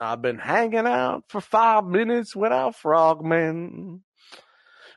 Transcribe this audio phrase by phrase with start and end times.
[0.00, 4.02] I've been hanging out for five minutes without Frogman.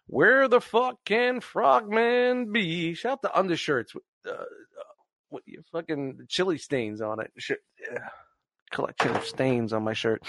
[0.08, 2.94] Where the fuck can Frogman be?
[2.94, 4.94] Shout out to undershirts with, uh, uh,
[5.32, 7.32] with your fucking chili stains on it.
[7.50, 8.10] Yeah.
[8.72, 10.24] Collection of stains on my shirt.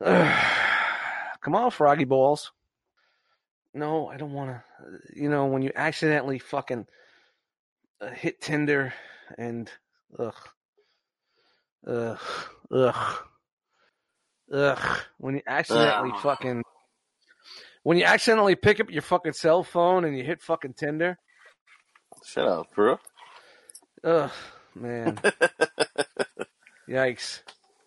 [0.04, 2.52] Come on, Froggy Balls.
[3.74, 4.62] No, I don't want to.
[5.14, 6.86] You know, when you accidentally fucking
[8.00, 8.92] uh, hit Tinder
[9.38, 9.70] and
[10.18, 10.34] ugh,
[11.86, 12.18] ugh,
[12.74, 13.16] ugh,
[14.52, 14.98] ugh.
[15.18, 16.20] When you accidentally Ugh.
[16.20, 16.62] fucking
[17.82, 21.18] when you accidentally pick up your fucking cell phone and you hit fucking Tinder.
[22.24, 22.98] Shut up, bro.
[24.04, 24.30] Ugh,
[24.74, 25.18] man.
[26.88, 27.40] Yikes.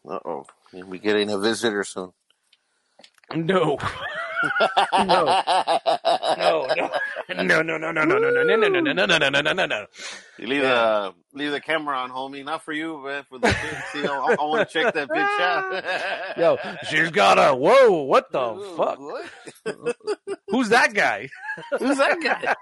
[0.07, 0.45] Uh oh.
[0.89, 2.11] Be getting a visitor soon.
[3.33, 3.77] No.
[4.93, 5.41] No.
[6.37, 6.89] No, no.
[7.43, 9.53] No, no, no, no, no, no, no, no, no, no, no, no, no, no, no,
[9.53, 9.85] no, no.
[10.37, 12.43] You leave the leave the camera on, homie.
[12.43, 14.05] Not for you, but for the kids.
[14.05, 16.37] Know, I, I want to check that big shot.
[16.37, 16.57] Yo,
[16.89, 18.99] she's got a whoa, what the Ooh, fuck?
[18.99, 19.95] what?
[20.49, 21.29] Who's that guy?
[21.79, 22.55] Who's that guy?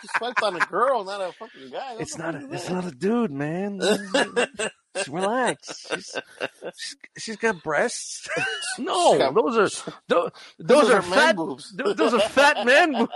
[0.00, 1.96] She swiped on a girl, not a fucking guy.
[1.98, 3.80] It's not a, it's not a dude, man.
[5.08, 5.86] Relax.
[5.88, 6.16] She's,
[6.76, 8.28] she's, she's got breasts.
[8.78, 11.36] No, got- those are those, those are man fat.
[11.36, 11.72] boobs.
[11.76, 12.92] Those are fat men.
[12.92, 13.12] boobs.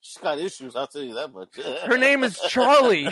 [0.00, 0.74] She's got issues.
[0.76, 1.56] I'll tell you that much.
[1.84, 3.08] Her name is Charlie.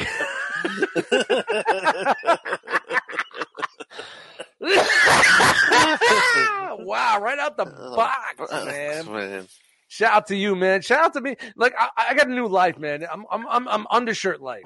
[6.78, 9.12] wow, right out the box, man.
[9.12, 9.48] man.
[9.88, 10.82] Shout out to you, man.
[10.82, 11.36] Shout out to me.
[11.56, 13.06] Like I, I got a new life, man.
[13.10, 14.64] I'm I'm I'm, I'm undershirt life.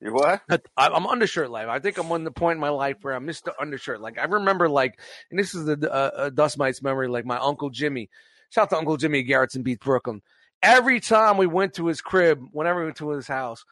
[0.00, 0.42] You what?
[0.76, 1.68] I'm undershirt life.
[1.68, 3.52] I think I'm on the point in my life where I'm Mr.
[3.60, 4.00] Undershirt.
[4.00, 7.08] Like I remember, like, and this is the uh, uh, Dust Mites memory.
[7.08, 8.08] Like my uncle Jimmy.
[8.50, 10.22] Shout out to Uncle Jimmy Gerritsen Beach, Brooklyn.
[10.62, 13.64] Every time we went to his crib, whenever we went to his house,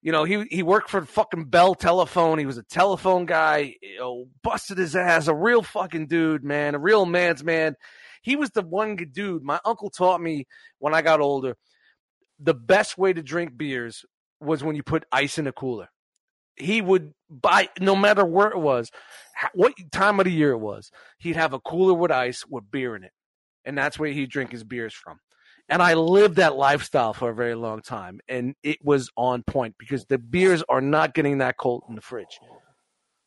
[0.00, 2.38] you know, he he worked for the fucking Bell Telephone.
[2.38, 3.74] He was a telephone guy.
[3.82, 5.26] You know, busted his ass.
[5.26, 6.76] A real fucking dude, man.
[6.76, 7.74] A real man's man.
[8.22, 9.42] He was the one dude.
[9.42, 10.46] My uncle taught me
[10.78, 11.56] when I got older.
[12.38, 14.04] The best way to drink beers
[14.44, 15.88] was when you put ice in a cooler.
[16.56, 18.90] He would buy, no matter where it was,
[19.54, 22.94] what time of the year it was, he'd have a cooler with ice with beer
[22.94, 23.12] in it.
[23.64, 25.18] And that's where he'd drink his beers from.
[25.68, 28.20] And I lived that lifestyle for a very long time.
[28.28, 32.02] And it was on point because the beers are not getting that cold in the
[32.02, 32.38] fridge.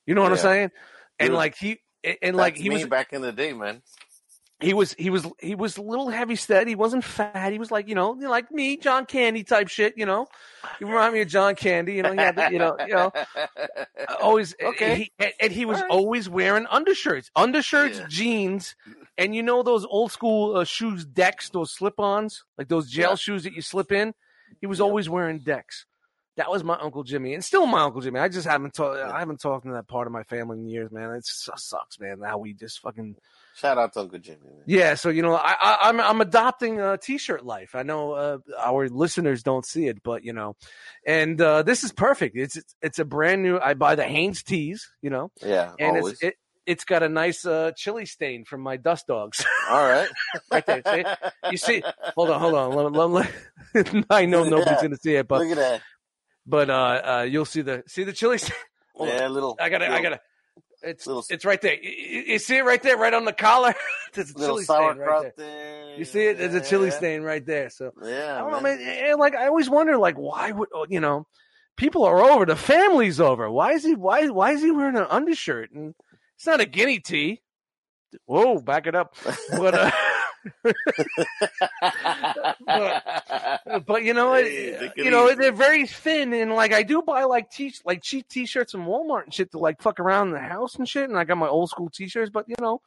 [0.05, 0.71] You know what I'm saying?
[1.19, 1.79] And Dude, like he,
[2.21, 3.81] and like he was, back in the day, man.
[4.59, 6.67] He was he was he was a little heavy set.
[6.67, 7.51] He wasn't fat.
[7.51, 9.93] He was like you know like me, John Candy type shit.
[9.97, 10.27] You know,
[10.79, 11.93] you remind me of John Candy.
[11.93, 13.11] You know, he had the, you know you know
[14.21, 14.95] always Okay.
[14.95, 15.89] He, and, and he was right.
[15.91, 18.05] always wearing undershirts, undershirts, Yeah.
[18.09, 18.75] jeans,
[19.17, 23.15] and you know those old school uh, shoes, decks, those slip-ons, like those jail Yeah.
[23.15, 24.13] shoes that you slip in.
[24.59, 25.85] He was always wearing decks.
[26.37, 28.19] That was my uncle Jimmy, and still my uncle Jimmy.
[28.19, 28.97] I just haven't talked.
[28.99, 31.11] I haven't talked to that part of my family in years, man.
[31.11, 32.21] It su- sucks, man.
[32.23, 33.15] How we just fucking
[33.57, 34.37] Shout out to Uncle Jimmy.
[34.43, 34.63] Man.
[34.67, 37.71] yeah, so you know, I, I, I'm I'm adopting a t-shirt life.
[37.73, 40.55] I know uh, our listeners don't see it, but you know,
[41.05, 42.37] and uh, this is perfect.
[42.37, 43.59] It's, it's it's a brand new.
[43.59, 46.13] I buy the Hanes tees, you know, Yeah, and always.
[46.13, 46.35] it's it,
[46.67, 50.09] it's got a nice uh, chili stain from my dust dogs All right.
[50.51, 50.81] right there.
[50.85, 51.03] See?
[51.49, 51.83] You see?
[52.15, 52.71] Hold on, hold on.
[52.73, 53.31] Let, let,
[53.73, 54.81] let- I know nobody's Yeah.
[54.83, 55.81] gonna see it, but Look at that.
[56.45, 56.73] but uh,
[57.19, 58.55] uh, you'll see the see the chili stain.
[58.95, 59.07] On.
[59.07, 59.57] yeah, little.
[59.59, 60.19] I gotta I gotta.
[60.87, 61.75] It's little- it's right there.
[61.81, 63.75] You, you- see it right there, right on the collar.
[64.13, 65.33] There's a little chili stain right there.
[65.37, 65.95] there.
[65.97, 66.37] You see it?
[66.37, 66.97] There's a chili Yeah.
[66.97, 67.69] stain right there.
[67.69, 68.79] So Yeah, I don't know, man.
[68.79, 69.05] man.
[69.11, 71.27] And like I always wonder, like why would oh, you know?
[71.75, 72.45] People are over.
[72.47, 73.51] The family's over.
[73.51, 73.93] Why is he?
[73.95, 74.27] Why?
[74.29, 75.71] Why is he wearing an undershirt?
[75.71, 75.93] And
[76.35, 77.41] it's not a guinea tee.
[78.25, 79.15] Whoa, back it up.
[79.51, 79.91] But uh,
[83.85, 87.49] but you know, it, you know, they're very thin, and like I do buy like
[87.51, 90.75] t like cheap t-shirts from Walmart and shit to like fuck around in the house
[90.75, 92.29] and shit, and I got my old school t-shirts.
[92.31, 92.81] But you know,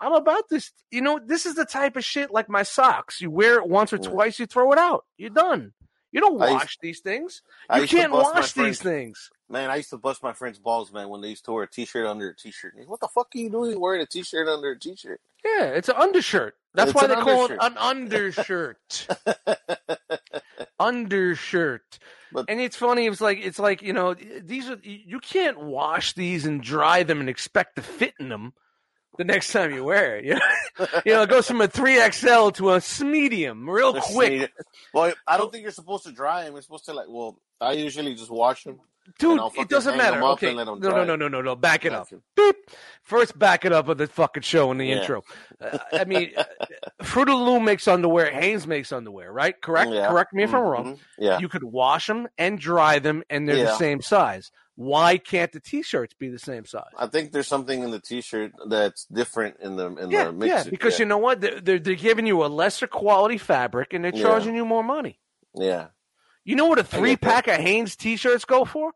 [0.00, 0.72] I'm about this.
[0.90, 3.20] You know, this is the type of shit like my socks.
[3.20, 4.10] You wear it once or Yeah.
[4.10, 5.04] twice, you throw it out.
[5.16, 5.72] You're done.
[6.12, 7.42] You don't wash these things.
[7.74, 9.30] You can't wash these things.
[9.50, 11.68] Man, I used to bust my friends' balls, man, when they used to wear a
[11.68, 12.74] t-shirt under a t-shirt.
[12.86, 15.20] What the fuck are you doing wearing a t-shirt under a t-shirt?
[15.44, 16.54] Yeah, it's an undershirt.
[16.72, 19.08] That's It's why they call it an undershirt.
[20.78, 21.98] undershirt.
[22.32, 23.06] But- and it's funny.
[23.06, 27.18] It's like it's like you know these are you can't wash these and dry them
[27.18, 28.52] and expect to fit in them
[29.18, 30.24] the next time you wear it.
[30.26, 34.52] You know, you know it goes from a three XL to a medium real quick.
[34.94, 36.52] Well, I don't think you're supposed to dry them.
[36.52, 37.06] You're supposed to like.
[37.08, 38.78] Well, I usually just wash them
[39.18, 40.22] dude, it doesn't matter.
[40.22, 41.56] Okay, no, no, no, no, no, no.
[41.56, 42.08] Back it up.
[42.36, 42.56] Beep.
[43.02, 45.00] First, back it up of the fucking show in the Yeah.
[45.00, 45.22] intro.
[45.60, 46.44] Uh, I mean, uh,
[47.02, 48.30] Fruit of the Loom makes underwear.
[48.30, 49.60] Hanes makes underwear, right?
[49.60, 49.90] Correct.
[49.90, 50.08] Yeah.
[50.08, 50.94] Correct me if I'm wrong.
[50.94, 50.98] Mhm.
[51.18, 51.38] Yeah.
[51.38, 54.50] You could wash them and dry them, and they're the same size.
[54.76, 56.84] Why can't the t-shirts be the same size?
[56.96, 60.64] I think there's something in the T-shirt that's different in the in Yeah, the mix.
[60.64, 60.70] yeah.
[60.70, 61.40] Because you know what?
[61.42, 64.22] They're, they're they're giving you a lesser quality fabric, and they're Yeah.
[64.22, 65.18] charging you more money.
[65.54, 65.88] yeah.
[66.42, 68.92] You know what a three pack of Hanes t-shirts go for?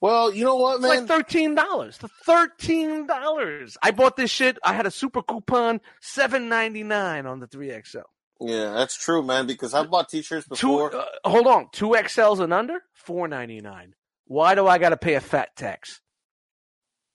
[0.00, 0.90] Well, you know what, It's man?
[0.90, 1.98] like thirteen dollars.
[1.98, 3.76] The thirteen dollars.
[3.82, 4.58] I bought this shit.
[4.62, 7.98] I had a super coupon, seven ninety nine on the three XL.
[8.40, 9.46] yeah, that's true, man.
[9.46, 10.50] Because I bought T-shirts Two.
[10.68, 10.94] before.
[10.96, 13.94] Uh, hold on, two XLs and under, four ninety nine.
[14.26, 16.00] Why do I got to pay a fat tax?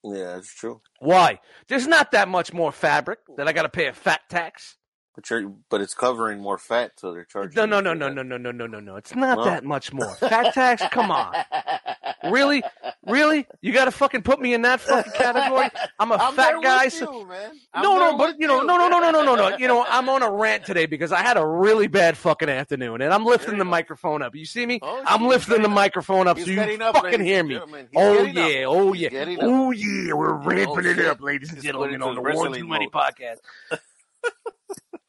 [0.03, 0.81] yeah, that's true.
[0.99, 1.39] Why?
[1.69, 4.75] There's not that much more fabric that I got to pay a fat tax.
[5.15, 7.55] But you're, but it's covering more fat, so they're charging.
[7.55, 8.95] No, no, no, no, no, no, no, no, no, no.
[8.95, 9.45] It's not No?
[9.45, 10.13] that much more.
[10.15, 10.81] Fat tax?
[10.91, 11.35] Come on.
[12.29, 12.63] Really?
[13.05, 13.45] Really?
[13.61, 15.69] You got to fucking put me in that fucking category?
[15.99, 16.87] I'm a I'm fat guy.
[16.87, 17.51] so- you, man.
[17.75, 18.67] No, no, but you know, you.
[18.67, 19.57] no, no, no, no, no, no, no.
[19.57, 23.01] You know, I'm on a rant today because I had a really bad fucking afternoon,
[23.01, 23.69] and I'm lifting the go.
[23.69, 24.35] microphone up.
[24.35, 24.79] You see me?
[24.81, 25.73] Oh, I'm lifting the up.
[25.73, 27.59] microphone up He's so you up, fucking hear me.
[27.95, 28.51] Oh getting up.
[28.51, 30.13] yeah, oh yeah, oh yeah.
[30.13, 33.37] We're ramping it up, ladies and gentlemen, on the One Too Many podcast.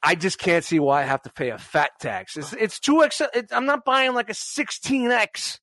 [0.03, 2.37] I just can't see why I have to pay a fat tax.
[2.37, 3.23] It's it's two X.
[3.33, 5.61] It, I'm not buying like a 16x.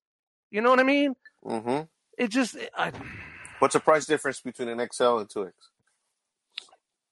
[0.49, 1.13] You know what I mean?
[1.45, 1.81] Mm-hmm.
[2.17, 2.91] It just I,
[3.59, 5.53] What's the price difference between an XL and two X?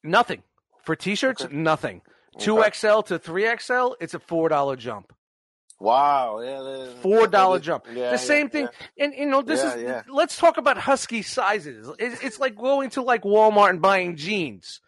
[0.03, 0.43] nothing
[0.83, 1.45] for t-shirts.
[1.45, 1.55] Okay.
[1.55, 2.01] Nothing.
[2.37, 3.93] Two XL to three XL.
[3.99, 5.13] It's a four dollar jump.
[5.79, 7.85] Wow, yeah, Four dollar jump.
[7.93, 8.67] Yeah, the same yeah, thing.
[8.97, 10.03] And you know, this is.
[10.09, 11.89] Let's talk about husky sizes.
[11.99, 14.81] It's, it's like going to like Walmart and buying jeans.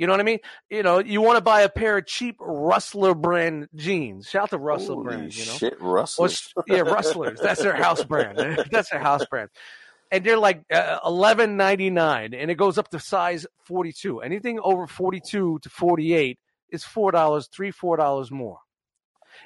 [0.00, 0.38] You know what I mean?
[0.70, 4.28] You know, you want to buy a pair of cheap Rustler brand jeans.
[4.30, 5.36] Shout out to Rustler Holy brand.
[5.36, 6.26] You know, shit, Or Russell.
[6.66, 7.38] yeah, Rustlers.
[7.38, 8.38] That's their house brand.
[8.70, 9.50] That's their house brand.
[10.10, 14.20] And they're like uh, eleven ninety nine, and it goes up to size forty two.
[14.22, 16.38] Anything over forty two to forty eight
[16.70, 18.58] is four dollars, three four dollars more.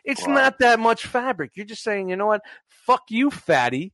[0.04, 0.34] It's Wow.
[0.34, 1.50] not that much fabric.
[1.56, 2.42] You're just saying, you know what?
[2.86, 3.92] Fuck you, fatty.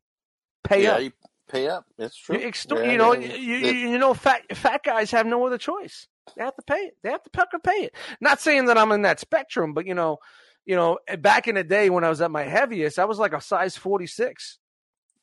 [0.62, 1.00] Pay yeah, up.
[1.02, 1.12] you
[1.48, 1.86] pay up.
[1.98, 2.38] It's true.
[2.38, 3.70] You, extort, Yeah, you know, yeah, you, yeah.
[3.70, 6.06] you, you know, fat fat guys have no other choice.
[6.36, 6.96] They have to pay it.
[7.02, 7.94] They have to fucking pay it.
[8.20, 10.18] Not saying that I'm in that spectrum, but you know,
[10.66, 13.32] you know, back in the day when I was at my heaviest, I was like
[13.32, 14.58] a size 46,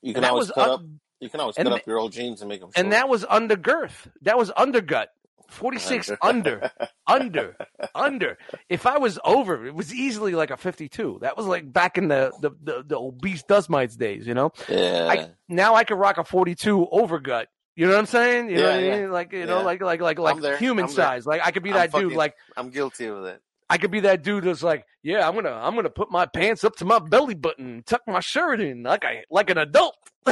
[0.01, 0.81] You can always cut up.
[1.19, 2.69] You can always cut up your old jeans and make them.
[2.75, 4.07] and that was under girth.
[4.21, 5.07] That was undergut.
[5.49, 6.69] 46 under,
[7.07, 7.55] under,
[7.95, 8.37] under.
[8.67, 11.19] If I was over, it was easily like a 52.
[11.21, 14.51] That was like back in the the, the, the obese dust mites days, you know.
[14.67, 15.07] Yeah.
[15.09, 17.45] I, now I could rock a 42 overgut.
[17.77, 18.49] You know what I'm saying?
[18.49, 19.11] You know Yeah, what I mean?
[19.11, 20.95] Like you know, like like like like human I'm there.
[21.05, 21.27] size.
[21.27, 22.11] Like I could be I'm that dude.
[22.13, 23.39] Like I'm guilty of that.
[23.69, 26.63] I could be that dude that's like, yeah, I'm gonna I'm gonna put my pants
[26.63, 29.95] up to my belly button, tuck my shirt in like I like an adult.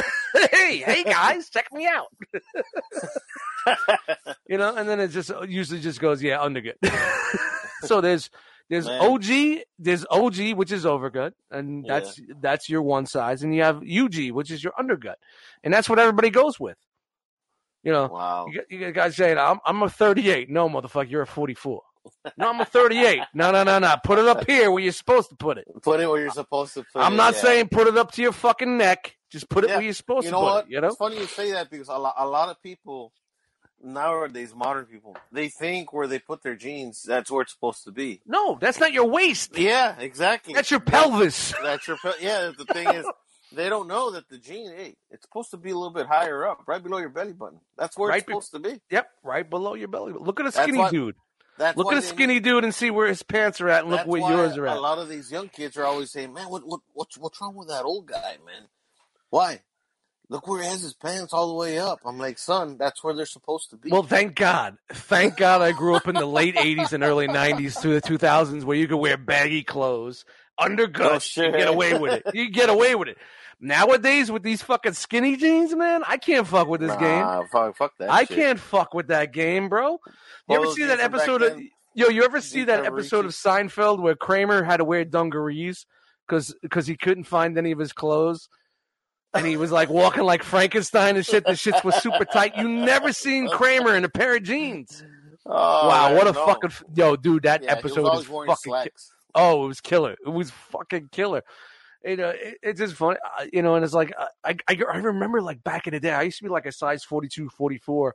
[0.50, 2.08] hey, hey guys, check me out.
[4.48, 6.74] You know, and then it just uh, usually just goes, yeah, undergut.
[7.82, 8.30] so there's
[8.70, 9.00] there's Man.
[9.00, 11.94] OG, there's OG, which is overgut, and Yeah.
[12.00, 15.16] that's that's your one size, and you have UG, which is your undergut,
[15.64, 16.76] and that's what everybody goes with.
[17.82, 18.46] You know, Wow.
[18.50, 20.50] you, got- you guys saying, I'm, I'm a 38.
[20.50, 21.82] No, motherfucker, you're a 44.
[22.36, 23.20] No, I'm a 38.
[23.34, 23.94] No, no, no, no.
[24.04, 25.66] Put it up here where you're supposed to put it.
[25.82, 27.04] Put it where you're supposed to put it.
[27.04, 27.40] I'm not yeah.
[27.40, 29.16] saying put it up to your fucking neck.
[29.30, 30.64] Just put it Yeah, where you're supposed You to know put what?
[30.66, 30.70] it.
[30.70, 30.88] You know?
[30.88, 33.12] It's funny you say that because a lot, a lot of people
[33.82, 37.92] nowadays, modern people, they think where they put their jeans, that's where it's supposed to
[37.92, 38.20] be.
[38.26, 39.56] No, that's not your waist.
[39.58, 40.54] Yeah, exactly.
[40.54, 41.54] That's your pelvis.
[41.62, 41.96] That's your.
[41.98, 42.22] pelvis.
[42.22, 43.06] Yeah, the thing is,
[43.52, 46.46] they don't know that the jean, hey, it's supposed to be a little bit higher
[46.46, 47.60] up, right below your belly button.
[47.78, 48.80] That's where Right it's be- supposed to be.
[48.90, 50.12] Yep, right below your belly.
[50.12, 50.26] Button.
[50.26, 51.14] Look at a skinny why- dude.
[51.58, 54.06] That's Look at a skinny dude and see where his pants are at, and look
[54.06, 54.76] where yours are at.
[54.76, 57.54] A lot of these young kids are always saying, "Man, what what what's what's wrong
[57.56, 58.68] with that old guy, man?
[59.30, 59.62] Why?
[60.28, 63.14] Look where he has his pants all the way up." I'm like, "Son, that's where
[63.14, 64.76] they're supposed to be." Well, thank God.
[64.92, 68.64] Thank God I grew up in the late 80s and early 90s through the 2000s
[68.64, 70.26] where you could wear baggy clothes,
[70.60, 71.54] undergut, Oh, shit.
[71.56, 72.34] get away with it.
[72.34, 73.16] You get away with it.
[73.58, 77.24] Nowadays, with these fucking skinny jeans, man, I can't fuck with this game.
[77.50, 78.10] Fuck, fuck that.
[78.10, 78.36] I shit.
[78.36, 79.98] can't fuck with that game, bro.
[80.48, 81.70] You ever see that jeans from back episode of then?
[81.94, 85.86] Yo, you ever see that episode of Seinfeld where Kramer had to wear dungarees
[86.28, 88.48] because because he couldn't find any of his clothes?
[89.32, 91.44] And he was like walking like Frankenstein and shit.
[91.44, 92.56] The shits was super tight.
[92.58, 95.02] You never seen Kramer in a pair of jeans.
[95.48, 96.44] Oh, wow, what a no.
[96.44, 97.44] fucking yo, dude!
[97.44, 98.72] That Yeah, was episode is always wearing fucking.
[98.82, 98.90] ki-
[99.36, 100.16] oh, it was killer.
[100.26, 101.42] It was fucking killer.
[102.04, 104.12] You know, it, it's just funny, uh, you know, and it's like
[104.44, 106.72] I, I I remember like back in the day, I used to be like a
[106.72, 108.14] size 42, 44,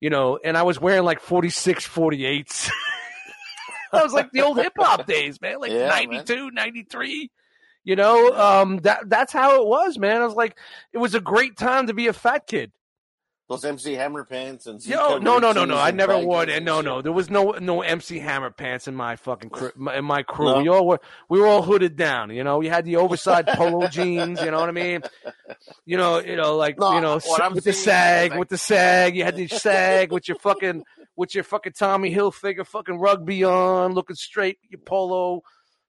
[0.00, 2.70] you know, and I was wearing like 46, 48s.
[3.92, 7.30] I was like the old hip hop days, man, like Yeah, 92, 93.
[7.84, 10.20] You know, um, that that's how it was, man.
[10.20, 10.58] I was like,
[10.92, 12.72] it was a great time to be a fat kid.
[13.48, 15.76] Those MC Hammer pants and Yo, no, no, no, no.
[15.76, 16.62] I never wore and it.
[16.64, 17.00] No, no.
[17.00, 19.70] There was no no MC Hammer pants in my fucking crew.
[19.94, 20.62] In my crew, No?
[20.62, 22.30] we all were we were all hooded down.
[22.30, 24.40] You know, we had the oversized polo jeans.
[24.40, 25.02] You know what I mean?
[25.84, 27.20] You know, you know, like No, you know,
[27.54, 29.16] with the sag, like- with the sag.
[29.16, 30.82] You had the sag with your fucking
[31.14, 34.58] with your fucking Tommy Hilfiger fucking rugby on, looking straight.
[34.68, 35.42] Your polo.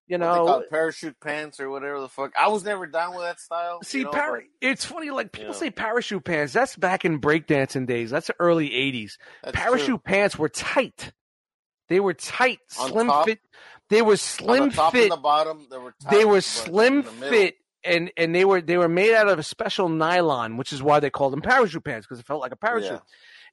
[0.07, 2.31] You What they call know, parachute pants or whatever the fuck.
[2.39, 3.79] I was never down with that style.
[3.83, 5.09] See, you know, para- but it's funny.
[5.09, 5.59] Like people Yeah.
[5.59, 6.53] say parachute pants.
[6.53, 8.09] That's back in breakdancing days.
[8.09, 9.17] That's the early '80s.
[9.43, 9.97] that's Parachute true.
[9.99, 11.11] pants were tight.
[11.89, 13.25] They were tight, On slim top?
[13.25, 13.39] fit.
[13.89, 15.03] They were slim fit.
[15.03, 18.61] and the bottom, they were tight, they were slim the fit, and and they were
[18.61, 21.83] they were made out of a special nylon, which is why they called them parachute
[21.83, 22.91] pants because it felt like a parachute.
[22.91, 22.99] Yeah.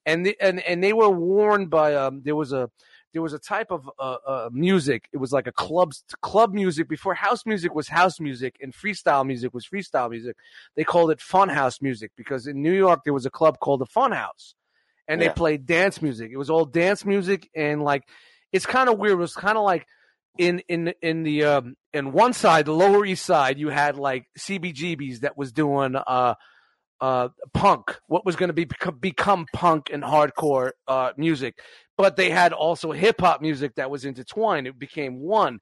[0.07, 2.23] And the, and and they were worn by um.
[2.25, 2.71] There was a
[3.15, 5.09] there was a type of uh, uh music.
[5.13, 9.27] It was like a club club music before house music was house music and freestyle
[9.27, 10.37] music was freestyle music.
[10.77, 13.81] They called it fun house music because in New York there was a club called
[13.81, 14.55] the Fun House,
[15.09, 16.31] and they played dance music.
[16.33, 18.03] It was all dance music and like
[18.53, 19.15] it's kind of weird.
[19.15, 19.87] It was kind of like
[20.37, 24.27] in in in the um in one side, the Lower East Side, you had like
[24.39, 26.35] CBGBs that was doing uh
[27.05, 28.67] uh punk, what was going to be
[29.01, 31.53] become, punk and hardcore uh music,
[32.01, 34.67] but they had also hip hop music that was intertwined.
[34.67, 35.59] It became one.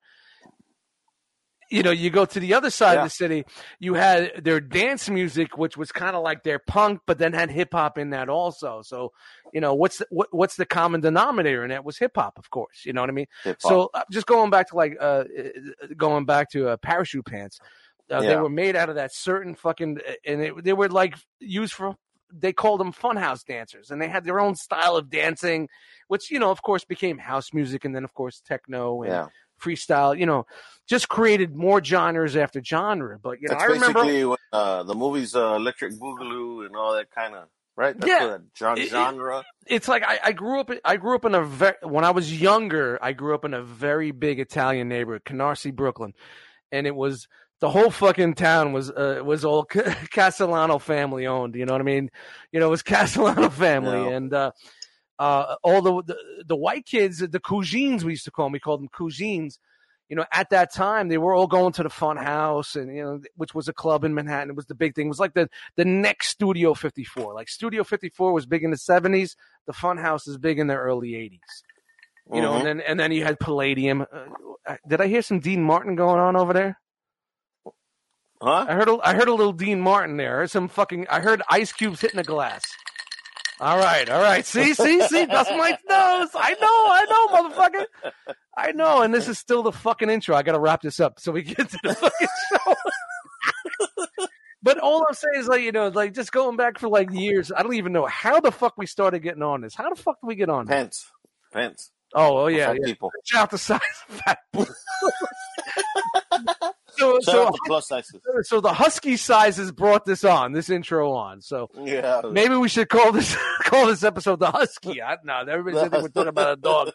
[1.76, 3.02] You know, you go to the other side Yeah.
[3.02, 3.40] of the city,
[3.86, 7.50] you had their dance music, which was kind of like their punk, but then had
[7.50, 8.82] hip hop in that also.
[8.82, 8.98] So,
[9.54, 11.62] you know, what's the, what, what's the common denominator?
[11.62, 12.78] And that was hip hop, of course.
[12.84, 13.30] You know what I mean?
[13.44, 13.70] Hip-hop.
[13.70, 15.24] So uh, just going back to like uh, uh,
[15.96, 17.58] going back to uh, parachute pants,
[18.10, 21.72] uh, they were made out of that certain fucking, and it, they were like used
[21.74, 21.94] for.
[22.34, 25.68] They called them funhouse dancers, and they had their own style of dancing,
[26.08, 29.26] which you know, of course, became house music, and then of course techno and yeah,
[29.60, 30.18] freestyle.
[30.18, 30.46] You know,
[30.88, 33.18] just created more genres after genre.
[33.18, 36.94] But you know, that's I remember what, uh, the movies uh, Electric Boogaloo and all
[36.94, 37.94] that kind of right.
[37.98, 38.24] That's Yeah.
[38.24, 39.44] what that gen- It- it- genre.
[39.66, 40.70] it's like I, I grew up.
[40.86, 42.98] I grew up in a very when I was younger.
[43.02, 46.14] I grew up in a very big Italian neighborhood, Canarsie, Brooklyn,
[46.70, 47.28] and it was
[47.62, 49.64] the whole fucking town was uh, was all
[50.10, 51.54] Castellano family owned.
[51.54, 52.10] You know what I mean?
[52.50, 54.16] You know, it was Castellano family, Yeah.
[54.16, 54.50] and uh,
[55.20, 56.16] uh, all the, the
[56.48, 58.52] the white kids, the cousins, we used to call them.
[58.52, 59.60] We called them cousins.
[60.08, 63.02] You know, at that time, they were all going to the Fun House, and you
[63.02, 64.50] know, which was a club in Manhattan.
[64.50, 65.06] It was the big thing.
[65.06, 67.32] It was like the the next Studio 54.
[67.32, 69.36] Like Studio 54 was big in the 70s.
[69.68, 71.62] The Fun House is big in the early 80s.
[72.34, 72.56] You know, Mhm.
[72.56, 74.02] and then and then you had Palladium.
[74.02, 76.78] Uh, did I hear some Dean Martin going on over there?
[78.42, 78.66] Huh?
[78.68, 80.34] I heard a, I heard a little Dean Martin there.
[80.34, 81.06] I heard some fucking.
[81.08, 82.64] I heard ice cubes hitting a glass.
[83.60, 84.44] All right, all right.
[84.44, 85.24] See, see, see.
[85.24, 86.30] That's my nose.
[86.34, 88.34] I know, I know, motherfucker.
[88.56, 89.02] I know.
[89.02, 90.34] And this is still the fucking intro.
[90.34, 92.74] I got to wrap this up so we get to the fucking show.
[94.64, 97.52] but all I'm saying is, like, you know, like just going back for like years.
[97.56, 99.76] I don't even know how the fuck we started getting on this.
[99.76, 100.66] How the fuck did we get on?
[100.66, 100.74] this?
[100.74, 101.10] Pence,
[101.52, 101.90] Pence.
[102.14, 102.78] Oh, oh yeah, yeah.
[102.84, 103.10] people.
[103.24, 104.64] Shout out the size of fat boy.
[106.92, 108.20] so, so, plus sizes.
[108.42, 111.40] so the husky sizes brought this on, this intro on.
[111.40, 115.02] So Yeah, maybe we should call this call this episode the husky.
[115.02, 116.92] I, no, everybody said they were talking about a dog.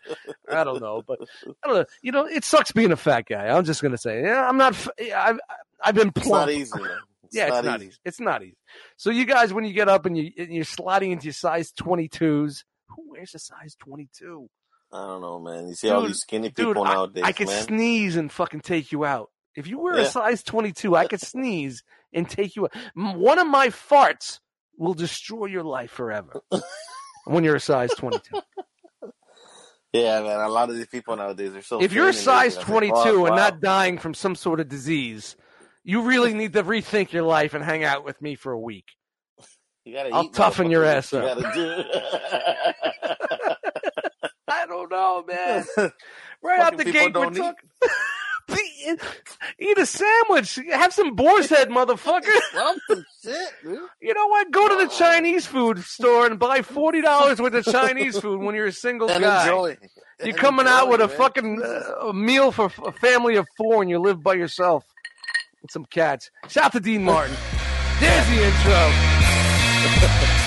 [0.49, 1.19] I don't know, but
[1.63, 1.85] I don't know.
[2.01, 3.47] You know, it sucks being a fat guy.
[3.47, 4.75] I'm just gonna say, yeah, I'm not.
[5.15, 5.39] I've
[5.83, 6.47] I've been it's plump.
[6.47, 6.71] not easy.
[7.23, 7.97] It's yeah, it's not easy.
[8.05, 8.57] It's not easy.
[8.95, 11.71] So you guys, when you get up and you and you're sliding into your size
[11.73, 14.49] 22s, who wears a size 22?
[14.91, 15.67] I don't know, man.
[15.67, 17.63] You see all these skinny Dude, people I, nowadays, I could man.
[17.63, 19.29] sneeze and fucking take you out.
[19.57, 21.83] If you wear a size 22, I could sneeze
[22.13, 22.75] and take you out.
[22.93, 24.39] One of my farts
[24.77, 26.41] will destroy your life forever
[27.25, 28.39] when you're a size 22.
[29.93, 30.39] yeah, man.
[30.41, 31.81] A lot of these people nowadays are so.
[31.81, 32.91] if you're a size everything.
[32.91, 33.35] I was 22 like, wow, and wow.
[33.35, 35.35] not dying from some sort of disease,
[35.83, 38.85] you really need to rethink your life and hang out with me for a week.
[39.85, 41.39] you gotta I'll toughen your ass You up.
[41.41, 41.87] gotta
[44.47, 45.65] I don't know, man.
[45.75, 45.91] do.
[46.43, 47.55] Right out the gate, we're talking.
[49.59, 50.59] Eat a sandwich.
[50.71, 52.31] Have some boar's head, motherfucker.
[52.53, 53.79] Something shit, dude.
[54.01, 54.51] You know what?
[54.51, 58.55] Go to the Chinese food store and buy forty dollars worth of Chinese food when
[58.55, 59.43] you're a single And guy.
[59.43, 59.77] enjoy.
[60.19, 61.17] You're And coming out enjoy, with a man.
[61.17, 64.83] fucking uh, a meal for a family of four, and you live by yourself
[65.61, 66.31] with some cats.
[66.47, 67.35] Shout out to Dean Martin.
[67.99, 68.91] There's the intro.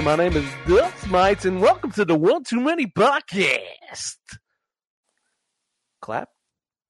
[0.00, 0.04] everybody?
[0.04, 4.16] My name is Dust Mites, and welcome to the One Too Many podcast.
[6.00, 6.28] Clap.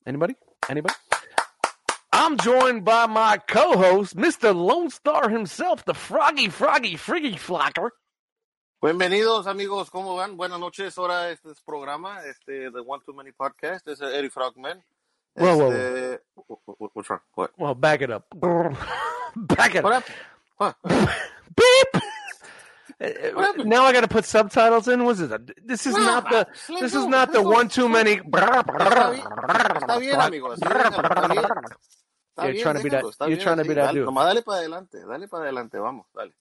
[0.07, 0.35] Anybody?
[0.69, 0.95] Anybody?
[2.13, 4.55] I'm joined by my co-host, Mr.
[4.55, 7.91] Lone Star himself, the Froggy Froggy Friggy Flocker.
[8.83, 10.37] Bienvenidos amigos, ¿cómo van?
[10.37, 14.83] Buenas noches, ahora este es programa, este, The One Too Many Podcast, es Eddie Frogman.
[15.35, 17.21] Whoa, whoa, Este, wh- wh- What's wrong?
[17.35, 17.51] What?
[17.59, 18.25] Well, back it up.
[19.37, 20.05] back it What up.
[20.05, 20.17] happened?
[20.57, 20.77] What?
[21.57, 22.03] Beep.
[23.01, 23.71] What happened?
[23.71, 25.03] Now I got to put subtitles in.
[25.05, 25.67] What is it?
[25.67, 26.47] This is not the.
[26.81, 28.17] This is not the one too many.
[28.19, 31.45] Está bien, amigo, así déjalo, está bien.
[32.37, 34.07] Está You're trying to be that- you're trying to be that dude.
[34.07, 36.33] Nomás dale para adelante, dale para adelante, vamos, dale.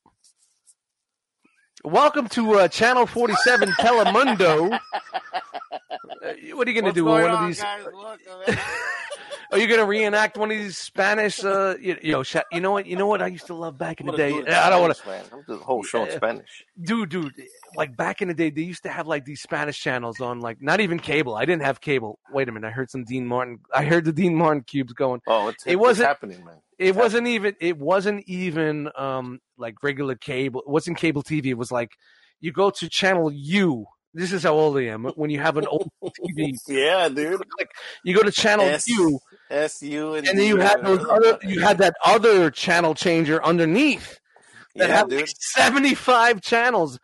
[1.85, 4.77] Welcome to uh, Channel 47 Telemundo.
[6.21, 7.05] Uh, what are you going to do?
[7.05, 7.63] going One on, of these?
[9.51, 11.43] Are you going to reenact one of these Spanish?
[11.43, 12.85] Uh, you, you know, you know what?
[12.85, 14.29] You know what I used to love back in the day.
[14.31, 15.07] do I don't want to.
[15.07, 15.23] Man.
[15.33, 16.63] I'm doing the whole show in Spanish.
[16.79, 17.33] dude, dude,
[17.75, 20.61] like back in the day, they used to have like these Spanish channels on, like
[20.61, 21.33] not even cable.
[21.35, 22.19] I didn't have cable.
[22.31, 23.59] Wait a minute, I heard some Dean Martin.
[23.73, 25.21] I heard the Dean Martin cubes going.
[25.25, 26.57] Oh, it's, It it's wasn't- happening, man.
[26.77, 27.55] It wasn't even.
[27.59, 30.61] It wasn't even um like regular cable.
[30.61, 31.47] It wasn't cable TV.
[31.47, 31.91] It was like
[32.39, 33.85] you go to channel U.
[34.13, 35.05] This is how old I am.
[35.05, 37.41] When you have an old TV, Yeah, dude.
[37.57, 37.71] Like
[38.03, 41.39] you go to channel S- U, S U and and then you had those other.
[41.43, 44.19] You had that other channel changer underneath.
[44.75, 46.99] that yeah, had like 75 channels.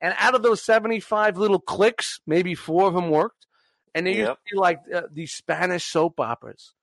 [0.00, 3.46] And out of those 75 little clicks, maybe four of them worked.
[3.94, 6.74] And they used to be like uh, these Spanish soap operas.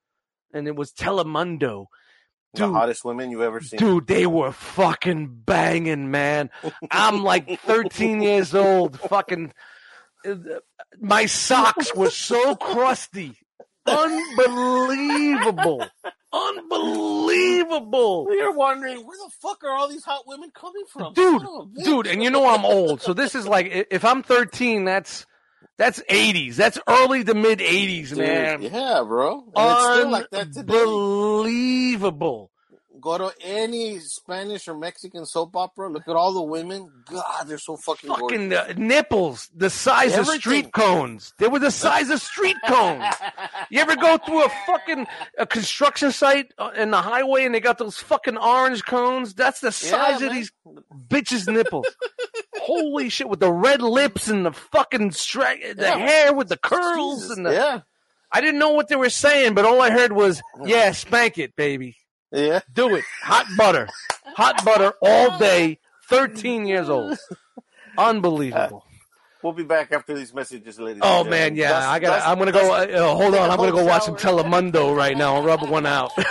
[0.53, 1.86] And it was Telemundo.
[2.53, 3.79] The hottest women you've ever seen.
[3.79, 6.50] dude, they were fucking banging, man.
[6.91, 9.00] I'm like 13 years old.
[9.00, 9.53] Fucking,
[11.00, 13.38] my socks were so crusty.
[13.86, 15.86] Unbelievable.
[16.31, 18.27] Unbelievable.
[18.31, 21.48] You're wondering where the fuck are all these hot women coming from, dude, oh, Son
[21.48, 21.83] of a bitch.
[21.86, 25.25] dude, and you know I'm old, so this is like if I'm 13, that's
[25.77, 28.62] that's 80s, that's early to mid 80s, Dude, man.
[28.62, 29.44] Yeah, bro.
[29.55, 30.74] And it's still like that today.
[30.74, 32.50] Unbelievable.
[33.01, 35.90] Go to any Spanish or Mexican soap opera.
[35.92, 36.90] Look at all the women.
[37.12, 41.33] God, they're so fucking, Fucking uh, nipples the size of street cones.
[41.38, 43.03] They were the size of street cones.
[43.70, 45.05] You ever go through a fucking
[45.38, 49.33] a construction site uh, in the highway and they got those fucking orange cones?
[49.33, 50.36] That's the size Yeah, of man.
[50.36, 50.51] these
[51.09, 51.88] bitches' nipples.
[52.63, 53.27] Holy shit!
[53.29, 55.97] With the red lips and the fucking stra- the Yeah.
[55.97, 57.51] hair with the curls Jesus, and the.
[57.53, 57.79] yeah,
[58.31, 61.55] I didn't know what they were saying, but all I heard was, "Yeah, spank it,
[61.57, 61.97] baby,
[62.31, 62.61] yeah.
[62.73, 63.89] do it, hot butter,
[64.37, 67.17] hot butter all day." Thirteen years old,
[67.97, 68.85] unbelievable.
[69.41, 71.01] We'll be back after these messages, ladies.
[71.03, 72.27] Oh man, yeah, Dust- I got.
[72.27, 72.73] I'm gonna go.
[72.73, 74.15] Uh, uh, hold on, I'm gonna go watch some.
[74.15, 76.11] Telemundo right now I'll rub one out.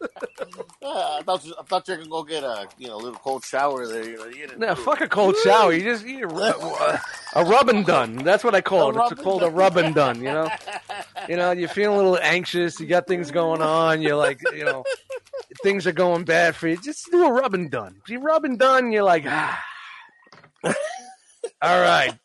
[0.00, 3.44] I thought you, I thought you gonna go get a you know a little cold
[3.44, 4.08] shower there.
[4.08, 4.84] You know, you didn't no, do it.
[4.84, 5.72] fuck a cold shower.
[5.72, 6.98] You just you, uh,
[7.34, 8.16] a rub and done.
[8.16, 9.12] That's what I call A it.
[9.12, 10.18] It's called a rub and done.
[10.18, 10.48] You know,
[11.28, 12.78] you know, you're feeling a little anxious.
[12.78, 14.02] You got things going on.
[14.02, 14.84] You're like, you know,
[15.62, 16.76] things are going bad for you.
[16.76, 17.96] Just do a rub and done.
[18.04, 19.64] If you rub and done, you're like, ah.
[21.60, 22.16] All right,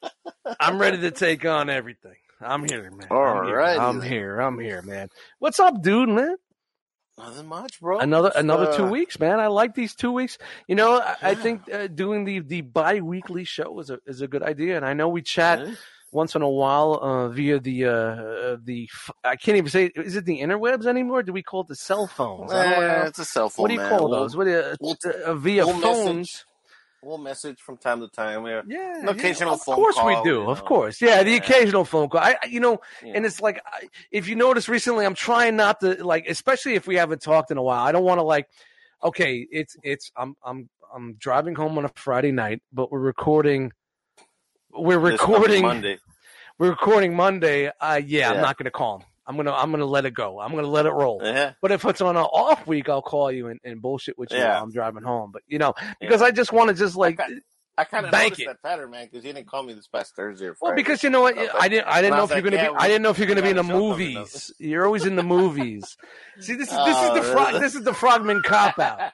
[0.60, 2.16] I'm ready to take on everything.
[2.40, 3.08] I'm here, man.
[3.10, 3.58] All I'm here.
[3.58, 4.40] righty I'm here.
[4.40, 5.10] I'm here, man.
[5.40, 6.36] What's up, dude, man?
[7.24, 8.00] Nothing much, bro.
[8.00, 9.40] another Just, another two uh, weeks, man.
[9.40, 10.38] I like these two weeks.
[10.68, 14.28] You know, I, I think uh, doing the the bi-weekly show is a is a
[14.28, 15.74] good idea, and I know we chat yeah.
[16.12, 18.90] once in a while uh, via the uh, uh, the
[19.24, 21.24] I can't even say is it the interwebs anymore?
[21.24, 22.52] Do we call it the cell phones?
[22.52, 23.64] Eh, it's a cell phone.
[23.64, 23.90] What do you man.
[23.90, 24.36] call We'll- those?
[24.36, 26.16] What do you, we'll- uh, via we'll phones?
[26.18, 26.46] message.
[27.04, 28.46] We'll message from time to time.
[28.48, 28.62] Yeah.
[28.66, 30.30] Yeah, An occasional yeah, of phone course we do.
[30.30, 30.64] you Of know.
[30.66, 32.22] course, yeah, the occasional phone call.
[32.22, 33.14] I, I- you know, Yeah.
[33.16, 36.88] and it's like I, if you notice recently, I'm trying not to like, especially if
[36.88, 37.84] we haven't talked in a while.
[37.84, 38.48] I don't want to like,
[39.04, 43.72] okay, it's it's I'm I'm I'm driving home on a Friday night, but we're recording.
[44.72, 45.62] We're recording.
[45.64, 45.98] Monday.
[46.58, 47.70] We're recording Monday.
[47.82, 49.06] Uh, yeah, I'm not going to call him.
[49.26, 50.40] I'm gonna I'm gonna let it go.
[50.40, 51.22] I'm gonna let it roll.
[51.24, 51.54] Yeah.
[51.62, 54.38] But if it's on an off week, I'll call you and, and bullshit with you
[54.38, 54.54] Yeah.
[54.56, 55.32] while I'm driving home.
[55.32, 57.20] But you know, because I just want to just like
[57.76, 58.46] I kind of Bank noticed it.
[58.48, 60.70] that pattern, man, because you didn't call me this past Thursday or Friday.
[60.70, 61.88] Well, because you know what, I didn't.
[61.88, 62.76] I didn't know if you're gonna yeah, be.
[62.76, 64.22] I didn't know if you're gonna be in the got a show coming up.
[64.24, 64.52] movies.
[64.60, 65.98] You're always in the movies.
[66.40, 67.62] See, this is this is Oh, the frog.
[67.62, 69.14] This is the frogman cop out.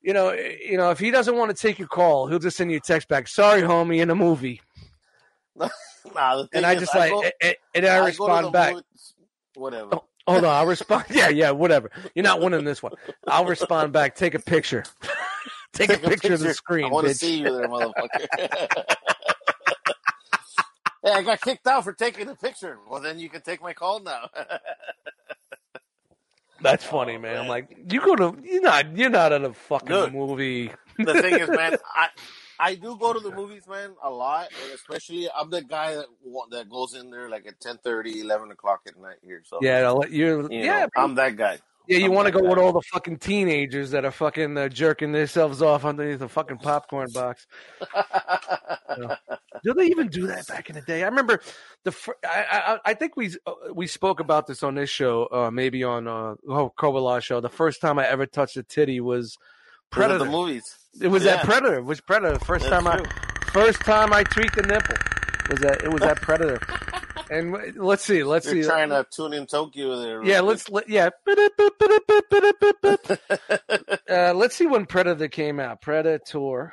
[0.00, 2.56] You know, eh, you know, if he doesn't want to take your call, he'll just
[2.56, 3.26] send you a text back.
[3.28, 4.60] Sorry, homie, in a movie.
[5.56, 7.12] nah, eh, eh, And I just like,
[7.74, 8.76] and- I respond back.
[9.54, 9.90] Whatever.
[9.92, 11.04] Oh, Hold on, I'll respond.
[11.10, 11.90] Yeah, yeah, whatever.
[12.14, 12.92] You're not winning this one.
[13.26, 14.14] I'll respond back.
[14.14, 14.84] Take a picture.
[15.72, 18.84] Take, a, picture of the screen, I want to see you there, motherfucker.
[21.04, 22.78] Hey, I got kicked out for taking a picture.
[22.88, 24.30] Well, then you can take my call now.
[26.62, 27.32] That's funny, Oh, man.
[27.36, 27.48] I'm man.
[27.48, 30.70] like, you go to you're not you're not in a fucking movie.
[30.96, 32.08] the thing is, man, I
[32.58, 36.06] I do go to the movies, man, a lot, and especially I'm the guy that
[36.50, 39.42] that goes in there like at 10:30, 11 o'clock at night here.
[39.44, 40.42] So Yeah, I'll let you.
[40.50, 41.58] you yeah, know, I'm that guy.
[41.88, 41.98] yeah.
[41.98, 45.12] You want to that go with all the fucking teenagers that are fucking uh, jerking
[45.12, 47.46] themselves off underneath a fucking popcorn box.
[49.64, 51.02] Do they even do that back in the day?
[51.02, 51.40] I remember
[51.84, 51.92] the.
[51.92, 55.50] Fir- I, I I think we uh, we spoke about this on this show, uh,
[55.50, 57.40] maybe on uh oh, Kovala show.
[57.40, 59.36] The first time I ever touched a titty was
[59.90, 60.18] Predator.
[60.18, 60.30] Predator.
[60.30, 60.62] the movies.
[61.00, 61.36] It was Yeah.
[61.36, 61.76] that Predator.
[61.76, 62.38] It was Predator.
[62.38, 63.06] The first That's time true.
[63.06, 64.96] I first time I tweaked the nipple
[65.50, 66.60] was that it was that Predator.
[67.30, 68.68] and let's see, let's You're see.
[68.68, 70.22] trying to tune in Tokyo there.
[70.24, 71.10] yeah, real let's let, yeah.
[74.08, 75.80] Uh, let's see when Predator came out.
[75.80, 76.72] Predator.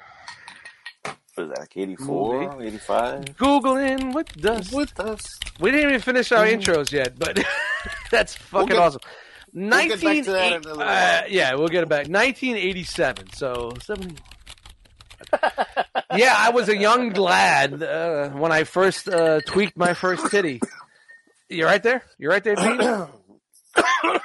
[1.37, 3.25] Was that, like 84, 85?
[3.37, 5.21] Googling what does With us.
[5.61, 6.61] we didn't even finish our Mhm.
[6.61, 7.39] intros yet, but
[8.11, 8.99] that's fucking get- awesome.
[9.53, 12.07] Get back to that 19 in a little uh, yeah, we'll get it back.
[12.07, 13.33] 1987.
[13.33, 14.15] So 70.
[16.15, 20.59] yeah, I was a young lad uh, when I first uh, tweaked my first titty.
[21.49, 22.03] You're right there?
[22.17, 22.79] You're right there, Dean?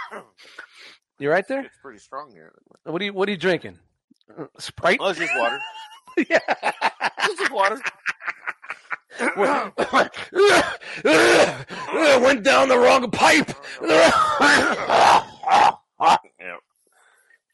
[1.18, 1.60] You right there?
[1.60, 2.52] It's pretty strong here.
[2.84, 3.78] What are you What are you drinking?
[4.58, 4.98] Sprite?
[5.00, 5.58] Oh, it's just water.
[6.28, 6.38] yeah.
[7.24, 7.80] It's just water.
[12.22, 13.50] Went down the wrong pipe.
[13.82, 15.22] Yeah.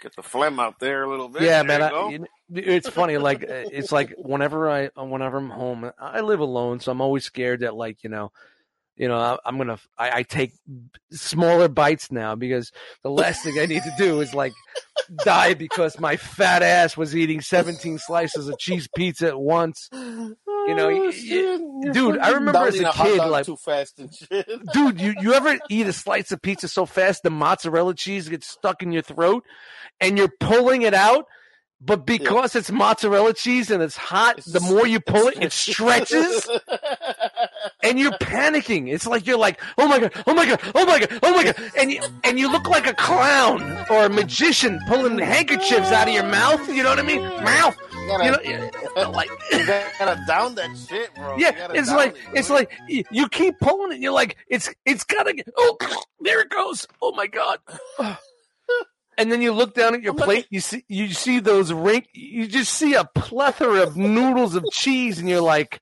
[0.03, 1.43] Get the phlegm out there a little bit.
[1.43, 1.83] yeah, There man.
[1.83, 3.19] I, you it's funny.
[3.19, 7.25] Like uh, it's like whenever I whenever I'm home, I live alone, so I'm always
[7.25, 8.33] scared that like you know,
[8.97, 10.53] you know, I, I'm gonna I, I take
[11.13, 12.73] smaller bites now because
[13.03, 14.53] the last thing I need to do is like
[15.25, 19.89] die because my fat ass was eating 17 slices of cheese pizza at once.
[20.69, 21.61] You know, Oh, y- y- shit.
[21.83, 24.47] You're dude, I remember as a kid, like- too fast and shit.
[24.73, 28.47] Dude, you, you ever eat a slice of pizza so fast the mozzarella cheese gets
[28.49, 29.45] stuck in your throat
[30.01, 31.27] and you're pulling it out,
[31.81, 36.49] but because it's mozzarella cheese and it's hot, the more you pull it, it stretches
[37.83, 38.93] and you're panicking.
[38.93, 41.43] It's like you're like, oh my god, oh my god, oh my god, oh my
[41.45, 46.07] god, and you and you look like a clown or a magician pulling handkerchiefs out
[46.07, 46.69] of your mouth.
[46.69, 47.23] You know what I mean?
[47.23, 47.77] Mouth.
[48.03, 51.37] You gotta, You know, yeah, uh, like you gotta down that shit, bro.
[51.37, 54.01] Yeah, it's like it, it's like you keep pulling it.
[54.01, 55.49] You're like it's it's gotta get.
[55.57, 55.77] Oh,
[56.21, 56.87] there it goes.
[57.01, 57.59] Oh my god.
[59.19, 60.47] And then you look down at your plate.
[60.49, 62.09] You see you see those rink.
[62.15, 65.81] You just see a plethora of noodles of cheese, and you're like,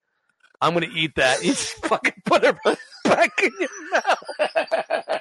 [0.60, 1.40] I'm gonna eat that.
[1.44, 2.56] You just fucking put it
[3.04, 5.19] back in your mouth.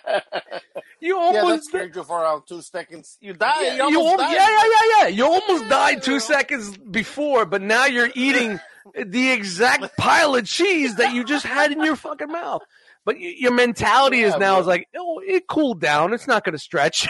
[1.02, 3.18] You almost yeah, that almost scared for around two seconds.
[3.22, 3.62] You die.
[3.62, 4.34] yeah, you you al- died.
[4.34, 5.08] yeah, yeah, yeah, yeah.
[5.08, 6.00] You almost died Yeah.
[6.02, 8.60] two seconds before, but now you're eating
[9.06, 12.64] the exact pile of cheese that you just had in your fucking mouth.
[13.06, 14.62] But y- your mentality is now bro.
[14.62, 16.14] is like, oh, it cooled down.
[16.14, 17.08] It's not going to stretch.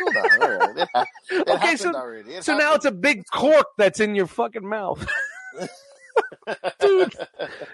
[0.00, 0.76] Hold on, all right.
[0.78, 0.88] It,
[1.48, 5.04] Okay, happened so- so now it's a big cork that's in your fucking mouth.
[6.80, 7.14] Dude,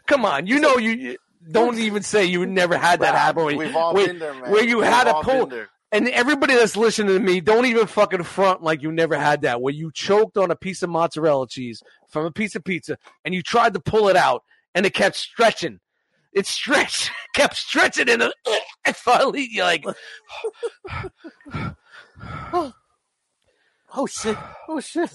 [0.06, 0.46] come on.
[0.46, 1.16] You know you.
[1.50, 3.44] Don't even say you never had that happen.
[3.44, 4.50] where- We've all where- been there, man.
[4.50, 5.50] where you We've had all pull-
[5.90, 9.60] And everybody that's listening to me, don't even fucking front like you never had that,
[9.62, 13.34] where you choked on a piece of mozzarella cheese from a piece of pizza and
[13.34, 14.42] you tried to pull it out
[14.74, 15.80] and it kept stretching.
[16.34, 18.22] It stretched, kept stretching, and,
[18.84, 19.84] and finally you're like,
[23.94, 24.36] Oh shit!
[24.68, 25.10] Oh shit!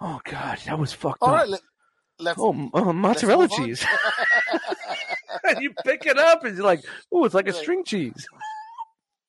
[0.00, 1.48] oh god, that was fucked All up.
[1.48, 1.60] right,
[2.18, 2.38] let's.
[2.40, 3.48] Oh, uh, mozzarella on.
[3.64, 3.84] cheese.
[5.44, 8.26] and you pick it up and you're like, oh, it's like a Like- string cheese.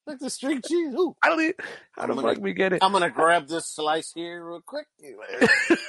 [0.10, 0.94] Like the string cheese.
[0.94, 1.18] Ooh.
[1.22, 1.42] I don't.
[1.42, 1.54] Even,
[1.92, 2.82] how I'm the gonna- fuck we get it?
[2.82, 4.88] I'm gonna grab this slice here real quick.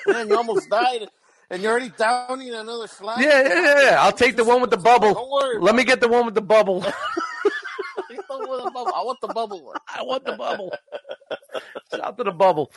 [0.09, 1.07] Man, you almost died,
[1.51, 3.21] and you're already downing another slice.
[3.25, 3.97] Yeah, yeah, yeah, yeah.
[4.03, 5.15] I'll take the one with the bubble.
[5.15, 5.61] Don't worry.
[5.61, 6.81] Let me get the one with the bubble.
[6.81, 6.93] Get
[8.29, 8.93] the one with the bubble.
[8.93, 9.77] I want the bubble one.
[9.95, 10.73] I want the bubble.
[11.95, 12.73] Shout to the bubble.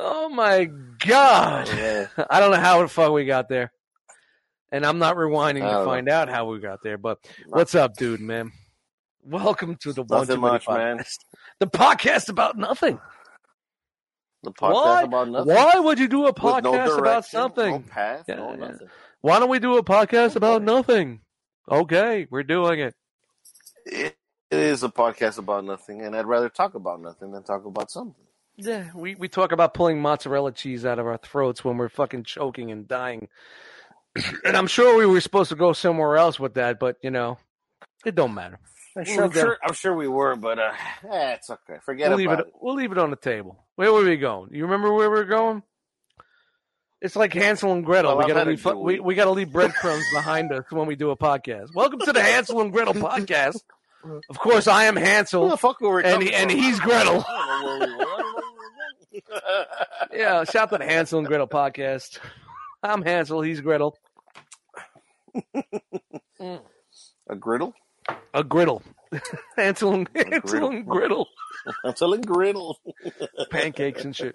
[0.00, 0.70] Oh my
[1.04, 1.68] god.
[1.68, 2.06] Yeah.
[2.30, 3.72] I don't know how the fuck we got there.
[4.70, 5.84] And I'm not rewinding to don't know.
[5.86, 8.52] find out how we got there, but what's up, dude, man?
[9.24, 10.98] Welcome to the One Nothing much, man.
[10.98, 11.18] podcast.
[11.58, 13.00] The podcast about nothing.
[14.44, 15.02] The podcast Why?
[15.02, 15.54] about nothing.
[15.54, 17.70] Why would you do a With no podcast about something?
[17.72, 18.24] No path.
[18.28, 18.72] Yeah, no yeah.
[19.20, 21.22] Why don't we do a podcast about nothing?
[21.68, 22.78] Okay, we're doing.
[22.78, 22.94] It,
[23.86, 24.16] it
[24.50, 28.27] is a podcast about nothing, and I'd rather talk about nothing than talk about something.
[28.60, 32.24] Yeah, we, we talk about pulling mozzarella cheese out of our throats when we're fucking
[32.24, 33.28] choking and dying.
[34.44, 37.38] and I'm sure we were supposed to go somewhere else with that, but you know,
[38.04, 38.58] it don't matter.
[38.96, 40.72] I'm sure, sure, I'm sure we were, but uh,
[41.08, 41.76] eh, it's okay.
[41.84, 42.52] Forget we'll about it, it.
[42.60, 43.64] We'll leave it on the table.
[43.76, 44.50] Where were we going?
[44.52, 45.62] You remember where we were going?
[47.00, 48.16] It's like Hansel and Gretel.
[48.16, 51.16] Well, we gotta leave we, we gotta leave breadcrumbs behind us when we do a
[51.16, 51.72] podcast.
[51.72, 53.60] Welcome to the Hansel and Gretel podcast.
[54.30, 55.48] Of course, I am Who Hansel.
[55.48, 57.24] the fuck were we And he- and he's Gretel.
[60.12, 62.18] Yeah, shout out to the Hansel and Gretel podcast.
[62.82, 63.42] I'm Hansel.
[63.42, 63.96] He's Gretel.
[66.40, 67.74] A griddle?
[68.34, 68.82] A griddle.
[69.56, 70.70] Hansel and Hansel griddle.
[70.70, 71.28] and Gretel.
[71.84, 72.78] I'm telling griddle.
[73.50, 74.34] pancakes and shit.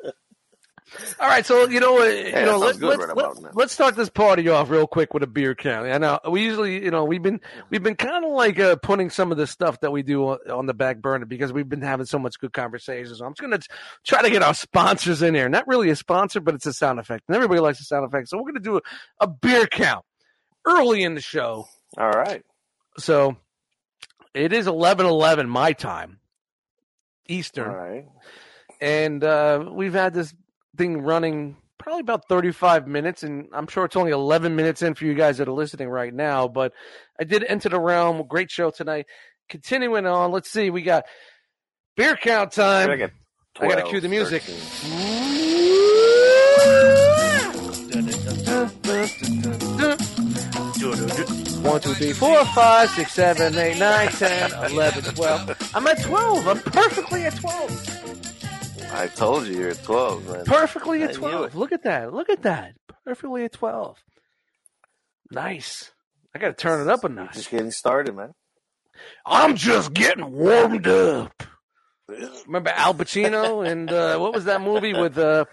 [1.20, 3.96] All right, so you know, you that know, let's good let's, right let, let's start
[3.96, 5.88] this party off real quick with a beer count.
[5.88, 9.10] I know we usually, you know, we've been we've been kind of like uh, putting
[9.10, 11.82] some of the stuff that we do on, on the back burner because we've been
[11.82, 13.18] having so much good conversations.
[13.18, 13.60] So I'm just gonna
[14.04, 15.50] try to get our sponsors in here.
[15.50, 18.30] Not really a sponsor, but it's a sound effect, and everybody likes a sound effect.
[18.30, 18.82] So we're gonna do a,
[19.22, 20.06] a beer count
[20.66, 21.68] early in the show.
[21.98, 22.44] All right.
[23.00, 23.38] So
[24.36, 26.20] it is eleven eleven my time,
[27.28, 28.06] Eastern All right.
[28.80, 30.34] and uh, we've had this
[30.78, 35.06] thing running probably about 35 minutes and i'm sure it's only 11 minutes in for
[35.06, 36.72] you guys that are listening right now but
[37.20, 39.06] i did enter the realm great show tonight
[39.50, 41.06] continuing on let's see we got
[41.98, 43.12] beer count time I, get
[43.60, 44.42] I gotta cue the music.
[44.42, 45.44] 13.
[51.64, 55.72] One, two, three, four, five, six, seven, eight, nine, ten, eleven, twelve.
[55.74, 56.48] I'm at 12.
[56.48, 58.03] I'm perfectly at 12.
[58.94, 60.46] I told you you're at 12, man.
[60.46, 61.56] Perfectly at 12.
[61.56, 62.14] Look at that.
[62.14, 62.74] Look at that.
[63.06, 63.98] Perfectly at 12.
[65.32, 65.92] Nice.
[66.36, 67.34] I got to turn it up a notch.
[67.34, 68.34] Just getting started, man.
[69.26, 71.44] I'm just getting warmed up.
[72.46, 75.46] Remember Al Pacino and uh, what was that movie with uh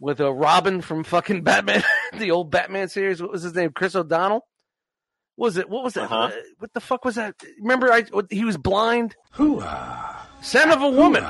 [0.00, 1.84] with uh, Robin from fucking Batman,
[2.18, 3.20] the old Batman series?
[3.20, 3.70] What was his name?
[3.72, 4.46] Chris O'Donnell.
[5.36, 5.68] What was it?
[5.68, 6.04] What was that?
[6.04, 6.16] Uh-huh.
[6.16, 7.34] Uh, what the fuck was that?
[7.60, 9.14] Remember, I he was blind.
[9.32, 10.26] Hoorah!
[10.40, 11.24] Son of a woman.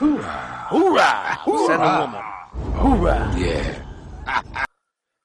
[0.00, 0.66] Hoorah!
[0.70, 1.36] Hoorah!
[1.44, 1.66] Hoorah!
[1.66, 2.22] Son of a woman.
[2.80, 3.34] Hoorah!
[3.36, 4.64] Yeah.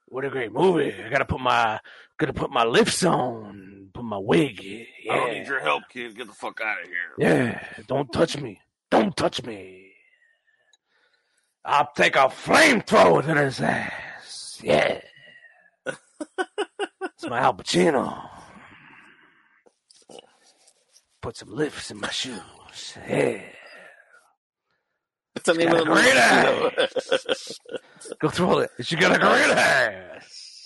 [0.07, 0.93] What a great movie!
[0.93, 1.79] I gotta put my
[2.17, 4.61] gotta put my lifts on, put my wig.
[4.61, 5.13] Yeah.
[5.13, 6.15] I don't need your help, kid.
[6.15, 7.15] Get the fuck out of here.
[7.17, 8.61] Yeah, don't touch me.
[8.89, 9.91] Don't touch me.
[11.65, 14.61] I'll take a flamethrower to his ass.
[14.63, 15.01] Yeah.
[15.85, 18.29] it's my Al Pacino.
[21.21, 22.97] Put some lifts in my shoes.
[23.09, 23.41] Yeah.
[25.45, 26.15] What's the name of the great
[28.09, 28.17] movie?
[28.19, 28.71] Go through it.
[28.81, 30.59] She got a great ass.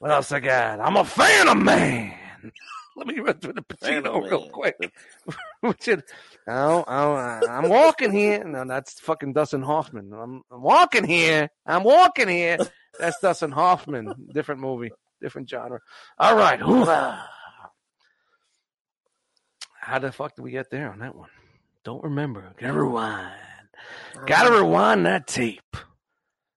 [0.00, 0.80] what else I got?
[0.80, 2.12] I'm a fan of man.
[2.96, 4.74] Let me run through the Pacino real quick.
[5.60, 6.02] Which is,
[6.48, 7.14] oh, oh,
[7.48, 8.42] I'm walking here.
[8.42, 10.12] No, that's fucking Dustin Hoffman.
[10.12, 11.48] I'm, I'm walking here.
[11.64, 12.58] I'm walking here.
[12.98, 14.30] That's Dustin Hoffman.
[14.34, 14.90] Different movie,
[15.20, 15.78] different genre.
[16.18, 16.58] All right.
[19.80, 21.28] How the fuck did we get there on that one?
[21.86, 22.52] Don't remember.
[22.58, 23.30] Gotta rewind.
[24.26, 25.76] Gotta rewind that tape.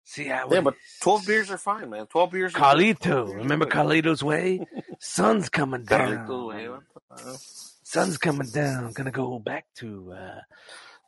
[0.03, 2.07] See how Yeah, but 12 beers are fine, man.
[2.07, 3.35] 12 beers are Carlito.
[3.35, 4.65] Remember Carlito's way?
[4.99, 6.27] Sun's coming down.
[6.27, 6.67] Carlito's way.
[6.67, 6.83] what
[7.15, 7.37] the-
[7.83, 8.91] Sun's coming down.
[8.93, 10.39] Gonna go back to uh,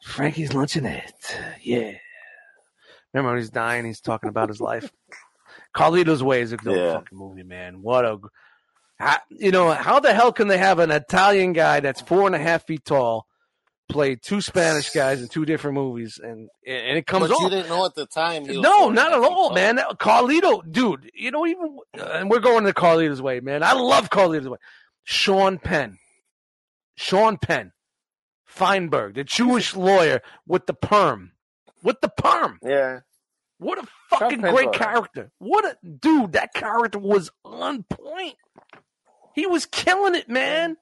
[0.03, 1.35] Frankie's Luncheonette.
[1.63, 1.93] Yeah.
[3.13, 3.85] Remember when he's dying?
[3.85, 4.91] He's talking about his life.
[5.75, 6.93] Carlito's Way is a good Yeah.
[6.93, 7.81] fucking movie, man.
[7.81, 8.19] What a,
[8.99, 12.35] how, you know, how the hell can they have an Italian guy that's four and
[12.35, 13.25] a half feet tall
[13.91, 17.51] play two Spanish guys in two different movies, and and it comes But you off?
[17.51, 18.45] didn't know at the time.
[18.47, 19.77] No, not at all, feet man.
[19.99, 23.63] Carlito, dude, you know, even and we're going to Carlito's way, man.
[23.63, 24.57] I love Carlito's way.
[25.03, 25.97] Sean Penn,
[26.95, 27.71] Sean Penn,
[28.45, 31.31] Feinberg, the Jewish lawyer with the perm,
[31.83, 32.59] with the perm.
[32.63, 32.99] Yeah.
[33.57, 35.31] What a fucking great character.
[35.37, 38.35] What a dude, that character was on point.
[39.35, 40.77] He was killing it, man.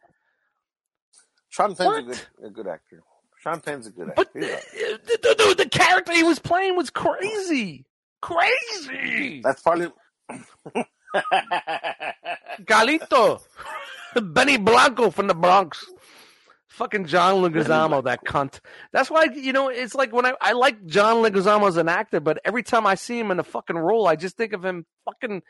[1.50, 3.04] Sean Penn's a good, a good actor.
[3.40, 4.40] Sean Penn's a good But actor.
[4.40, 5.02] Uh, the, He's all right.
[5.06, 7.86] the, the, the character he was playing was crazy.
[8.22, 9.42] Crazy.
[9.44, 9.90] That's probably.
[12.66, 13.42] Galito.
[14.22, 15.86] Benny Blanco from the Bronx.
[16.80, 18.62] Fucking John Leguizamo, that cunt.
[18.94, 22.22] That's why, you know, it's like when I, I like John Leguizamo as an actor,
[22.22, 24.86] but every time I see him in a fucking role, I just think of him
[25.04, 25.42] fucking.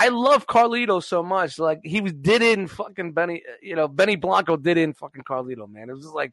[0.00, 1.58] I love Carlito so much.
[1.58, 5.24] Like, he was did in fucking Benny, uh, you know, Benny Blanco did in fucking
[5.24, 5.90] Carlito, man.
[5.90, 6.32] It was just like,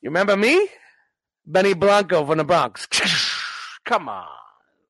[0.00, 0.66] you remember me?
[1.44, 2.88] Benny Blanco from the Bronx.
[3.84, 4.28] Come on.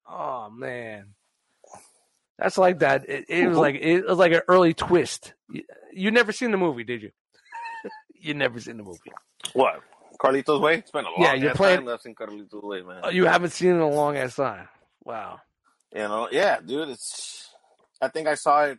[0.08, 1.14] Oh, man.
[2.38, 3.08] That's like that.
[3.08, 5.34] It, it was like it was like an early twist.
[5.50, 7.10] You, you never seen the movie, did you?
[8.24, 8.98] You never seen the movie.
[9.52, 9.80] What?
[10.20, 10.76] Carlito's Way?
[10.78, 13.00] It's been a long Yeah, you're playing- time I've seen Carlito's Way, man.
[13.02, 14.68] Oh, you haven't seen it in a long ass time.
[15.04, 15.40] Wow.
[15.92, 16.88] You know, yeah, dude.
[16.88, 17.50] It's.
[18.00, 18.78] I think I saw it.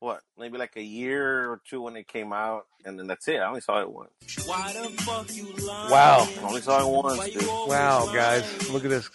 [0.00, 0.20] What?
[0.38, 3.36] Maybe like a year or two when it came out, and then that's it.
[3.36, 4.10] I only saw it once.
[4.48, 6.26] Wow.
[6.28, 7.46] I only saw it once, dude.
[7.46, 9.10] Wow, guys, look at this.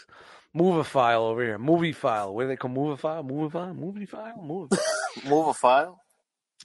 [0.54, 1.58] Move a file over here.
[1.58, 2.34] Movie file.
[2.34, 3.24] What do they call movie file?
[3.24, 3.74] Movie file?
[3.74, 4.42] Movie file?
[4.42, 4.78] Movie.
[5.28, 6.02] Move a file.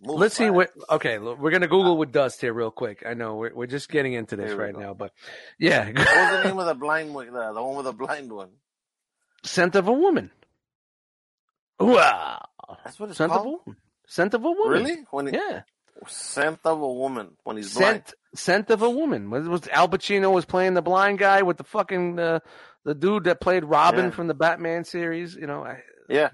[0.03, 0.71] Let's see what.
[0.89, 3.03] Okay, look, we're gonna Google with Dust here real quick.
[3.07, 4.81] I know we're we're just getting into this right go.
[4.81, 5.13] now, but
[5.59, 7.27] yeah, What was the name of the blind one?
[7.33, 8.49] The, the one with the blind one.
[9.45, 10.31] scent of a woman.
[11.79, 12.45] Wow,
[12.85, 13.77] That's what it's scent of a woman.
[14.07, 14.69] Scent of a woman.
[14.69, 14.97] Really?
[15.11, 15.63] When he, Yeah,
[16.07, 18.05] scent of a woman when he's blind.
[18.07, 19.31] scent scent of a woman.
[19.31, 22.41] Was, was Al Pacino was playing the blind guy with the fucking uh,
[22.85, 24.11] the dude that played Robin Yeah.
[24.11, 25.35] from the Batman series.
[25.37, 26.31] You know, I, Yeah,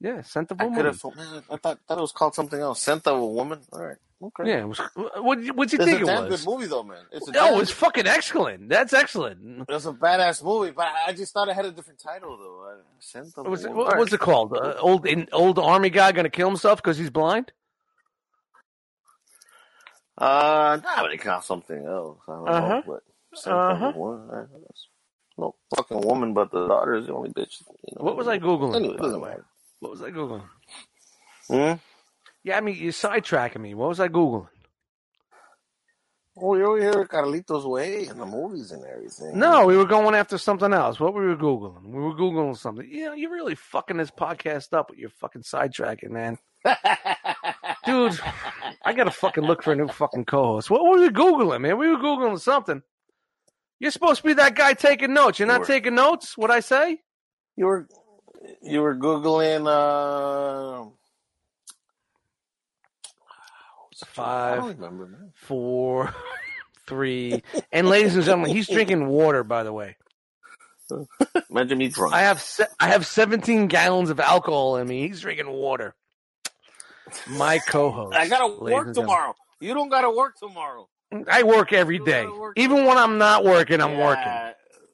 [0.00, 0.84] yeah, scent of a I woman.
[1.16, 2.80] Man, I thought thought it was called something else.
[2.82, 3.60] Scent of a woman.
[3.72, 3.96] All right.
[4.22, 4.44] Okay.
[4.48, 6.44] Yeah, it was, what what you It's think a it damn was?
[6.44, 7.04] good movie though, man.
[7.12, 8.68] It's a No, damn it's fucking excellent.
[8.68, 9.68] That's excellent.
[9.68, 12.70] It's a badass movie, but I just thought it had a different title though.
[12.70, 13.86] Uh, Scent of What was a it, Woman.
[13.86, 14.52] what was it called?
[14.54, 17.52] Uh, old in, old army guy gonna kill himself because he's blind?
[20.18, 22.20] Uh, nah, but it called something else.
[22.28, 22.82] I don't Uh-huh.
[22.86, 23.00] know,
[23.72, 23.88] Uh-huh.
[23.88, 24.30] of a Woman.
[24.32, 24.86] I guess.
[25.38, 27.62] No fucking woman, but the daughter is the only bitch.
[27.88, 28.04] You know.
[28.04, 28.76] What was I googling?
[28.76, 29.46] Anyway, it doesn't matter.
[29.80, 30.42] What was I googling?
[31.48, 31.74] Hmm?
[32.42, 33.74] Yeah, I mean you're sidetracking me.
[33.74, 34.48] What was I googling?
[36.38, 39.38] Oh, you were here, Carlitos Way, and the movies and everything.
[39.38, 41.00] No, we were going after something else.
[41.00, 41.82] What were we googling?
[41.86, 42.86] We were googling something.
[42.86, 46.36] You know, you're really fucking this podcast up with your fucking sidetracking, man.
[47.86, 48.18] Dude,
[48.84, 50.68] I gotta fucking look for a new fucking co-host.
[50.68, 51.78] What were we googling, man?
[51.78, 52.82] We were googling something.
[53.78, 55.38] You're supposed to be that guy taking notes.
[55.38, 55.66] You're not Sure.
[55.76, 56.36] taking notes.
[56.36, 57.00] What I say?
[57.58, 57.88] you were
[58.62, 59.66] you were googling.
[59.66, 60.90] Uh,
[64.04, 65.30] Five, remember.
[65.34, 66.14] Four,
[66.86, 69.42] three, and ladies and gentlemen, he's drinking water.
[69.42, 69.96] By the way,
[71.50, 72.12] Imagine me drunk.
[72.14, 75.08] I have se- I have 17 gallons of alcohol in me.
[75.08, 75.94] He's drinking water.
[77.28, 78.16] My co-host.
[78.16, 79.34] I gotta work tomorrow.
[79.60, 80.88] You don't gotta work tomorrow.
[81.30, 83.80] I work every day, work even when I'm not working.
[83.80, 84.32] I'm working.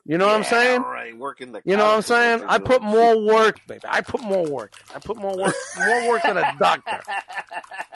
[0.05, 0.83] Yeah, You know what I'm saying?
[0.83, 1.63] Right, working the.
[1.65, 2.45] You know what I'm couch is what saying?
[2.49, 3.83] I put more work, baby.
[3.89, 4.75] I put more work.
[4.95, 7.01] I put more work, more work than a doctor.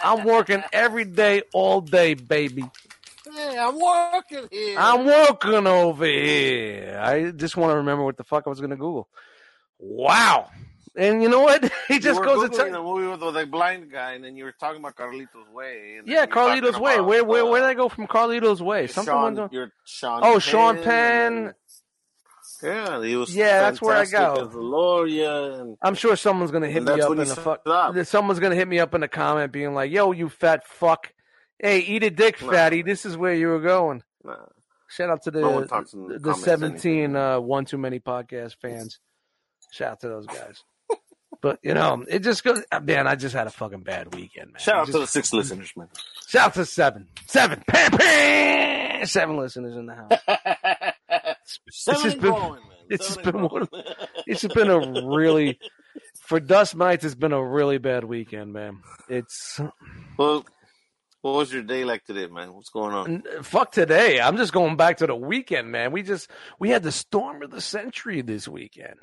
[0.02, 2.64] I'm working every day, all day, baby.
[3.34, 4.78] Hey, I'm working here.
[4.78, 7.00] I'm working over here.
[7.02, 9.08] I just want to remember what the fuck I was going to Google.
[9.80, 10.50] Wow.
[10.96, 11.70] And you know what?
[11.88, 14.44] He just goes to Googling tell the movie with the blind guy, and then you
[14.44, 16.00] were talking about Carlitos Way.
[16.04, 16.94] Yeah, you were talking Carlitos Way.
[16.94, 18.86] about, Where, where, uh, where did I go from Carlitos Way?
[18.86, 21.54] Something Sean, went on- you're Sean Oh, Sean Penn.
[22.62, 23.34] Yeah, he was.
[23.34, 24.48] Yeah, that's where I fantastic go.
[24.48, 27.62] As a and I'm sure someone's gonna hit And me up in the fuck.
[27.66, 28.06] up.
[28.06, 31.12] Someone's gonna hit me up in the comment, being like, "Yo, you fat fuck!
[31.58, 32.50] Hey, eat a dick, Nah.
[32.52, 32.82] fatty.
[32.82, 34.36] This is where you were going." nah,
[34.88, 39.00] Shout out to the No one the the 17 uh, one too many podcast fans.
[39.72, 40.62] Shout out to those guys.
[41.42, 42.62] but you know, it just goes.
[42.82, 44.60] Man, I just had a fucking bad weekend, man.
[44.60, 45.88] shout out Just- to the six listeners, man.
[46.28, 50.92] shout out to seven, seven, pam, pam, seven listeners in the house.
[51.70, 52.58] Seven has been-
[52.90, 53.68] it's Seven been one.
[54.26, 55.58] It's been a really
[56.26, 57.04] for Dust Mites.
[57.04, 58.80] It's been a really bad weekend, man.
[59.08, 59.60] It's
[60.18, 60.44] well,
[61.22, 62.52] what was your day like today, man?
[62.54, 63.22] What's going on?
[63.42, 64.20] Fuck today.
[64.20, 65.92] I'm just going back to the weekend, man.
[65.92, 68.98] We just we had the storm of the century this weekend.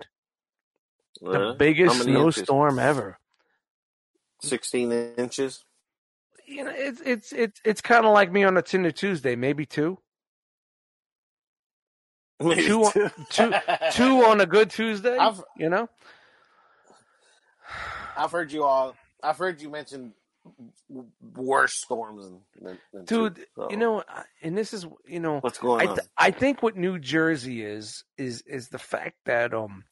[1.22, 2.06] The Uh, how biggest inches?
[2.06, 3.18] snowstorm ever.
[4.42, 5.64] Sixteen inches.
[6.46, 9.66] You know, it's it's it's it's kind of like me on a Tinder Tuesday, maybe
[9.66, 10.00] two,
[12.44, 13.10] Two- two.
[13.30, 13.54] two-
[13.92, 15.18] two on a good Tuesday.
[15.18, 15.90] I've- You know,
[18.18, 18.96] I've heard you all.
[19.22, 20.14] I've heard you mention
[21.36, 23.36] worse storms than, than, than dude.
[23.38, 24.04] two, so You know,
[24.42, 25.98] and this is you know, what's going I on?
[26.18, 29.86] I think what New Jersey is is is the fact that um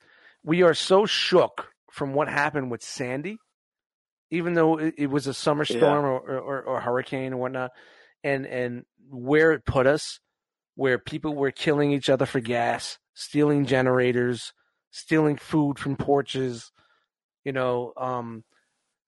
[0.44, 3.38] we are so shook from what happened with Sandy,
[4.30, 5.78] even though it, it was a summer Yeah.
[5.78, 7.72] storm or, or, or hurricane or whatnot,
[8.24, 10.20] and and where it put us,
[10.76, 14.54] where people were killing each other for gas, stealing generators,
[14.92, 16.72] stealing food from porches,
[17.44, 18.44] you know, um,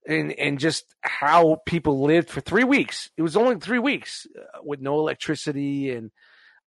[0.08, 3.10] and and just how people lived for three weeks.
[3.18, 6.12] It was only three weeks uh, with no electricity, and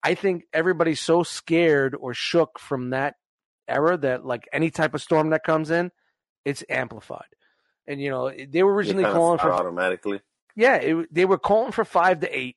[0.03, 3.15] I think everybody's so scared or shook from that
[3.69, 5.91] era that like any type of storm that comes in,
[6.45, 7.27] it's amplified.
[7.87, 10.21] And you know they were originally calling for automatically.
[10.55, 12.57] yeah, it, they were calling for five to eight,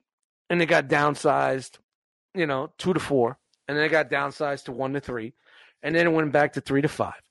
[0.50, 1.78] and it got downsized,
[2.34, 5.34] you know, two to four, and then it got downsized to one to three,
[5.84, 7.22] and then it went back to three to five.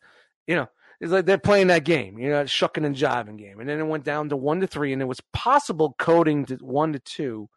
[0.46, 0.68] You know,
[1.00, 3.86] it's like they're playing that game, you know, shucking and jiving game, and then it
[3.86, 7.48] went down to one to three, and it was possible coding to one to two.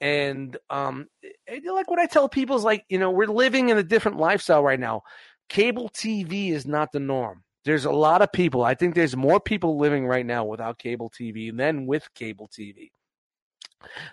[0.00, 3.78] And um, it- like what I tell people is like, you know, we're living in
[3.78, 5.02] a different lifestyle right now.
[5.48, 7.42] Cable TV is not the norm.
[7.64, 8.62] There's a lot of people.
[8.64, 12.90] I think there's more people living right now without cable TV than with cable TV.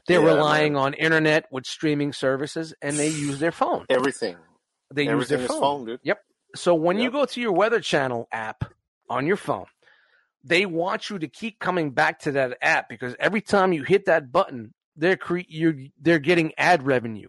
[0.07, 0.81] They're Yeah, relying man.
[0.81, 3.85] on internet with streaming services, and they use their phone.
[3.89, 4.37] Everything.
[4.93, 5.59] They use their phone.
[5.59, 5.99] phone, dude.
[6.03, 6.19] Yep.
[6.55, 8.63] So when you go to your Weather Channel app
[9.09, 9.65] on your phone,
[10.43, 14.05] they want you to keep coming back to that app because every time you hit
[14.05, 17.27] that button, they're cre- you're they're getting ad revenue.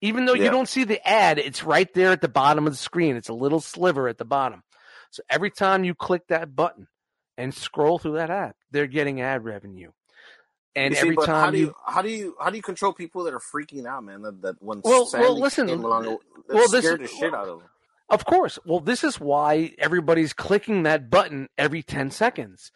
[0.00, 2.78] Even though you don't see the ad, it's right there at the bottom of the
[2.78, 3.16] screen.
[3.16, 4.62] It's a little sliver at the bottom.
[5.10, 6.86] So every time you click that button
[7.36, 9.90] and scroll through that app, they're getting ad revenue.
[10.78, 12.62] And You see, every time how do you you how do you how do you
[12.62, 14.22] control people that are freaking out, man?
[14.22, 16.18] That, that when Well- Sandy well, listen, came along,
[16.48, 17.68] well, this- scared the shit out of them.
[18.10, 18.58] Of course.
[18.64, 22.72] Well, this is why everybody's clicking that button every 10 seconds.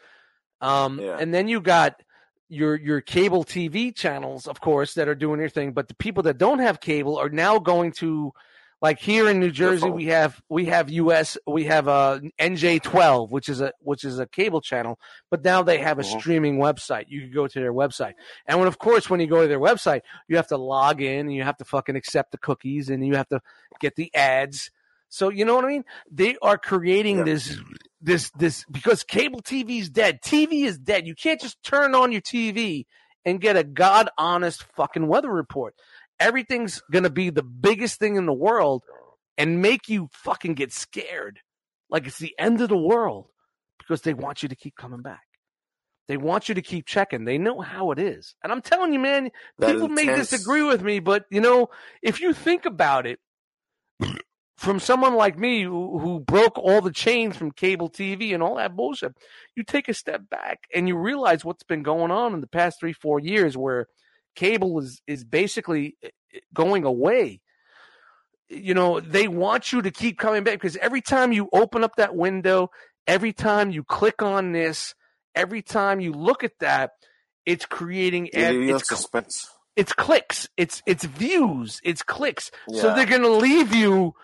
[0.61, 1.17] Um, Yeah.
[1.19, 2.03] And then you got
[2.49, 5.73] your your cable TV channels, of course, that are doing their thing.
[5.73, 8.33] But the people that don't have cable are now going to,
[8.83, 13.49] like here in New Jersey, we have we have US we have uh, NJ12, which
[13.49, 14.99] is a which is a cable channel.
[15.31, 16.19] But now they have a Mhm.
[16.21, 17.05] streaming website.
[17.09, 18.15] You can go to their website,
[18.47, 21.21] and when of course when you go to their website, you have to log in
[21.21, 23.41] and you have to fucking accept the cookies and you have to
[23.81, 24.71] get the ads.
[25.09, 25.85] So you know what I mean?
[26.11, 27.25] They are creating Yeah.
[27.25, 27.57] this
[28.01, 30.21] this this because cable TV is dead.
[30.23, 31.07] TV is dead.
[31.07, 32.87] You can't just turn on your TV
[33.25, 35.77] and get a god honest fucking weather report.
[36.23, 38.83] Everything's gonna be the biggest thing in the world
[39.37, 41.41] and make you fucking get scared.
[41.91, 43.27] Like it's the end of the world
[43.79, 45.23] because they want you to keep coming back.
[46.09, 47.25] They want you to keep checking.
[47.25, 48.35] They know how it is.
[48.43, 51.71] And I'm telling you, man, That people may intense- disagree with me, but you know,
[52.03, 53.19] if you think about it,
[54.57, 58.57] from someone like me who, who broke all the chains from cable TV and all
[58.57, 59.13] that bullshit,
[59.57, 62.79] you take a step back and you realize what's been going on in the past
[62.79, 63.89] three, four years where
[64.35, 66.09] cable is, is basically eh,
[66.55, 67.41] going away.
[68.49, 71.97] You know, they want you to keep coming back because every time you open up
[71.97, 72.71] that window,
[73.07, 74.95] every time you click on this,
[75.35, 76.91] every time you look at that,
[77.47, 79.49] it's creating ad, leave you in it's suspense.
[79.75, 82.51] it's clicks, it's it's views, it's clicks.
[82.73, 84.15] So they're gonna leave you.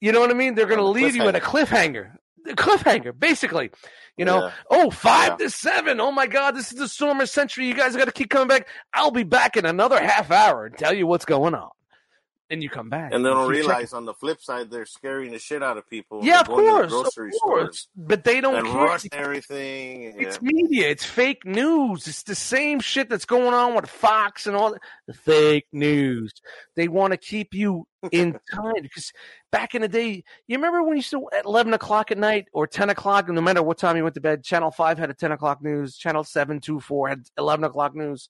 [0.00, 0.54] You know what I mean?
[0.54, 2.16] They're gonna leave you at a cliffhanger.
[2.56, 3.70] Cliffhanger, basically.
[4.16, 4.52] You know, Yeah.
[4.70, 5.46] oh, five Yeah.
[5.46, 6.00] to seven.
[6.00, 7.66] Oh my God, this is the storm of century.
[7.66, 8.66] You guys got to keep coming back.
[8.92, 11.70] I'll be back in another half hour and tell you what's going on.
[12.50, 15.38] And you come back, And they don't realize on the flip side they're scaring the
[15.38, 16.20] shit out of people.
[16.24, 17.86] Yeah, of course, grocery of course.
[17.94, 18.84] But they don't and care.
[18.86, 20.02] rush everything.
[20.02, 20.26] Yeah.
[20.26, 20.88] It's media.
[20.90, 22.08] It's fake news.
[22.08, 24.80] It's the same shit that's going on with Fox and all that.
[25.06, 26.32] The fake news.
[26.74, 29.12] They want to keep you in time because
[29.52, 32.48] back in the day, you remember when you used to at eleven o'clock at night
[32.52, 35.14] or ten o'clock, no matter what time you went to bed, Channel Five had a
[35.14, 35.96] ten o'clock news.
[35.96, 38.28] Channel Seven Two Four had eleven o'clock news.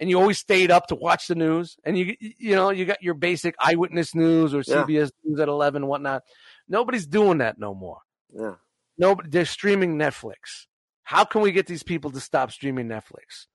[0.00, 3.02] And you always stayed up to watch the news, and you you know you got
[3.02, 4.84] your basic eyewitness news or Yeah.
[4.84, 6.22] CBS news at eleven and whatnot.
[6.68, 7.98] Nobody's doing that no more.
[8.32, 8.54] yeah.
[8.96, 10.66] No, they're streaming Netflix.
[11.04, 13.46] How can we get these people to stop streaming Netflix?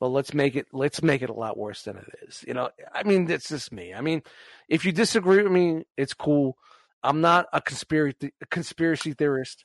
[0.00, 2.42] Well, let's make it let's make it a lot worse than it is.
[2.46, 3.94] You know, I mean, that's just me.
[3.94, 4.22] I mean,
[4.68, 6.56] if you disagree with me, it's cool.
[7.02, 9.64] I'm not a conspiracy conspiracy theorist.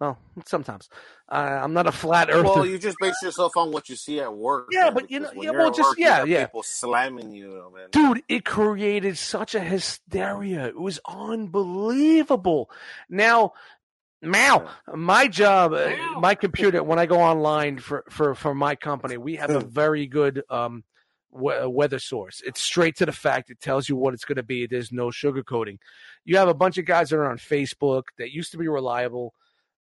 [0.00, 0.88] Well, sometimes
[1.28, 2.44] uh, I'm not a flat earther.
[2.44, 4.68] Well, you just base yourself on what you see at work.
[4.70, 6.46] Yeah, man, but you know- when yeah, well, just- work, yeah, yeah.
[6.46, 7.88] People slamming you, man.
[7.90, 12.70] dude it created such a hysteria it was unbelievable
[13.08, 13.52] now
[14.20, 19.16] Mal, my job, uh, my computer, when I go online for, for, for my company,
[19.16, 20.82] we have a very good um,
[21.30, 22.42] weather source.
[22.44, 23.48] It's straight to the fact.
[23.48, 24.66] It tells you what it's going to be.
[24.66, 25.78] There's no sugarcoating.
[26.24, 29.34] You have a bunch of guys that are on Facebook that used to be reliable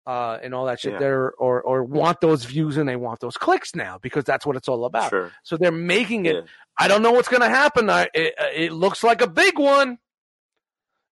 [0.06, 0.98] uh, and all that shit Yeah.
[1.00, 4.54] there, or, or want those views and they want those clicks now because that's what
[4.56, 5.10] it's all about.
[5.10, 5.32] Sure.
[5.42, 6.40] So they're making it Yeah.
[6.78, 7.90] I don't know what's going to happen.
[7.90, 9.98] I, it, it looks like a big one,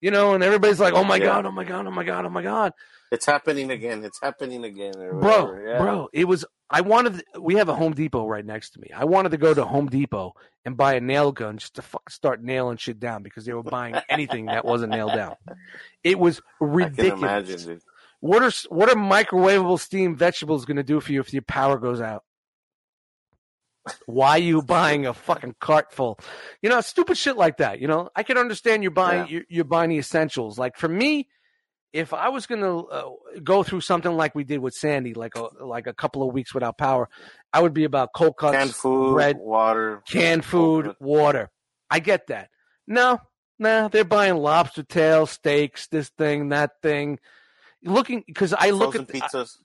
[0.00, 1.26] you know, and everybody's like, "Oh my Yeah.
[1.26, 2.72] god, oh my god, oh my god, oh my god,
[3.12, 4.04] It's happening again.
[4.04, 4.92] It's happening again.
[4.94, 5.78] bro, yeah.
[5.78, 6.44] bro." It was.
[6.68, 7.22] I wanted.
[7.38, 8.88] We have a Home Depot right next to me.
[8.96, 10.32] I wanted to go to Home Depot
[10.64, 13.62] and buy a nail gun just to fucking start nailing shit down because they were
[13.62, 15.36] buying anything that wasn't nailed down.
[16.02, 17.68] It was ridiculous.
[18.22, 21.76] What are what are microwavable steamed vegetables going to do for you if your power
[21.76, 22.22] goes out?
[24.06, 26.20] Why are you buying a fucking cart full?
[26.62, 27.80] You know, stupid shit like that.
[27.80, 29.32] You know, I can understand you're buying Yeah.
[29.32, 30.56] you're, you're buying the essentials.
[30.56, 31.26] Like for me,
[31.92, 33.10] if I was going to uh,
[33.42, 36.54] go through something like we did with Sandy, like a like a couple of weeks
[36.54, 37.08] without power,
[37.52, 41.50] I would be about cold cuts, Canned food, bread, water, canned food, water.
[41.90, 42.50] I get that.
[42.86, 43.18] No,
[43.58, 47.18] no, they're buying lobster tail, steaks, this thing, that thing.
[47.84, 49.56] Looking because I look frozen at the, pizzas.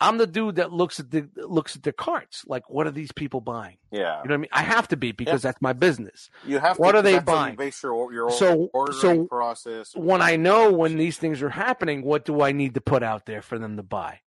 [0.00, 2.44] I'm the dude that looks at the looks at their carts.
[2.46, 3.78] Like, what are these people buying?
[3.90, 4.48] yeah, You know what I mean?
[4.52, 6.30] I have to be because that's my business.
[6.46, 6.78] you have.
[6.78, 7.56] what to, are they how you buying?
[7.56, 9.94] Base your your So- ordering so process.
[9.96, 13.26] When I know when these things are happening, what do I need to put out
[13.26, 14.20] there for them to buy?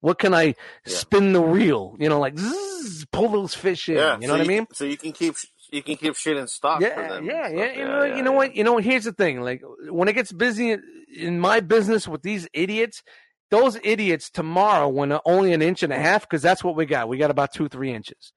[0.00, 0.54] What can I Yeah.
[0.84, 1.96] spin the reel?
[1.98, 3.96] You know, like zzz, pull those fish in.
[3.96, 4.66] yeah, you know so what I mean?
[4.72, 5.34] So you can keep
[5.70, 7.24] you can keep shit in stock for Yeah, them.
[7.26, 7.72] yeah, yeah.
[7.72, 8.56] You know, you know what?
[8.56, 9.40] You know, here's the thing.
[9.40, 10.76] Like, when it gets busy
[11.16, 13.02] in my business with these idiots,
[13.50, 17.08] those idiots tomorrow when only an inch and a half because that's what we got.
[17.08, 18.32] We got about two three inches.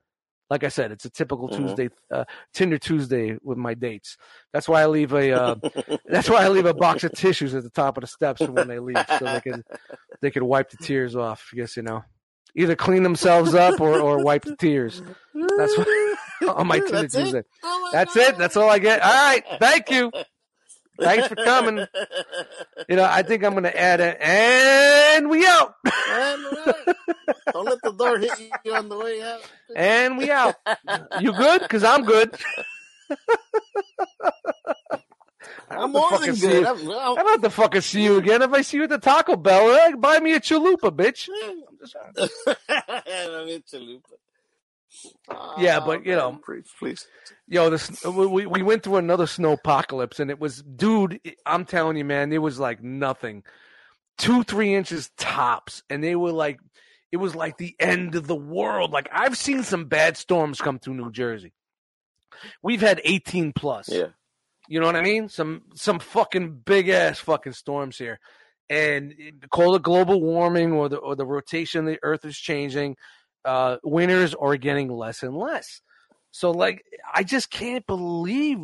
[0.50, 1.56] Like I said, it's a typical Mhm.
[1.56, 4.18] Tuesday, uh, Tinder Tuesday with my dates.
[4.52, 5.32] That's why I leave a.
[5.32, 5.56] Uh,
[6.06, 8.68] that's why I leave a box of tissues at the top of the steps when
[8.68, 9.64] they leave, so they can
[10.22, 11.50] they can wipe the tears off.
[11.54, 12.04] I guess you know,
[12.56, 15.02] either clean themselves up or, or wipe the tears.
[15.58, 15.88] That's what
[16.50, 17.48] on my Tinder That's it?
[17.64, 18.30] Oh That's God.
[18.30, 18.38] it.
[18.38, 19.02] That's all I get.
[19.02, 19.44] All right.
[19.60, 20.12] Thank you.
[21.00, 21.86] Thanks for coming.
[22.89, 26.46] You know, I think I'm gonna add it, and we out, And,
[27.54, 28.32] Don't let the door hit
[28.64, 29.39] you on the way out.
[29.76, 30.56] and we out.
[31.20, 31.68] You good?
[31.70, 32.36] Cause I'm good.
[35.70, 36.66] I'm more than good.
[36.66, 38.42] I'm, I'm, I don't have to fucking see you again.
[38.42, 41.30] If I see you at the Taco Bell, eh, buy me a chalupa, bitch.
[41.44, 41.96] I'm just-
[42.78, 44.02] I'm in Chalupa.
[45.58, 47.08] Yeah, Ah, but, you man, know, please, please.
[47.48, 51.20] Yo, this we we went through another snow apocalypse, and it was, dude.
[51.46, 53.44] I'm telling you, man, it was like nothing,
[54.18, 56.60] two three inches tops, and they were like,
[57.12, 58.92] it was like the end of the world.
[58.92, 61.54] Like I've seen some bad storms come through New Jersey.
[62.64, 63.89] We've had 18 plus.
[63.89, 64.08] Yeah.
[64.68, 65.28] You know what I mean?
[65.30, 68.20] Some some fucking big ass fucking storms here,
[68.70, 72.38] and it- call it global warming or the or the rotation of the Earth is
[72.38, 72.96] changing.
[73.44, 75.82] Uh, winters are getting less and less.
[76.32, 76.84] So like,
[77.14, 78.60] I just can't believe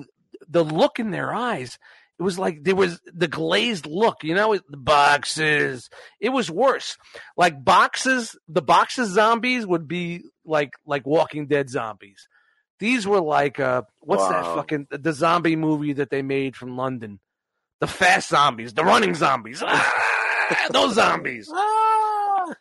[0.48, 1.78] the look in their eyes.
[2.20, 5.90] It was like there was the glazed look, you know, the boxes.
[6.20, 6.98] It was worse.
[7.36, 12.28] Like boxes, the boxes zombies would be like like Walking Dead zombies.
[12.80, 17.20] These were like uh what's that fucking the zombie movie that they made from London?
[17.82, 19.62] The fast zombies, the running zombies.
[20.50, 21.52] Ah, those zombies.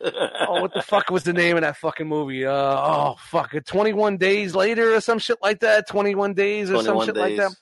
[0.48, 2.44] Oh, what the fuck was the name of that fucking movie?
[2.46, 3.66] Uh oh fuck it.
[3.66, 5.88] Twenty one days later or some shit like that.
[5.88, 7.56] Twenty one days or some 21 shit like that.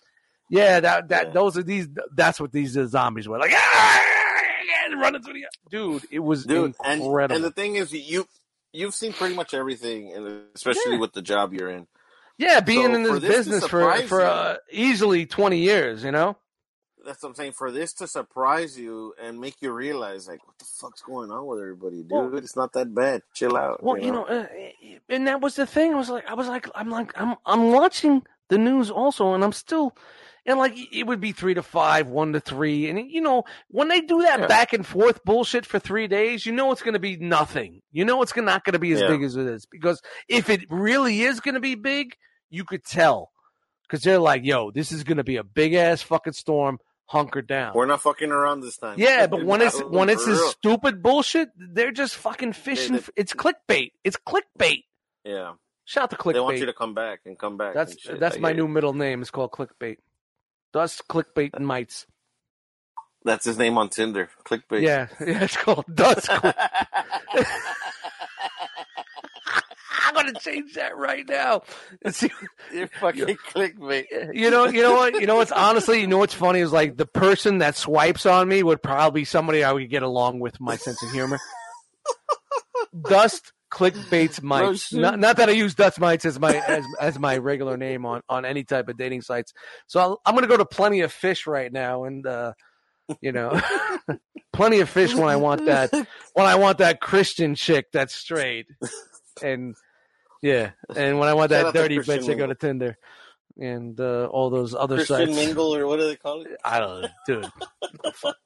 [0.51, 1.33] Yeah, that that Yeah.
[1.33, 3.39] those are these that's what these uh, zombies were.
[3.39, 4.03] Like ah,
[4.97, 7.37] running through the dude, it was Dude, and, incredible.
[7.37, 8.27] and the thing is, you
[8.73, 10.99] you've seen pretty much everything, and especially Yeah.
[10.99, 11.87] with the job you're in.
[12.39, 16.37] yeah, being so in this business for for uh, easily twenty years, you know.
[17.05, 17.53] That's what I'm saying.
[17.53, 21.47] For this to surprise you and make you realize, like, what the fuck's going on
[21.47, 22.11] with everybody, dude?
[22.13, 23.23] Well- it's not that bad.
[23.35, 23.83] Chill out.
[23.83, 24.47] Well, you know, uh,
[25.09, 25.93] and that was the thing.
[25.93, 29.43] I was like, I was like, I'm like, I'm, I'm watching the news also, and
[29.45, 29.97] I'm still,
[30.47, 33.89] and like, it would be three to five, one to three, and you know, when
[33.89, 34.47] they do that Yeah.
[34.47, 37.81] back and forth bullshit for three days, you know, it's going to be nothing.
[37.93, 39.09] You know, it's not going to be as Yeah.
[39.09, 42.15] big as it is because if it really is going to be big,
[42.51, 43.31] you could tell
[43.89, 46.79] because they're like, yo, this is going to be a big ass fucking storm.
[47.07, 47.73] Hunker down.
[47.75, 48.99] We're not fucking around this time.
[48.99, 52.93] Yeah, but when it's when it's this stupid bullshit, they're just fucking fishing.
[52.93, 53.93] they- f it's clickbait.
[54.05, 54.85] It's clickbait.
[55.25, 55.53] yeah,
[55.85, 56.33] Shout out to clickbait.
[56.35, 57.75] they want you to come back and come back.
[57.75, 58.69] That's that's I my new it.
[58.69, 59.21] middle name.
[59.21, 59.99] It's called clickbait.
[60.73, 62.07] Dust clickbait and mites.
[63.23, 64.29] That's his name on Tinder.
[64.45, 64.83] Clickbait.
[64.83, 66.29] Yeah, yeah, it's called Dust.
[66.29, 66.57] Click-
[70.25, 71.63] I'm gonna change that right now.
[72.11, 72.31] See,
[72.73, 74.35] You're fucking clickbait.
[74.35, 75.21] you know, you know what?
[75.21, 78.49] You know what's honestly, you know what's funny is like the person that swipes on
[78.49, 80.61] me would probably be somebody I would get along with.
[80.61, 81.39] My sense of humor.
[83.09, 84.93] Dust clickbaits mites.
[84.93, 88.23] not, not that I use Dust mites as my as, as my regular name on
[88.29, 89.53] on any type of dating sites.
[89.87, 92.53] So I'll, I'm gonna go to Plenty of Fish right now, and uh,
[93.21, 93.61] you know,
[94.53, 98.67] Plenty of Fish when I want that when I want that Christian chick that's straight,
[99.43, 99.75] and
[100.45, 102.99] yeah, and when I want that dirty bitch, I go to Tinder
[103.59, 105.37] and uh, all those other Christian sites.
[105.37, 106.59] Mingle or what do they call it?
[106.65, 107.45] I don't know, dude.
[107.45, 108.37] What the fuck?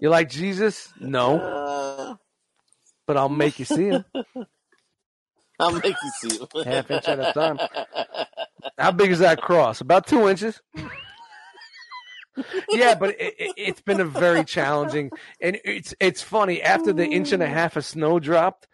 [0.00, 0.92] You like Jesus?
[1.00, 2.16] No, Uh,
[3.06, 4.04] but I'll make you see him
[5.60, 6.66] I'll make you see it.
[6.66, 7.58] half inch at a time.
[8.78, 9.80] How big is that cross?
[9.80, 10.60] About two inches.
[12.70, 16.62] yeah, but it, it, it's been a very challenging, and it's it's funny.
[16.62, 18.66] After the inch and a half of snow dropped,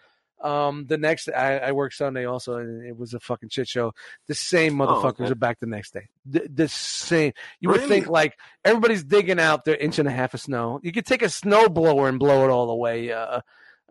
[0.42, 3.92] um, the next I, I work Sunday also, and it was a fucking shit show.
[4.26, 5.32] The same Oh, motherfuckers okay.
[5.32, 6.08] are back the next day.
[6.26, 7.32] The, the same.
[7.60, 10.80] You would think like everybody's digging out their inch and a half of snow.
[10.82, 13.10] You could take a snow blower and blow it all away.
[13.12, 13.40] Uh,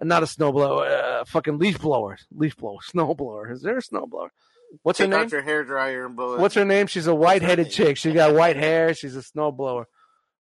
[0.02, 3.52] not a snow blower, uh, fucking leaf blower, leaf blower, snow blower.
[3.52, 4.32] Is there a snow blower?
[4.84, 5.26] What's Take her name?
[5.26, 6.40] out your hair dryer and blow it.
[6.40, 6.88] What's her name?
[6.88, 7.96] She's a white-headed chick.
[7.98, 8.94] She got white hair.
[8.94, 9.86] She's a snowblower.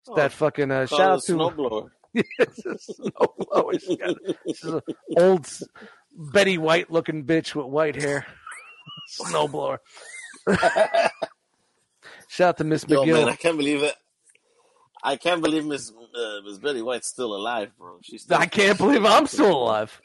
[0.01, 1.89] It's Oh, that fucking uh, shout out a to snowblower.
[2.13, 3.79] It's a snowblower.
[3.81, 4.15] She's, got,
[4.47, 4.81] she's an
[5.17, 5.63] old s-
[6.17, 8.25] Betty White looking bitch with white hair.
[9.21, 9.77] snowblower.
[12.27, 13.95] Shout out to Miss Yo, man, I can't believe it.
[15.03, 17.99] I can't believe Miss uh, Miss Betty White's still alive, bro.
[18.01, 20.01] She's still I can't believe I'm still alive.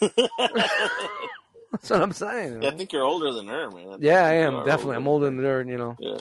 [0.00, 2.62] That's what I'm saying.
[2.62, 3.98] Yeah, I think you're older than her, man.
[4.00, 4.96] Yeah, I am are definitely.
[4.96, 5.96] I'm older than her, and you know.
[6.00, 6.18] Yeah.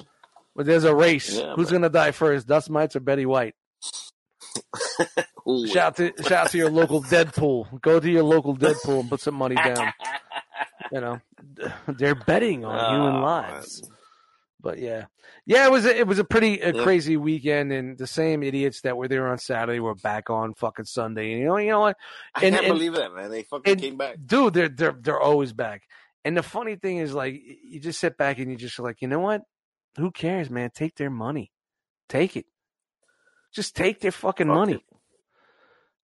[0.56, 1.38] But there's a race.
[1.38, 1.82] Yeah, Who's man.
[1.82, 3.56] gonna die first, Dust Mites or Betty White?
[5.72, 7.82] Shout to shout out to your local Deadpool.
[7.82, 9.94] Go to your local Deadpool and put some money down.
[10.90, 11.20] You know,
[11.88, 13.90] they're betting on human Oh, ah, lives.
[14.62, 15.08] But yeah,
[15.46, 16.84] yeah, it was a, it was a pretty a Yeah.
[16.84, 20.86] crazy weekend, and the same idiots that were there on Saturday were back on fucking
[20.86, 21.32] Sunday.
[21.34, 21.98] And you know, you know what,
[22.34, 23.30] I can't and- believe that, man.
[23.32, 24.16] They fucking and- came back.
[24.26, 24.54] dude?
[24.54, 25.84] They're they're they're always back.
[26.24, 27.34] And the funny thing is, like,
[27.66, 29.42] you just sit back and you just like, you know what?
[29.98, 30.72] Who cares, man?
[30.74, 31.52] Take their money,
[32.08, 32.46] take it.
[33.54, 34.74] Just take their fucking Fuck money.
[34.74, 34.82] it.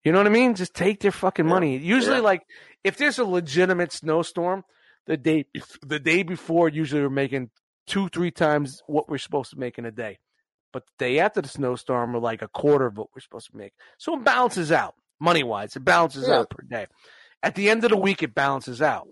[0.04, 0.56] You know what I mean?
[0.56, 1.52] Just take their fucking Yeah.
[1.54, 1.78] money.
[1.78, 2.22] Usually, Yeah.
[2.24, 2.46] like
[2.84, 4.64] if there's a legitimate snowstorm,
[5.06, 5.46] the day
[5.82, 7.52] the day before, usually we're making
[7.88, 10.20] two, three times what we're supposed to make in a day.
[10.72, 13.58] But the day after the snowstorm, we're like a quarter of what we're supposed to
[13.58, 13.74] make.
[13.98, 15.76] So it balances out money wise.
[15.76, 16.40] It balances Yeah.
[16.40, 16.88] out per day.
[17.44, 19.08] At the end of the week, it balances out.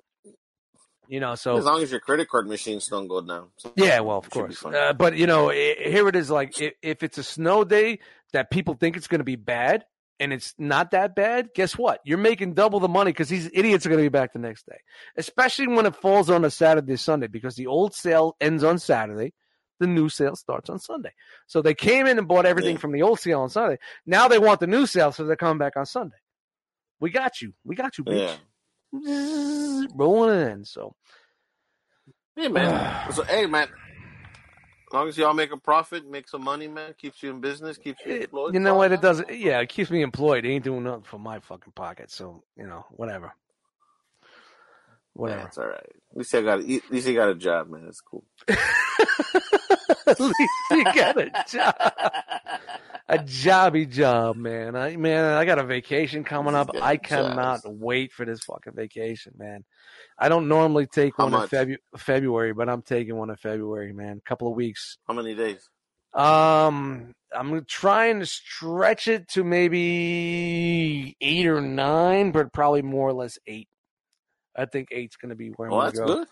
[1.07, 3.49] You know, so as long as your credit card machines don't go down.
[3.57, 4.63] So yeah, well, of it course.
[4.63, 6.32] Uh, but you know, i here it is.
[6.32, 7.99] Like, if, if it's a snow day
[8.34, 9.86] that people think it's going to be bad,
[10.19, 11.99] and it's not that bad, guess what?
[12.05, 14.65] You're making double the money because these idiots are going to be back the next
[14.67, 14.77] day.
[15.17, 19.34] Especially when it falls on a Saturday, Sunday, because the old sale ends on Saturday,
[19.79, 21.11] the new sale starts on Sunday.
[21.47, 22.79] So they came in and bought everything Yeah.
[22.82, 23.79] from the old sale on Sunday.
[24.05, 26.17] Now they want the new sale, so they're coming back on Sunday.
[26.99, 27.53] We got you.
[27.63, 28.38] We got you, bitch.
[28.93, 29.86] yeah.
[29.95, 30.65] Rolling in.
[30.65, 30.95] So
[32.36, 33.11] Hey man.
[33.13, 33.67] so hey man.
[34.91, 37.77] As long as y'all make a profit, make some money, man, keeps you in business,
[37.77, 38.53] keeps you It- employed.
[38.53, 38.91] you know what?
[38.91, 39.29] It doesn't.
[39.33, 40.43] Yeah, it keeps me employed.
[40.43, 42.11] It ain't doing nothing for my fucking pocket.
[42.11, 43.33] So you know, whatever.
[45.13, 45.47] Whatever.
[45.47, 45.79] It's all right.
[46.11, 46.59] At least I got.
[46.59, 47.85] A, at least you got a job, man.
[47.85, 48.25] That's cool.
[50.07, 50.35] At least
[50.71, 51.75] you got a job,
[53.09, 54.75] a jobby job, man.
[54.75, 56.71] I man, I got a vacation coming up.
[56.81, 57.77] I cannot jobs.
[57.79, 59.63] wait for this fucking vacation, man.
[60.17, 61.47] I don't normally take How one in?
[61.49, 64.17] Febu- February, but I'm taking one in February, man.
[64.17, 64.97] A couple of weeks.
[65.07, 65.67] How many days?
[66.13, 73.13] Um, I'm trying to stretch it to maybe eight or nine, but probably more or
[73.13, 73.69] less eight.
[74.55, 76.05] I think eight's gonna be where I'm gonna that's go.
[76.05, 76.27] good.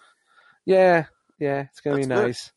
[0.65, 1.05] Yeah,
[1.39, 2.47] yeah, it's gonna be nice.
[2.47, 2.51] good.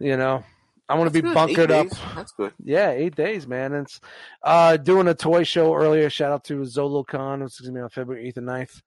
[0.00, 0.44] You know,
[0.88, 1.34] I want to be good.
[1.34, 1.88] bunkered up.
[2.14, 2.52] That's good.
[2.62, 3.72] Yeah, eight days, man.
[3.74, 4.00] It's
[4.42, 6.10] uh doing a toy show earlier.
[6.10, 8.82] Shout out to ZoloCon, which is gonna be on February eighth and 9th.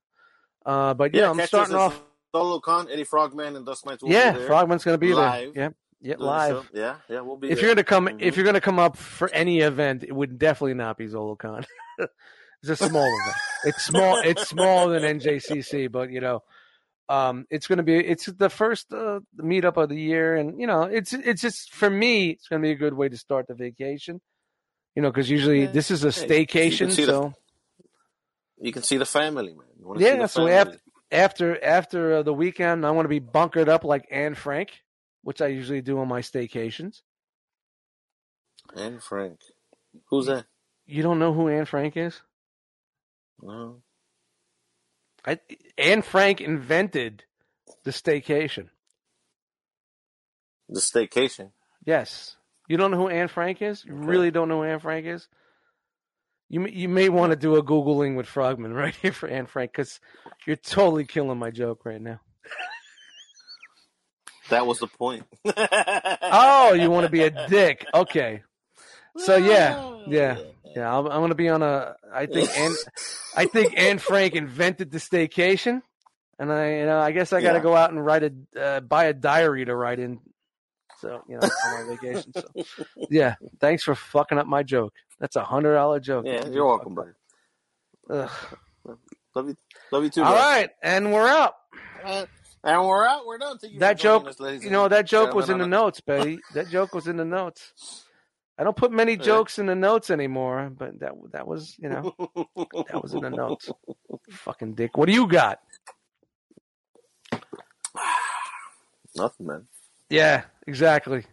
[0.66, 2.02] Uh, but yeah, I'm starting off.
[2.36, 4.48] Solo Con, Eddie Frogman, and Dust Mites will Yeah, there.
[4.48, 5.54] Frogman's gonna be Live.
[5.56, 5.74] there.
[6.02, 6.70] Yeah, yeah, live.
[6.74, 7.66] Yeah, yeah, we'll be if there.
[7.68, 8.22] you're gonna come Mhm.
[8.22, 11.66] if you're gonna come up for any event, it would definitely not be ZoloCon.
[12.00, 13.38] it's a small event.
[13.64, 14.18] It's small.
[14.20, 16.44] It's smaller than NJCC, but you know,
[17.10, 17.96] um, it's gonna be.
[17.98, 21.90] It's the first uh, meetup of the year, and you know, it's it's just for
[21.90, 24.22] me, it's gonna be a good way to start the vacation.
[24.96, 25.72] You know, because usually Yeah.
[25.72, 27.34] this is a Hey, you can staycation, the- so
[28.60, 29.68] you can see the family, man.
[29.80, 30.54] You wanna Yeah, see the so family.
[30.54, 30.80] after-
[31.12, 34.72] after after uh, the weekend, I want to be bunkered up like Anne Frank,
[35.24, 37.02] which I usually do on my staycations.
[38.76, 39.40] Anne Frank,
[40.10, 40.46] who's that?
[40.86, 42.22] You don't know who Anne Frank is?
[43.42, 43.82] No,
[45.26, 45.40] I,
[45.78, 47.24] Anne Frank invented
[47.84, 48.70] the staycation.
[50.70, 51.52] the staycation.
[51.86, 52.36] Yes.
[52.68, 53.84] You don't know who Anne Frank is?
[53.86, 55.28] You really don't know who Anne Frank is?
[56.50, 59.48] You may- you may want to do a googling with Frogman right here for Anne
[59.48, 60.00] Frank because
[60.46, 62.20] you're totally killing my joke right now.
[64.50, 65.26] That was the point.
[66.30, 67.86] Oh, you want to be a dick?
[67.94, 68.44] Okay.
[69.18, 70.38] So yeah, yeah,
[70.76, 70.98] yeah.
[70.98, 71.96] I'm, I'm gonna be on a.
[72.14, 72.74] I think Anne,
[73.36, 75.82] I think Anne Frank invented the staycation,
[76.40, 77.64] and I, you know, I guess I got to Yeah.
[77.64, 80.20] go out and write a, uh, buy a diary to write in.
[81.00, 82.34] So you know, on my vacation.
[82.34, 82.44] So
[83.10, 84.94] yeah, thanks for fucking up my joke.
[85.20, 86.26] That's a hundred dollar joke.
[86.28, 87.12] Yeah, you're welcome, buddy.
[88.10, 88.30] Ugh.
[89.36, 89.56] Love you,
[89.92, 90.24] love you too.
[90.24, 90.40] All bro.
[90.40, 91.54] right, and we're out.
[92.04, 92.26] Uh,
[92.64, 93.26] and we're out.
[93.28, 93.58] We're done.
[93.78, 96.40] That joke, us, you know, that joke was in the notes, Betty.
[96.56, 97.72] That joke was in the notes.
[98.58, 102.16] I don't put many jokes in the notes anymore, but that that was, you know,
[102.90, 103.70] that was in the notes.
[104.32, 104.98] Fucking dick.
[104.98, 105.60] What do you got?
[109.16, 109.68] Nothing, man.
[110.10, 111.26] Yeah, exactly.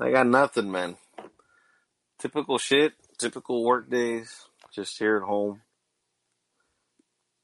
[0.00, 0.96] I got nothing, man.
[2.18, 2.92] Typical shit.
[3.18, 4.46] Typical work days.
[4.72, 5.60] Just here at home.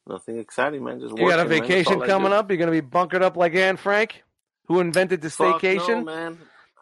[0.07, 1.01] Nothing exciting, man.
[1.01, 1.49] Just You got a working, man.
[1.49, 2.51] That's vacation coming up.
[2.51, 4.23] You're gonna be bunkered up like Anne Frank,
[4.69, 6.05] who invented the Fuck no, staycation.
[6.05, 6.39] man.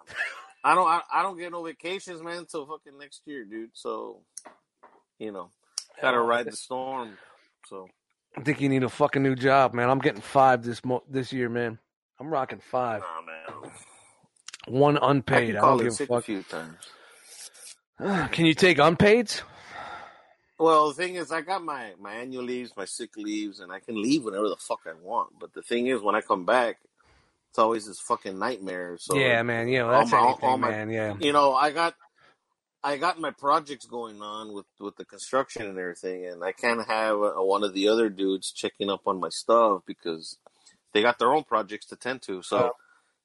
[0.65, 0.89] I don't.
[0.89, 3.71] I, I don't get no vacations, man, until fucking next year, dude.
[3.75, 4.23] So,
[5.19, 5.51] you know,
[6.01, 7.19] gotta ride the storm.
[7.69, 7.87] So,
[8.37, 9.91] I think you need a fucking new job, man.
[9.91, 11.79] I'm getting five this mo- this year, man.
[12.19, 13.03] I'm rocking five.
[13.03, 13.71] nah, man.
[14.67, 15.49] One I unpaid.
[15.55, 16.19] can I, don't give a fuck.
[16.19, 16.77] a few times.
[18.33, 19.43] Can you take unpaids?
[20.59, 23.81] Well, the thing is, I got my my annual leaves, my sick leaves, and I
[23.81, 25.39] can leave whenever the fuck I want.
[25.39, 26.79] But the thing is, when I come back,
[27.55, 28.97] it's always this fucking nightmare.
[28.99, 29.69] So yeah, man.
[29.69, 30.91] You know that's all my- anything, all my- man.
[30.91, 31.15] Yeah.
[31.21, 31.95] you know, I got
[32.83, 36.85] I got my projects going on with with the construction and everything, and I can't
[36.85, 40.37] have uh one of the other dudes checking up on my stuff because
[40.93, 42.43] they got their own projects to tend to.
[42.43, 42.71] So Oh.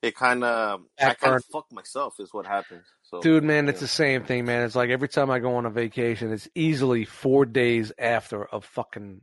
[0.04, 2.86] it kind of I kind of fuck myself is what happens.
[3.02, 4.64] So Dude, man, it's the same thing, man.
[4.64, 8.64] It's like every time I go on a vacation, it's easily four days after of
[8.64, 9.22] fucking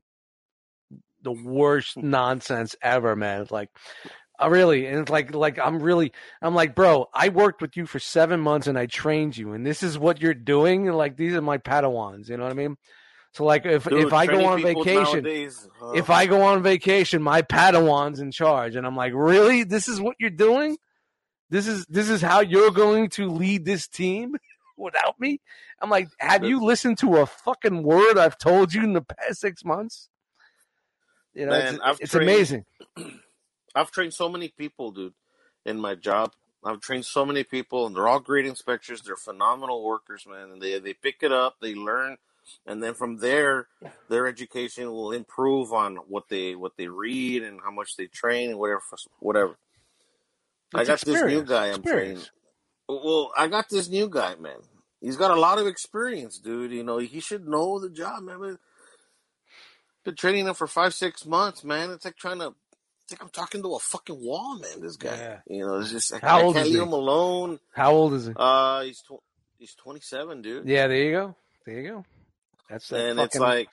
[1.23, 3.43] the worst nonsense ever, man.
[3.43, 3.71] It's like,
[4.39, 6.13] I really, and it's like, like I'm really,
[6.43, 9.67] I'm like, bro, I worked with you for seven months and I trained you, and
[9.67, 10.89] this is what you're doing.
[10.89, 12.29] And like, these are my Padawans.
[12.29, 12.77] You know what I mean?
[13.33, 16.63] So like, if Dude, if I go on vacation, nowadays, uh, if I go on
[16.63, 19.63] vacation, my Padawan's in charge, and I'm like, really?
[19.65, 20.79] This is what you're doing?
[21.51, 24.35] This is this is how you're going to lead this team
[24.77, 25.41] without me?
[25.81, 29.41] I'm like, have you listened to a fucking word I've told you in the past
[29.41, 30.09] six months?
[31.35, 32.65] You know, Man, it's, it's trained- amazing.
[33.77, 35.15] I've trained so many people, dude,
[35.67, 36.33] in my job.
[36.65, 39.03] I've trained so many people, and they're all great inspectors.
[39.03, 40.51] They're phenomenal workers, man.
[40.53, 42.19] And they they pick it up, they learn,
[42.67, 43.69] and then from there,
[44.11, 48.51] their education will improve on what they what they read and how much they train
[48.51, 48.83] and whatever
[49.21, 49.59] whatever.
[50.75, 51.85] I It's got this new guy I'm experience.
[51.85, 52.27] training.
[52.89, 54.61] Well, I got this new guy, man.
[55.01, 56.73] He's got a lot of experience, dude.
[56.73, 58.59] You know, he should know the job, man.
[60.05, 61.91] Been training him for five, six months, man.
[61.91, 62.55] It's like trying to.
[63.07, 64.81] It's like I'm talking to a fucking wall, man.
[64.81, 65.39] This guy, Yeah.
[65.47, 66.87] you know, it's just I, How I old can't is leave he?
[66.89, 67.61] him alone.
[67.73, 68.33] How old is he?
[68.35, 69.23] Uh, he's tw-
[69.61, 71.37] he's 27, dude, Yeah, there you go.
[71.65, 72.05] There you go.
[72.69, 73.69] That's that and it's like,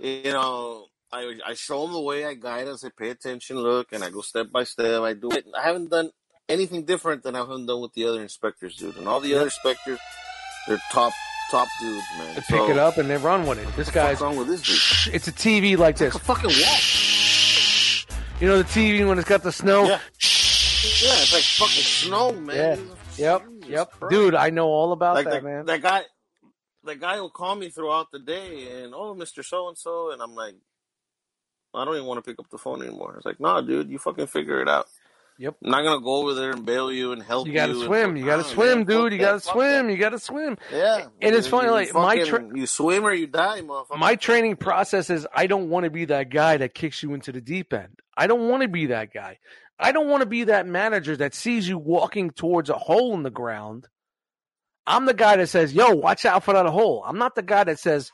[0.00, 2.84] you know, I I show him the way I guide us.
[2.84, 5.00] I pay attention, look, and I go step by step.
[5.02, 5.46] I do it.
[5.56, 6.10] I haven't done
[6.48, 8.96] anything different than I haven't done with the other inspectors, dude.
[8.96, 10.00] And all the other inspectors,
[10.66, 11.12] they're top
[11.52, 12.34] top dudes, man.
[12.34, 13.76] to pick it up and they run with it.
[13.76, 15.14] This guy's wrong with this dude?
[15.14, 16.12] it's a TV like this.
[16.16, 17.15] It's a fucking wall.
[18.40, 19.84] You know the TV when it's got the snow.
[19.84, 19.98] Yeah.
[21.02, 22.78] Yeah, it's like fucking snow, man.
[23.16, 23.32] Yeah.
[23.38, 24.10] Yep, Jesus yep, Christ.
[24.10, 24.34] dude.
[24.34, 25.64] I know all about like that, that, man.
[25.66, 26.02] that guy,
[26.84, 30.20] that guy will call me throughout the day, and oh, Mister So and So, and
[30.20, 30.54] I'm like,
[31.74, 33.14] I don't even want to pick up the phone anymore.
[33.16, 34.86] It's like, nah, dude, you fucking figure it out.
[35.38, 35.56] Yep.
[35.64, 37.58] I'm not gonna go over there and bail you and help You you.
[37.58, 38.16] gotta and swim.
[38.18, 39.12] You gotta swim, dude.
[39.12, 39.88] You gotta swim.
[39.90, 40.58] You gotta swim.
[40.72, 43.98] Yeah, And it's funny, you like, my fucking- tra- you swim or you die, motherfucker.
[43.98, 47.32] My training process is I don't want to be that guy that kicks you into
[47.32, 48.00] the deep end.
[48.16, 49.38] I don't want to be that guy.
[49.78, 53.22] I don't want to be that manager that sees you walking towards a hole in
[53.22, 53.88] the ground.
[54.86, 57.64] I'm the guy that says, "Yo, watch out for that hole." I'm not the guy
[57.64, 58.10] that says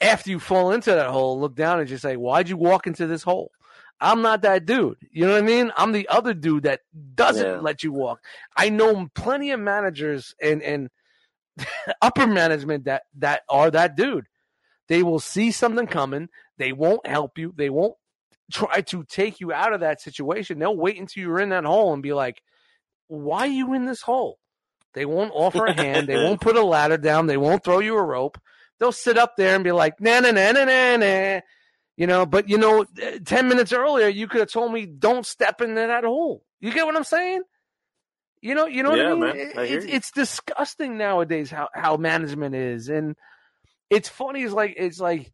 [0.00, 3.06] after you fall into that hole, look down and just say, "Why'd you walk into
[3.06, 3.50] this hole?"
[4.00, 4.98] I'm not that dude.
[5.12, 5.72] You know what I mean?
[5.76, 6.80] I'm the other dude that
[7.14, 7.60] doesn't Yeah.
[7.60, 8.20] let you walk.
[8.56, 10.90] I know plenty of managers and and
[12.02, 14.26] upper management that that are that dude.
[14.88, 16.28] They will see something coming.
[16.58, 17.52] They won't help you.
[17.56, 17.94] They won't
[18.52, 20.58] try to take you out of that situation.
[20.58, 22.42] They'll wait until you're in that hole and be like,
[23.08, 24.38] "Why are you in this hole?"
[24.94, 26.08] They won't offer a hand.
[26.08, 27.26] they won't put a ladder down.
[27.26, 28.38] They won't throw you a rope.
[28.78, 31.40] They'll sit up there and be like, "Na na na na na na,"
[31.96, 32.26] you know.
[32.26, 35.74] But you know, eh, ten minutes earlier, you could have told me, "Don't step into
[35.74, 37.42] that hole." You get what I'm saying?
[38.40, 39.22] You know, you know what I Yeah, mean.
[39.22, 39.52] man.
[39.56, 43.14] I it's it's disgusting nowadays how how management is, and
[43.88, 44.42] it's funny.
[44.42, 45.32] It's like it's like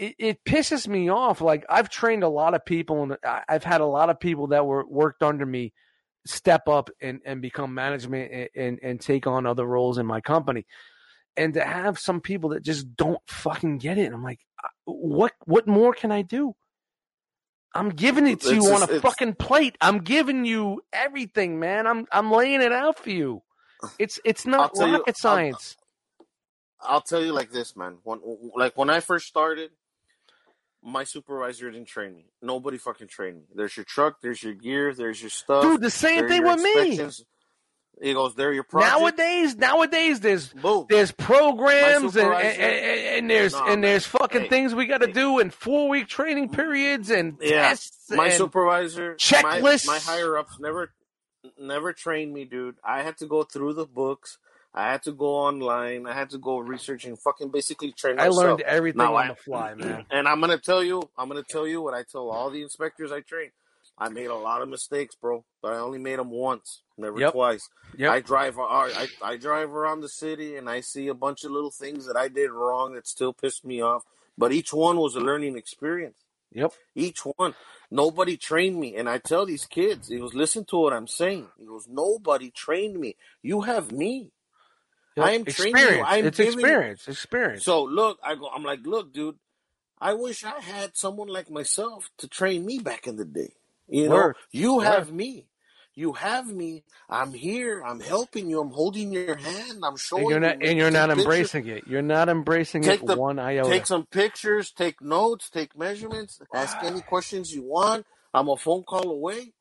[0.00, 1.40] it, it pisses me off.
[1.40, 3.16] Like I've trained a lot of people, and
[3.48, 5.72] I've had a lot of people that were worked under me
[6.26, 10.20] step up and and become management and and, and take on other roles in my
[10.20, 10.66] company.
[11.36, 14.40] And to have some people that just don't fucking get it, I'm like,
[14.84, 16.54] what what more can I do?
[17.74, 19.76] I'm giving it to It's you on a fucking plate.
[19.80, 21.86] I'm giving you everything, man.
[21.86, 23.42] I'm I'm laying it out for you.
[23.98, 25.76] It's it's not tell you- rocket I'll- science.
[26.82, 27.98] I'll tell you like this, man.
[28.04, 28.20] When
[28.56, 29.70] like when I first started,
[30.82, 32.26] my supervisor didn't train me.
[32.42, 33.42] Nobody fucking trained me.
[33.54, 35.62] There's your truck, there's your gear, there's your stuff.
[35.62, 36.98] Dude, the same thing with me.
[38.02, 38.98] He goes, there your project.
[38.98, 40.86] Nowadays, nowadays there's Boom.
[40.88, 43.80] there's programs and, and, and, there's Nah, and man.
[43.82, 45.12] there's fucking Hey, things we got to hey.
[45.12, 49.86] do in four week training periods and Yeah, tests my supervisor, checklists.
[49.86, 50.92] my, my higher ups never,
[51.60, 52.76] never trained me, dude.
[52.82, 54.38] I had to go through the books.
[54.72, 56.06] I had to go online.
[56.06, 58.36] I had to go researching fucking basically train I myself.
[58.36, 60.06] learned everything Now on I- the fly, man.
[60.10, 63.10] And I'm gonna tell you, I'm gonna tell you what I tell all the inspectors
[63.12, 63.50] I train.
[63.98, 67.32] I made a lot of mistakes, bro, but I only made them once, never Yep.
[67.32, 67.68] twice.
[67.98, 68.10] Yep.
[68.10, 71.70] I drive, I, I drive around the city and I see a bunch of little
[71.70, 74.04] things that I did wrong that still pissed me off.
[74.38, 76.16] But each one was a learning experience.
[76.52, 76.72] Yep.
[76.94, 77.54] Each one.
[77.90, 78.96] Nobody trained me.
[78.96, 81.48] And I tell these kids, he goes, listen to what I'm saying.
[81.58, 83.16] He goes, nobody trained me.
[83.42, 84.30] You have me.
[85.22, 86.02] I am training you.
[86.02, 87.08] I'm it's giving experience.
[87.08, 87.64] Experience.
[87.64, 89.36] So look, I go, I'm like, look, dude,
[90.00, 93.54] I wish I had someone like myself to train me back in the day.
[93.88, 94.84] You know, you Word.
[94.84, 95.46] have me.
[95.94, 96.84] You have me.
[97.08, 97.82] I'm here.
[97.84, 98.60] I'm helping you.
[98.60, 99.80] I'm holding your hand.
[99.82, 100.68] I'm showing and you're not, you.
[100.68, 101.24] and you're not pictures.
[101.24, 101.84] embracing it.
[101.88, 103.68] You're not embracing Take it the- one iota.
[103.68, 104.70] Take some pictures.
[104.70, 105.50] Take notes.
[105.50, 106.40] Take measurements.
[106.54, 108.06] Ask any questions you want.
[108.32, 109.52] I'm a phone call away.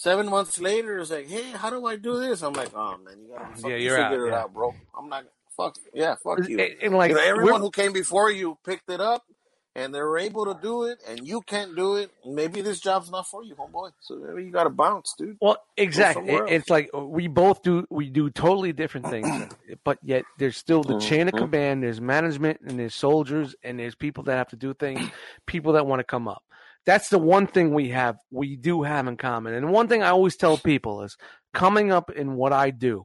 [0.00, 2.40] Seven months later, it's like, hey, how do I do this?
[2.40, 4.38] I'm like, oh man, you gotta fucking you're out, figure it yeah.
[4.38, 4.74] out, bro.
[4.98, 5.24] I'm not.
[5.54, 6.58] Fuck yeah, fuck you.
[6.58, 9.24] and like you know, everyone who came before you picked it up
[9.76, 12.10] and they were able to do it and you can't do it.
[12.24, 13.90] Maybe this job's not for you, homeboy.
[14.00, 15.36] So maybe you gotta bounce, dude.
[15.38, 16.32] Well, exactly.
[16.48, 17.84] it's like we both do.
[17.90, 19.52] We do totally different things,
[19.84, 21.38] but yet there's still the chain of Mhm.
[21.40, 21.82] command.
[21.82, 25.10] There's management, and there's soldiers, and there's people that have to do things.
[25.44, 26.42] People that want to come up.
[26.86, 28.16] That's the one thing we have.
[28.30, 29.54] We do have in common.
[29.54, 31.16] And one thing I always tell people is
[31.52, 33.04] coming up in what I do.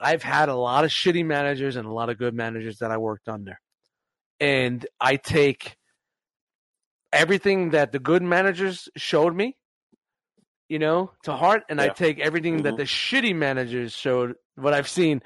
[0.00, 2.96] I've had a lot of shitty managers and a lot of good managers that I
[2.96, 3.60] worked under,
[4.40, 5.76] and I take
[7.12, 9.56] everything that the good managers showed me
[10.68, 12.76] you know, to heart, and I take everything that Mhm.
[12.78, 14.36] the shitty managers showed.
[14.54, 15.22] What I've seen,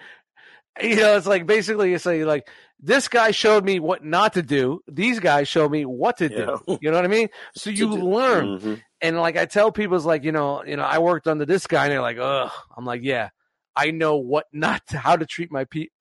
[0.83, 2.49] you know, it's like basically it's like like
[2.81, 4.81] this guy showed me what not to do.
[4.87, 6.59] These guys show me what to do.
[6.66, 6.77] Yeah.
[6.81, 7.29] You know what I mean?
[7.57, 8.83] So you learn, Mhm.
[9.01, 11.66] and like I tell people, it's like you know, you know, I worked under this
[11.66, 12.51] guy, and they're like, ugh.
[12.77, 13.31] I'm like, yeah,
[13.74, 15.93] I know what not to, how to treat my people.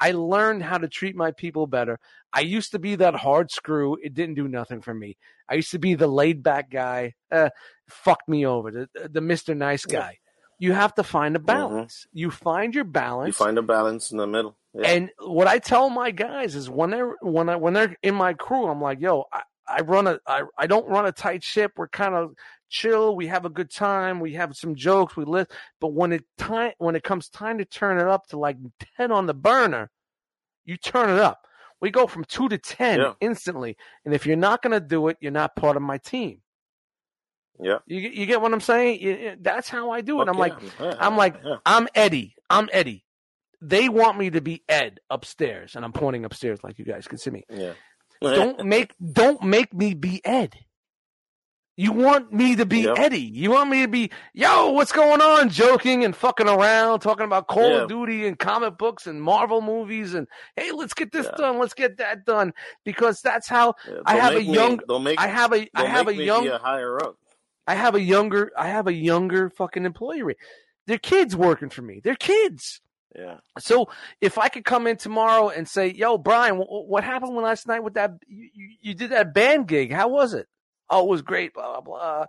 [0.00, 1.98] I learned how to treat my people better.
[2.32, 3.96] I used to be that hard screw.
[4.02, 5.16] It didn't do nothing for me.
[5.48, 7.14] I used to be the laid back guy.
[7.30, 7.50] Uh,
[7.88, 8.70] fucked me over.
[8.72, 9.56] The, the Mr.
[9.56, 10.18] Nice guy.
[10.58, 11.46] You have to find a mm-hmm.
[11.46, 12.06] balance.
[12.12, 13.28] You find your balance.
[13.28, 14.56] You find a balance in the middle.
[14.74, 14.88] Yeah.
[14.88, 18.34] And what I tell my guys is when they're when I when they're in my
[18.34, 21.72] crew, I'm like, yo, I, I run a I, I don't run a tight ship.
[21.76, 22.34] We're kind of
[22.68, 23.14] chill.
[23.14, 24.20] We have a good time.
[24.20, 25.16] We have some jokes.
[25.16, 25.46] We live.
[25.80, 28.56] But when it time when it comes time to turn it up to like
[28.96, 29.90] ten on the burner,
[30.64, 31.46] you turn it up.
[31.80, 33.12] We go from two to ten Yeah.
[33.20, 33.76] instantly.
[34.04, 36.40] And if you're not gonna do it, you're not part of my team.
[37.60, 37.78] Yeah.
[37.86, 39.00] You get- you get what I'm saying?
[39.00, 40.26] You- That's how I do it.
[40.26, 40.94] Fuck I'm like, Yeah.
[40.98, 41.56] I'm like, yeah.
[41.66, 42.34] I'm Eddie.
[42.50, 43.04] I'm Eddie.
[43.62, 47.18] They want me to be Ed upstairs, and I'm pointing upstairs like you guys can
[47.18, 47.44] see me.
[47.48, 47.72] yeah.
[48.20, 50.54] Don't make don't make me be Ed.
[51.76, 52.98] You want me to be Yep.
[53.00, 53.18] Eddie.
[53.20, 55.48] You want me to be yo, what's going on?
[55.48, 57.82] Joking and fucking around, talking about Call Yeah.
[57.82, 61.36] of Duty and comic books and Marvel movies and hey, let's get this Yeah.
[61.36, 62.52] done, let's get that done.
[62.84, 65.18] Because that's how Yeah, I have a me- young- Don't make.
[65.20, 67.16] I have a I have a me young a higher up.
[67.66, 70.36] I have a younger I have a younger fucking employee rate.
[70.86, 72.00] They're kids working for me.
[72.02, 72.80] They're kids.
[73.16, 73.36] Yeah.
[73.58, 73.88] So
[74.20, 77.82] if I could come in tomorrow and say, "Yo, Brian, what, what happened last night
[77.82, 78.10] with that?
[78.26, 79.92] You, you, you did that band gig.
[79.92, 80.46] How was it?
[80.90, 81.54] Oh, it was great.
[81.54, 82.26] Blah blah blah."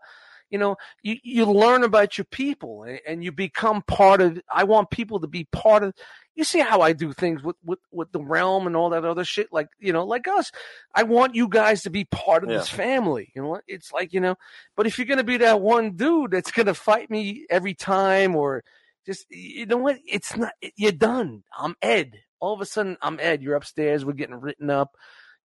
[0.52, 4.40] You know, you you learn about your people and, and you become part of.
[4.54, 5.94] I want people to be part of.
[6.36, 9.24] You see how I do things with with with the realm and all that other
[9.24, 9.48] shit.
[9.54, 10.52] Like you know, like us.
[10.94, 13.32] I want you guys to be part of this family.
[13.36, 14.36] You know, it's like you know.
[14.76, 18.64] But if you're gonna be that one dude that's gonna fight me every time or
[19.06, 19.98] just you know what?
[20.06, 20.52] It's not.
[20.76, 21.44] You're done.
[21.58, 22.20] I'm Ed.
[22.42, 23.42] All of a sudden, I'm Ed.
[23.42, 24.04] You're upstairs.
[24.04, 24.92] We're getting written up.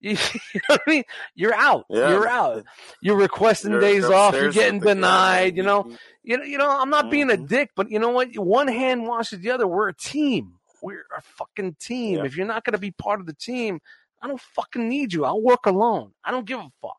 [0.01, 0.11] You,
[0.55, 1.05] you know what I mean?
[1.35, 1.85] You're out.
[1.89, 2.11] Yeah.
[2.11, 2.65] You're out.
[3.03, 4.35] You're requesting You're days off.
[4.35, 5.57] You're getting denied.
[5.57, 5.85] You know.
[5.89, 6.45] you- You know.
[6.45, 6.69] You know.
[6.81, 7.47] I'm not being a Mhm.
[7.49, 8.35] dick, but you know what?
[8.37, 9.67] One hand washes the other.
[9.69, 10.55] We're a team.
[10.83, 12.19] We're a fucking team.
[12.19, 12.25] Yeah.
[12.25, 13.81] If you're not gonna be part of the team,
[14.23, 15.25] I don't fucking need you.
[15.25, 16.13] I'll work alone.
[16.25, 16.99] I don't give a fuck.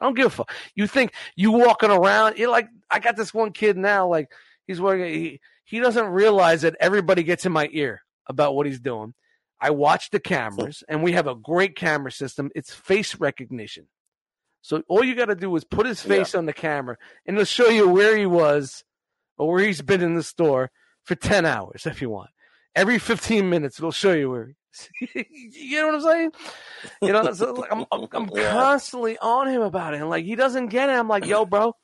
[0.00, 0.52] I don't give a fuck.
[0.74, 2.38] You think you walking around?
[2.38, 4.08] You're like, I got this one kid now.
[4.08, 4.30] Like
[4.66, 5.06] he's working.
[5.06, 9.14] He he doesn't realize that everybody gets in my ear about what he's doing.
[9.60, 12.50] I watch the cameras, and we have a great camera system.
[12.54, 13.86] It's face recognition.
[14.60, 16.96] So all you got to do is put his face on the camera,
[17.26, 18.84] and it'll show you where he was
[19.38, 20.70] or where he's been in the store
[21.02, 22.30] for ten hours if you want.
[22.76, 24.54] Every fifteen minutes, it'll show you where.
[25.14, 26.32] You know what I'm saying?
[27.02, 28.50] You know, so like, I'm I'm, I'm Yeah.
[28.52, 30.92] constantly on him about it, and like he doesn't get it.
[30.94, 31.76] I'm like, yo, bro,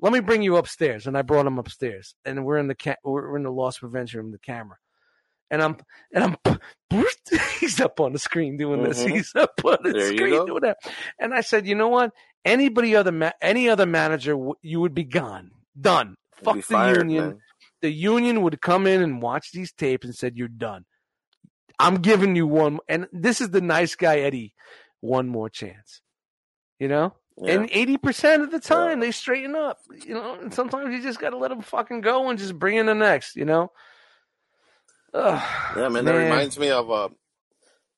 [0.00, 2.96] let me bring you upstairs, and I brought him upstairs, and we're in the ca-
[3.04, 4.76] we're in the loss prevention room, the camera,
[5.50, 5.76] and I'm
[6.12, 6.58] and I'm
[7.60, 9.10] he's up on the screen doing this, Mhm.
[9.10, 10.78] he's up on the There screen doing that,
[11.20, 12.12] and I said, you know what?
[12.44, 16.16] Anybody other ma- any other manager, w- you would be gone, done.
[16.42, 17.26] Fuck the fired, union.
[17.28, 17.40] man.
[17.80, 20.84] The union would come in and watch these tapes and said, "You're done.
[21.78, 24.54] I'm giving you one." And this is the nice guy Eddie,
[25.00, 26.00] one more chance.
[26.78, 27.54] You know, Yeah.
[27.54, 29.06] and eighty percent of the time Yeah.
[29.06, 29.78] they straighten up.
[30.04, 32.76] You know, and sometimes you just got to let them fucking go and just bring
[32.76, 33.36] in the next.
[33.36, 33.72] You know.
[35.14, 35.42] Ugh,
[35.76, 37.08] Yeah, man, that reminds me of uh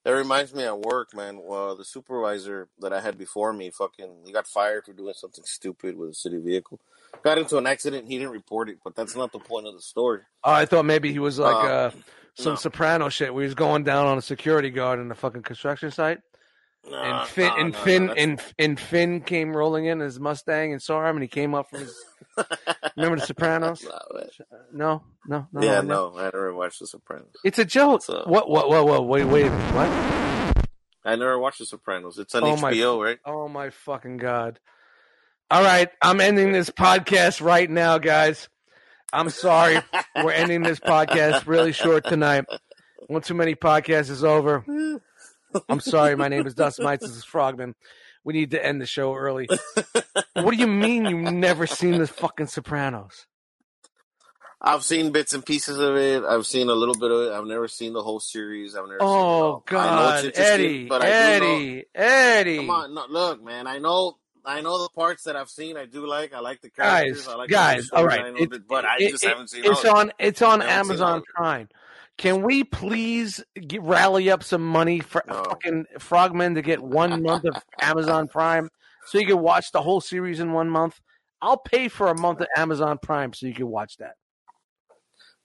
[0.04, 1.40] that reminds me at work, man.
[1.42, 5.44] Well, the supervisor that I had before me, fucking, he got fired for doing something
[5.44, 6.80] stupid with a city vehicle.
[7.22, 8.06] Got into an accident.
[8.06, 10.20] He didn't report it, but that's not the point of the story.
[10.44, 11.90] Oh, I thought maybe he was like Uh, uh,
[12.34, 12.56] some no.
[12.56, 15.90] soprano shit where he was going down on a security guard in a fucking construction
[15.90, 16.20] site.
[16.88, 20.72] No, and Finn no, and no, Finn and and Finn came rolling in his Mustang
[20.72, 21.94] and saw him, and he came up from his.
[22.96, 23.84] Remember the Sopranos?
[23.86, 23.98] Uh,
[24.72, 25.62] no, no, no.
[25.62, 26.14] yeah, no.
[26.16, 27.28] I never watched The Sopranos.
[27.44, 28.02] It's a joke.
[28.02, 28.48] So- What?
[28.48, 28.68] What?
[28.70, 28.86] What?
[28.86, 29.06] What?
[29.06, 29.50] Wait, wait.
[29.50, 29.88] What?
[31.04, 32.18] I never watched The Sopranos.
[32.18, 33.18] It's on Oh, my- HBO, right?
[33.26, 34.58] Oh my fucking god!
[35.50, 38.48] All right, I'm ending this podcast right now, guys.
[39.12, 39.80] I'm sorry.
[40.16, 42.44] We're ending this podcast really short tonight.
[43.08, 44.64] One too many podcasts is over.
[45.68, 46.16] I'm sorry.
[46.16, 47.06] My name is Dustin Mites.
[47.06, 47.74] This is Frogman.
[48.24, 49.48] We need to end the show early.
[50.34, 53.26] what do you mean you've never seen the fucking Sopranos?
[54.62, 56.22] I've seen bits and pieces of it.
[56.22, 57.32] I've seen a little bit of it.
[57.32, 58.76] I've never seen the whole series.
[58.76, 59.64] I've never seen Oh all.
[59.68, 61.02] I know God, Eddie, but.
[61.02, 62.56] Eddie, Eddie.
[62.58, 63.66] Come on, no, look, man.
[63.66, 65.78] I know, I know the parts that I've seen.
[65.78, 66.34] I do like.
[66.34, 67.24] I like the characters.
[67.24, 67.88] guys, I like guys.
[67.88, 69.64] the All know It- but I it- just it- haven't seen.
[69.64, 70.12] It's on.
[70.18, 71.22] It's on I haven't seen all Amazon.
[71.34, 71.68] Prime.
[72.20, 75.42] Can we please get, rally up some money for No.
[75.44, 78.68] fucking Frogman to get one month of Amazon Prime
[79.06, 81.00] so you can watch the whole series in one month?
[81.40, 84.16] I'll pay for a month of Amazon Prime so you can watch that.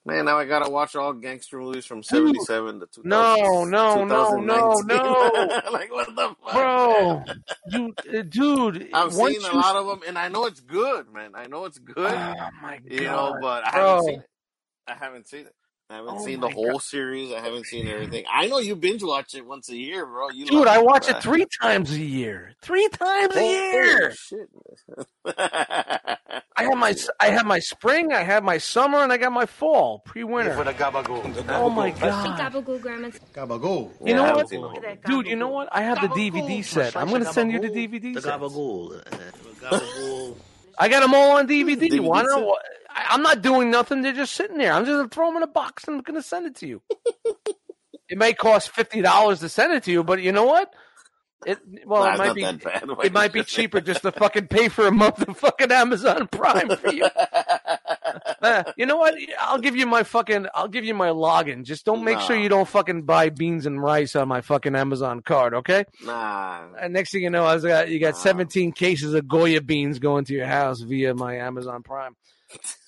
[0.06, 4.36] Man, now I gotta watch all gangster movies from '77 to 2000, No, no, no,
[4.36, 5.62] no, no.
[5.72, 7.24] like what the fuck, Bro,
[7.70, 8.90] you, uh, dude.
[8.94, 11.32] I've seen a you- lot of them, and I know it's good, man.
[11.36, 13.82] I know it's good, Oh my god, you know, but I bro.
[13.88, 14.30] haven't seen it.
[14.88, 15.56] I haven't seen it.
[15.88, 17.32] I haven't Oh seen the my whole series.
[17.32, 18.26] I haven't seen everything.
[18.32, 20.30] I know you binge watch it once a year, bro.
[20.32, 22.56] You Dude, I watch it three times a year.
[22.62, 24.12] Three times a Oh, year.
[24.12, 24.50] shit.
[26.58, 29.46] I have my I have my spring, I have my summer, and I got my
[29.46, 30.56] fall pre-winter.
[30.64, 31.46] the gabagool.
[31.50, 32.40] Oh my god!
[32.52, 33.10] Gabagool, Grandma.
[33.34, 33.92] Gabagool.
[34.02, 34.50] You Yeah, know I what?
[34.50, 34.66] seen
[35.06, 35.70] Dude, you know what?
[35.72, 36.96] I have the DVD set.
[36.96, 38.40] I'm gonna send you the DVD The set.
[38.40, 39.04] gabagool.
[39.62, 40.38] Gabagool.
[40.80, 41.78] I got them all on DVD.
[41.78, 42.44] DVD Why not?
[42.96, 44.02] I- I'm not doing nothing.
[44.02, 44.72] They're just sitting there.
[44.74, 46.82] I'm just gonna throw them in a box and I'm gonna send it to you.
[48.10, 50.74] it may cost fifty dollars to send it to you, but you know what?
[51.46, 52.44] It well, Nah, it might be
[53.06, 56.70] it might be cheaper just to fucking pay for a month of fucking Amazon Prime
[56.78, 57.06] for you.
[58.42, 59.16] Uh, you know what?
[59.40, 60.48] I'll give you my fucking.
[60.56, 61.64] I'll give you my login.
[61.64, 65.22] Just don't make sure you don't fucking buy beans and rice on my fucking Amazon
[65.22, 65.86] card, okay?
[66.04, 66.64] Nah.
[66.80, 68.20] And next thing you know, I was got you got Wow.
[68.22, 72.16] 17 cases of Goya beans going to your house via my Amazon Prime.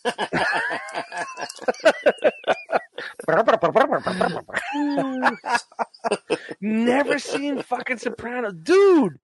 [6.61, 9.19] Never seen fucking Sopranos, dude.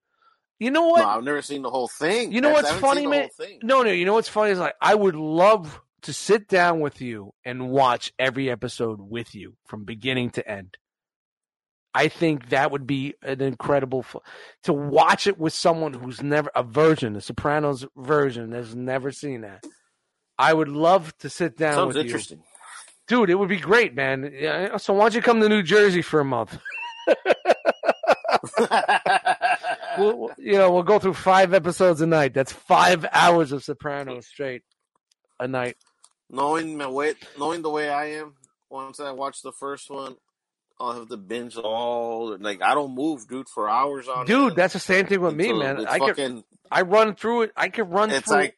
[0.59, 0.99] You know what?
[0.99, 2.31] No, I've never seen the whole thing.
[2.31, 3.29] You know I what's funny, man?
[3.63, 3.91] No, no.
[3.91, 7.69] You know what's funny is like I would love to sit down with you and
[7.69, 10.77] watch every episode with you from beginning to end.
[11.93, 14.15] I think that would be an incredible f-
[14.63, 19.41] to watch it with someone who's never a virgin, a Sopranos version, has never seen
[19.41, 19.63] that.
[20.37, 22.37] I would love to sit down Sounds with you,
[23.07, 23.29] dude.
[23.29, 24.31] It would be great, man.
[24.37, 26.57] Yeah, So why don't you come to New Jersey for a month?
[29.97, 32.33] We'll, we'll- you know, we'll go through five episodes a night.
[32.33, 34.63] That's five hours of Sopranos straight
[35.39, 35.77] a night.
[36.29, 38.33] knowing my way, knowing the way I am,
[38.71, 40.15] once I watch the first one,
[40.79, 42.35] I'll have to binge all.
[42.39, 44.25] Like I don't move, dude, for hours on.
[44.25, 45.85] Dude, end that's the same thing with me, man.
[45.87, 47.51] I could fucking, I run through it.
[47.55, 48.35] I can run It's through.
[48.37, 48.55] like-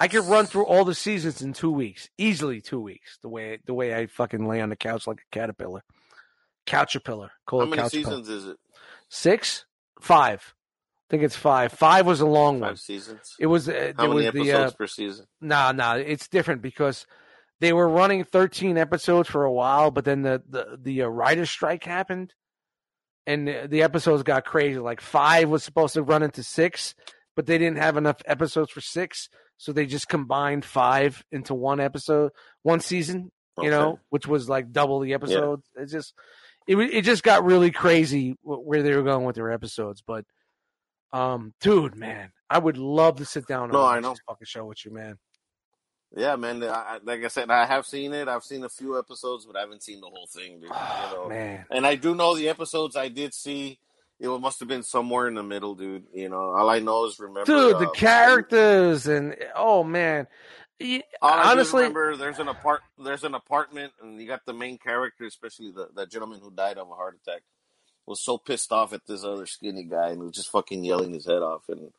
[0.00, 3.18] I could run through all the seasons in two weeks, easily two weeks.
[3.20, 5.82] The way the way I fucking lay on the couch like a caterpillar,
[6.66, 7.28] couchapillar.
[7.46, 8.56] Call how many seasons is it?
[9.10, 9.66] Six,
[10.00, 10.54] five.
[11.10, 11.72] I think it's five.
[11.72, 12.70] Five was a long one.
[12.70, 13.34] Five seasons.
[13.38, 13.68] It was.
[13.68, 14.52] Uh, How many was the.
[14.52, 15.26] Uh, episodes per season?
[15.40, 17.04] Nah, nah, it's different because
[17.58, 21.50] they were running 13 episodes for a while, but then the the the uh, writer's
[21.50, 22.32] strike happened,
[23.26, 24.78] and the, the episodes got crazy.
[24.78, 26.94] Like five was supposed to run into six,
[27.36, 29.28] but they didn't have enough episodes for six,
[29.60, 32.32] so they just combined five into one episode,
[32.62, 33.30] one season.
[33.58, 33.76] You Okay.
[33.78, 35.68] know, which was like double the episodes.
[35.76, 36.14] It just
[36.66, 40.24] it it just got really crazy where they were going with their episodes, but.
[41.12, 44.10] Um, dude, man, I would love to sit down and No, I know.
[44.10, 45.18] this fucking show with you, man.
[46.16, 46.62] Yeah, man.
[46.62, 48.28] I, like I said, I have seen it.
[48.28, 50.62] I've seen a few episodes, but I haven't seen the whole thing, dude.
[50.64, 51.22] you know.
[51.24, 51.64] Oh, man.
[51.68, 53.80] And I do know the episodes I did see.
[54.20, 56.04] It must have been somewhere in the middle, dude.
[56.12, 57.46] You know, all I know is remember.
[57.46, 60.26] Dude, the uh, characters and oh man,
[60.80, 64.52] Y- All I honestly, remember there's an apart there's an apartment and you got the
[64.54, 67.42] main character, especially the that gentleman who died of a heart attack,
[68.06, 71.26] was so pissed off at this other skinny guy and was just fucking yelling his
[71.26, 71.62] head off.
[71.68, 71.90] And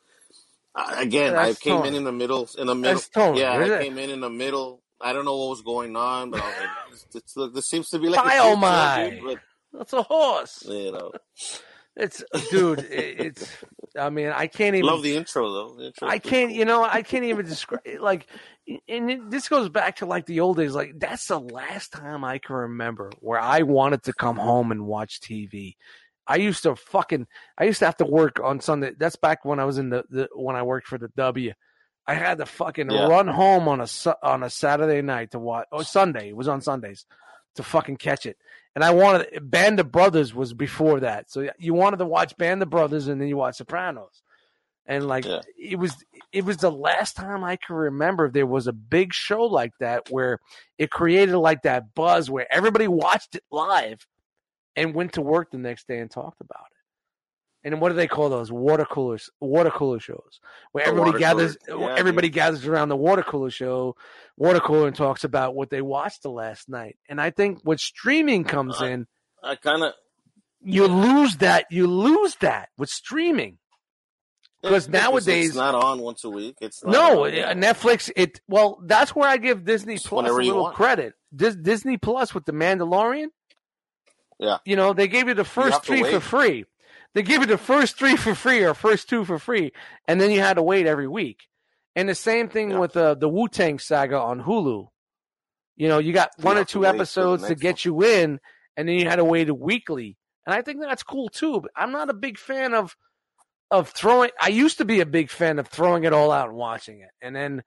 [0.76, 1.90] uh, again, I came Tony.
[1.90, 2.50] in in the middle.
[2.58, 3.82] In the middle, Tony, yeah, I it?
[3.84, 4.82] came in in the middle.
[5.00, 7.90] I don't know what was going on, but I was like, this, this, this seems
[7.90, 9.10] to be like a Bio my.
[9.20, 9.40] dude,
[9.74, 10.64] that's a horse.
[10.68, 11.12] you know,
[12.02, 12.80] It's dude.
[12.90, 13.50] It's.
[14.00, 14.88] I mean, I can't even.
[14.88, 15.76] love the intro though.
[15.76, 16.52] The intro I can't.
[16.52, 17.82] You know, I can't even describe.
[18.00, 18.28] Like,
[18.88, 20.74] and it, this goes back to like the old days.
[20.74, 24.86] Like that's the last time I can remember where I wanted to come home and
[24.86, 25.76] watch TV.
[26.28, 27.28] I used to fucking
[27.58, 28.92] I used to have to work on Sunday.
[28.98, 31.54] That's back when I was in the, the when I worked for the W.
[32.08, 33.08] I had to fucking Yeah.
[33.08, 33.88] run home on a
[34.24, 35.68] on a Saturday night to watch.
[35.72, 36.30] Oh, Sunday.
[36.30, 37.06] It was on Sundays
[37.56, 38.38] to fucking catch it.
[38.76, 41.30] And I wanted Band of Brothers was before that.
[41.30, 44.22] So you wanted to watch Band of Brothers and then you watch Sopranos.
[44.86, 45.42] And like Yeah.
[45.58, 45.96] it was
[46.32, 50.10] it was the last time I can remember there was a big show like that
[50.10, 50.40] where
[50.78, 54.06] it created like that buzz where everybody watched it live
[54.76, 56.71] and went to work the next day and talked about it.
[57.64, 59.30] And what do they call those water coolers?
[59.40, 60.40] Water cooler shows
[60.72, 61.58] where The everybody gathers.
[61.68, 63.96] Yeah, everybody gathers around the water cooler show,
[64.36, 66.98] water cooler, and talks about what they watched the last night.
[67.08, 69.08] And I think when streaming comes Uh, in,
[69.44, 69.94] I kind of
[70.64, 71.66] you lose that.
[71.70, 73.58] You lose that with streaming.
[74.64, 76.56] 'Cause nowadays- it's not on once a week.
[76.62, 78.12] It's not No, uh, Netflix.
[78.16, 81.14] It well, that's where I give Disney Just Plus a little credit.
[81.36, 83.28] Dis, Disney Plus with the Mandalorian.
[84.40, 84.58] Yeah.
[84.66, 86.66] you know they gave you the first to three for free.
[87.14, 89.72] They give you the first three for free or first two for free,
[90.08, 91.48] and then you had to wait every week.
[91.96, 92.80] And the same thing Yeah.
[92.80, 94.88] with uh, the Wu Tang saga on Hulu.
[95.76, 97.56] You know, you got You one or have to two wait for the episodes to
[97.56, 98.40] get you in,
[98.78, 100.18] and then you had to wait a weekly.
[100.46, 101.60] And I think that's cool too.
[101.62, 102.96] But I'm not a big fan of
[103.70, 104.32] of throwing.
[104.40, 107.10] I used to be a big fan of throwing it all out and watching it,
[107.22, 107.64] and then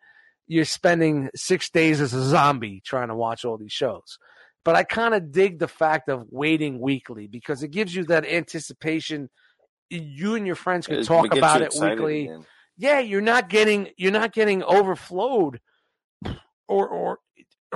[0.46, 4.18] you're spending six days as a zombie trying to watch all these shows.
[4.64, 8.24] But I kind of dig the fact of waiting weekly because it gives you that
[8.26, 9.28] anticipation.
[9.90, 12.46] You and your friends can talk it about it weekly again.
[12.76, 15.60] yeah, you're not getting you're not getting overflowed
[16.66, 17.18] or or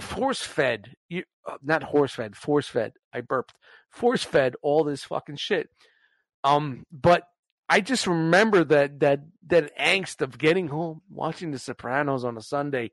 [0.00, 0.94] force fed.
[1.08, 2.92] You uh, not horse fed, force fed.
[3.12, 3.54] I burped.
[3.90, 5.68] Force fed all this fucking shit.
[6.44, 7.24] Um, but
[7.68, 12.42] I just remember that that that angst of getting home, watching The Sopranos on a
[12.42, 12.92] Sunday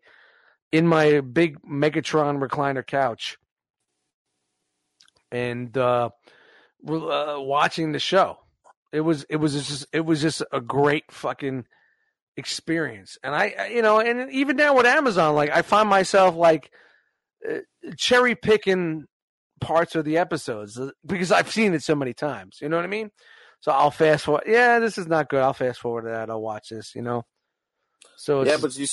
[0.71, 3.37] in my big Megatron recliner couch,
[5.35, 6.09] and uh,
[6.87, 8.37] uh, watching the show.
[8.93, 11.65] It was it was just it was just a great fucking
[12.37, 13.17] experience.
[13.21, 16.71] And I, you know, and even now with Amazon, like I find myself like
[17.47, 17.59] uh,
[17.97, 19.05] cherry picking
[19.59, 22.59] parts of the episodes uh, because I've seen it so many times.
[22.61, 23.11] You know what I mean?
[23.59, 24.43] So I'll fast forward.
[24.47, 25.41] Yeah, this is not good.
[25.41, 26.29] I'll fast forward to that.
[26.29, 26.95] I'll watch this.
[26.95, 27.23] You know.
[28.15, 28.87] So it's, Yeah, but you,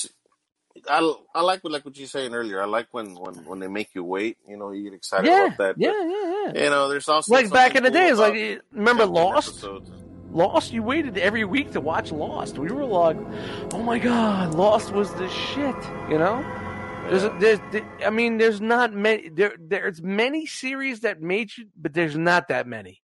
[0.89, 2.61] I, I like what like what you saying earlier.
[2.61, 4.37] I like when, when, when they make you wait.
[4.47, 5.75] You know, you get excited yeah, about that.
[5.77, 6.63] yeah, but, yeah, yeah.
[6.65, 9.49] You know, there's also Like back in the cool days, like eh, remember Lost?
[9.49, 9.91] episodes.
[10.31, 12.57] Lost, you waited every week to watch Lost.
[12.57, 13.17] We were like,
[13.73, 15.75] oh my god, Lost was the shit.
[16.09, 16.43] You know.
[17.09, 19.29] There's, a, there's, there- I mean, there's not many.
[19.29, 23.01] There, there's many series that made you, but there's not that many.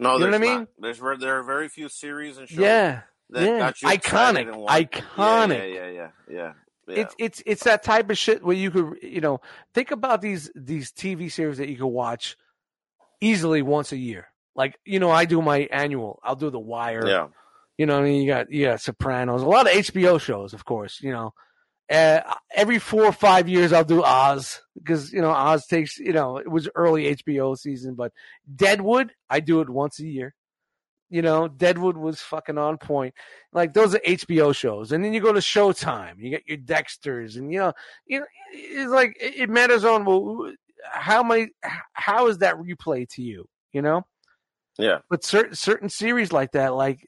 [0.00, 0.58] No, You know what I mean?
[0.60, 0.68] not.
[0.78, 3.58] There's there are very few series and shows Yeah, that yeah.
[3.58, 5.58] got you excited Iconic, iconic.
[5.58, 6.52] Yeah, yeah, yeah, yeah,
[6.90, 7.00] yeah.
[7.02, 9.40] It's it's it's that type of shit where you could, you know,
[9.74, 12.36] think about these these TV series that you could watch
[13.20, 14.28] easily once a year.
[14.54, 16.20] Like, you know, I do my annual.
[16.22, 17.06] I'll do The Wire.
[17.06, 17.28] yeah.
[17.78, 21.00] You know, I mean, you got yeah, Sopranos, a lot of HBO shows, of course.
[21.00, 21.32] You know,
[21.90, 22.20] uh,
[22.54, 26.36] every four or five years I'll do Oz because you know Oz takes you know
[26.36, 28.12] it was early HBO season, but
[28.54, 30.34] Deadwood I do it once a year.
[31.12, 33.14] You know, Deadwood was fucking on point.
[33.52, 36.14] Like those are HBO shows, and then you go to Showtime.
[36.18, 37.72] You get your Dexters, and you know,
[38.06, 40.52] you know, it's like it matters on well,
[40.92, 41.48] how many,
[41.92, 43.46] how is that replay to you?
[43.72, 44.06] You know,
[44.78, 44.98] Yeah.
[45.10, 47.04] but certain certain series like that, like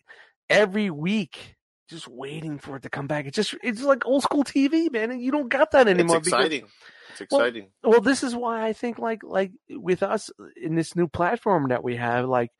[0.50, 1.56] every week,
[1.88, 3.26] just waiting for it to come back.
[3.26, 6.16] It's just it's like old school TV, man, and you don't got that anymore.
[6.16, 6.66] It's because- exciting.
[7.20, 7.68] It's Well, exciting.
[7.84, 10.30] well, this is why I think like like with us
[10.60, 12.50] in this new platform that we have, like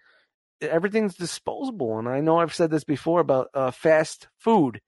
[0.63, 1.99] everything's disposable.
[1.99, 4.81] And I know I've said this before about uh, fast food.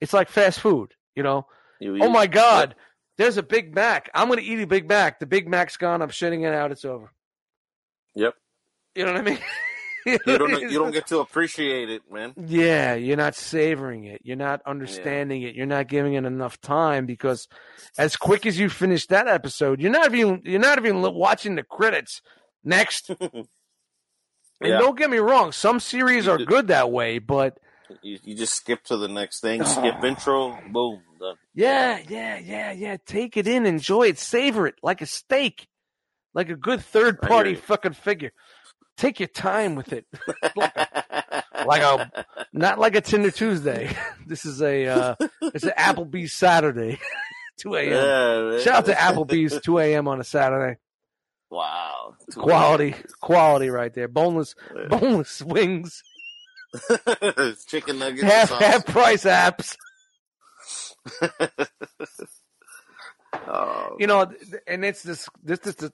[0.00, 1.46] It's like fast food, you know.
[1.80, 2.74] You- Oh my God,
[3.18, 4.10] there's a Big Mac.
[4.14, 5.18] I'm gonna eat a Big Mac.
[5.20, 6.02] The Big Mac's gone.
[6.02, 6.70] I'm shitting it out.
[6.72, 7.12] It's over.
[8.14, 8.34] Yep.
[8.94, 9.38] You know what I mean?
[10.04, 12.34] You don't you don't get to appreciate it, man.
[12.36, 14.20] Yeah, you're not savoring it.
[14.24, 15.54] You're not understanding it.
[15.54, 17.46] You're not giving it enough time because
[17.96, 21.62] as quick as you finish that episode, you're not even you're not even watching the
[21.62, 22.20] credits.
[22.64, 23.10] Next,
[24.62, 24.78] and Yeah.
[24.78, 27.58] don't get me wrong, some series You are did- good that way, but
[28.02, 29.62] You, you just skip to the next thing.
[29.64, 30.58] Skip intro.
[30.70, 31.02] Boom.
[31.20, 31.36] Done.
[31.54, 32.96] yeah, yeah, yeah, yeah.
[33.04, 35.68] Take it in, enjoy it, savor it like a steak,
[36.34, 38.32] like a good third party fucking figure.
[38.96, 40.06] Take your time with it,
[40.56, 43.94] like a, like a not like a Tinder Tuesday.
[44.26, 46.98] this is a uh, it's an Applebee's Saturday,
[47.58, 47.90] two a.m.
[48.52, 48.58] Yeah.
[48.60, 50.08] Shout out to Applebee's, two a.m.
[50.08, 50.78] on a Saturday.
[51.52, 52.16] Wow.
[52.34, 54.08] Quality, quality right there.
[54.08, 54.86] Boneless, Yeah.
[54.88, 56.02] boneless wings,
[57.66, 58.22] Chicken nuggets.
[58.22, 59.76] half half price apps.
[63.34, 64.32] oh, You know,
[64.66, 65.90] and it's this this this, this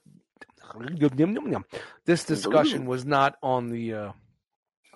[2.05, 4.11] this discussion was not on the uh,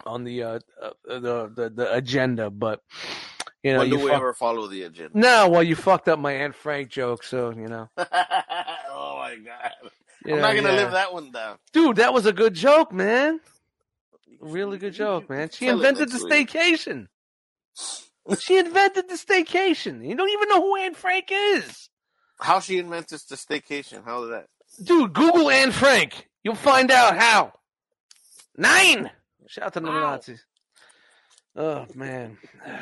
[0.06, 2.82] on the uh, uh, the, the the agenda, but
[3.64, 5.18] you know, when you do we fuck- ever follow the agenda?
[5.18, 7.90] no, well, you fucked up my Anne Frank joke, so you know.
[7.98, 8.06] oh
[9.18, 9.72] my god!
[10.26, 10.76] You I'm not gonna yeah.
[10.76, 11.58] live that one down.
[11.74, 13.40] Dude, that was a good joke, man.
[14.40, 15.50] Really good joke, man.
[15.50, 17.08] She invented the staycation.
[18.40, 20.08] She invented the staycation.
[20.08, 21.90] You don't even know who Anne Frank is.
[22.40, 24.06] How she invented the staycation?
[24.06, 24.46] How did that?
[24.82, 26.30] Dude, Google Anne Frank.
[26.42, 27.52] You'll find out how.
[28.56, 29.12] Nine.
[29.48, 30.12] Shout out to the Wow.
[30.12, 30.46] Nazis.
[31.56, 32.38] Oh man.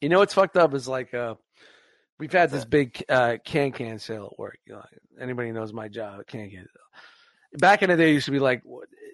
[0.00, 1.34] You know what's fucked up is like uh
[2.22, 4.60] we've had this big uh can can sale at work.
[4.64, 4.84] You know,
[5.20, 6.68] anybody knows my job at can can.
[7.54, 8.62] Back in the day, it used to be like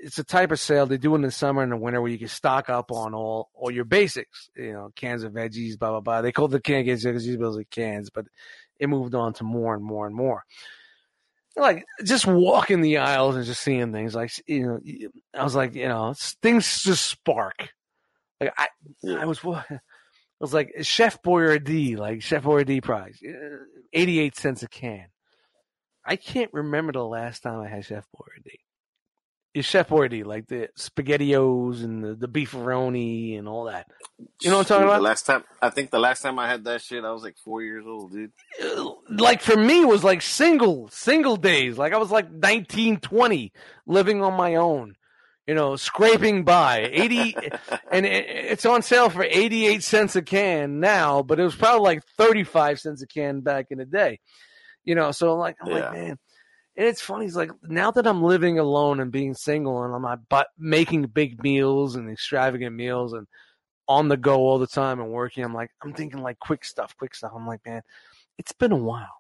[0.03, 2.19] it's a type of sale they do in the summer and the winter where you
[2.19, 4.51] can stock up on all all your basics.
[4.55, 6.21] You know, cans of veggies, blah blah blah.
[6.21, 8.27] They called the can cans because these bills like cans, but
[8.79, 10.45] it moved on to more and more and more.
[11.57, 14.81] Like just walking the aisles and just seeing things like you know,
[15.33, 17.71] I was like, you know, things just spark.
[18.39, 18.69] Like I,
[19.09, 19.41] I was,
[20.41, 23.59] wa- I was like Chef Boyardee, like Chef Boyardee prize, uh,
[23.93, 25.07] eighty eight cents a can.
[26.05, 28.61] I can't remember the last time I had Chef Boyardee.
[29.55, 33.89] It's Chef Boyardee, like the spaghettios and the, the beefaroni and all that.
[34.43, 34.97] You know what I'm talking Dude, about?
[34.99, 37.37] The last time, I think the last time I had that shit, I was like
[37.45, 38.33] four years old, dude.
[38.63, 42.99] Uh, like for me it was like single single days like i was like 19
[43.01, 43.53] 20
[43.87, 44.95] living on my own
[45.49, 47.35] you know scraping by 80
[47.91, 51.81] and it, it's on sale for 88 cents a can now but it was probably
[51.83, 54.21] like 35 cents a can back in the day
[54.85, 55.75] you know so like i'm Yeah.
[55.75, 56.19] like man
[56.77, 60.03] and it's funny it's like now that i'm living alone and being single and i'm
[60.03, 63.27] not but making big meals and extravagant meals and
[63.89, 66.95] on the go all the time and working i'm like i'm thinking like quick stuff
[66.99, 67.83] quick stuff i'm like man
[68.39, 69.17] it's been a while.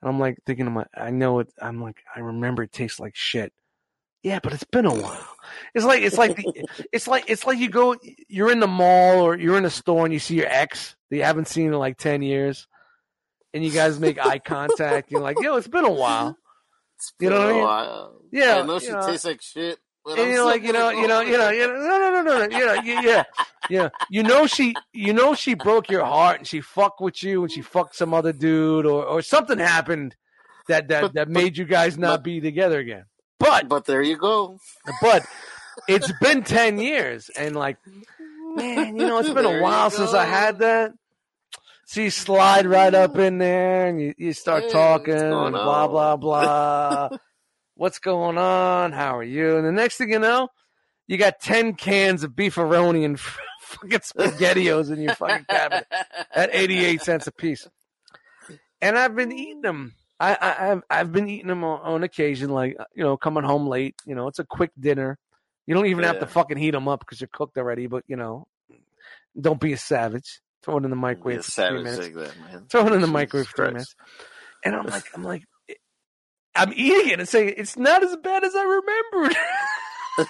[0.00, 2.98] And I'm like thinking to my, I know it, I'm like, I remember it tastes
[2.98, 3.52] like shit.
[4.24, 5.28] Yeah, but it's been a while.
[5.74, 7.94] It's like, it's like, the, it's like, it's like you go,
[8.26, 11.16] you're in the mall or you're in a store and you see your ex that
[11.16, 12.66] you haven't seen in like 10 years.
[13.52, 15.10] And you guys make eye contact.
[15.12, 16.36] You're like, yo, it's been a while.
[17.20, 17.64] You know what I mean?
[17.64, 19.06] I, Yeah, I know she know.
[19.06, 19.78] tastes like shit.
[20.06, 22.22] But And I'm you're like, you know, you know, you know, you know, no, no,
[22.22, 23.24] no, no, you know, yeah, yeah,
[23.70, 23.88] yeah.
[24.10, 27.52] You know, she, you know, she broke your heart and she fucked with you and
[27.52, 30.14] she fucked some other dude or, or something happened
[30.68, 33.04] that, that, But- that but- made you guys not but- be together again.
[33.38, 34.58] But, But there you go.
[35.00, 35.26] but
[35.88, 37.78] it's been 10 years and like,
[38.54, 40.92] man, you know, it's been a while since I had that.
[41.86, 43.20] So you slide right up mm-hmm.
[43.20, 47.10] in there and you, you start Hey, talking and blah, blah, blah.
[47.74, 48.92] what's going on?
[48.92, 49.56] How are you?
[49.56, 50.48] And the next thing you know,
[51.06, 53.20] you got 10 cans of beefaroni and
[53.60, 55.86] fucking spaghettios in your fucking cabinet
[56.34, 57.68] at 88 cents a piece.
[58.80, 59.94] And I've been eating them.
[60.20, 63.44] I, I, I've, I've been eating them on, on occasion, like, uh, you know, coming
[63.44, 63.96] home late.
[64.06, 65.18] You know, it's a quick dinner.
[65.66, 68.16] You don't even have to fucking heat them up because you're cooked already, but, you
[68.16, 68.46] know,
[69.40, 70.40] don't be a savage.
[70.62, 71.98] Throw it in the microwave a for three minutes.
[71.98, 72.70] like that.
[72.70, 73.94] Throw it in the Jesus microwave for three minutes.
[74.64, 75.74] And I'm like, I'm like, eh,
[76.54, 79.36] I'm eating it and saying it's not as bad as I remembered.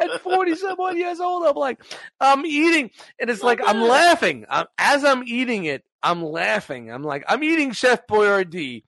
[0.00, 1.82] At 40 some odd years old, I'm like,
[2.20, 4.46] I'm eating, and it's like I'm laughing.
[4.48, 6.92] i as I'm eating it, I'm laughing.
[6.92, 8.84] I'm like, I'm eating Chef Boyardee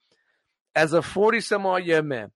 [0.75, 2.31] as a 40 some odd year man,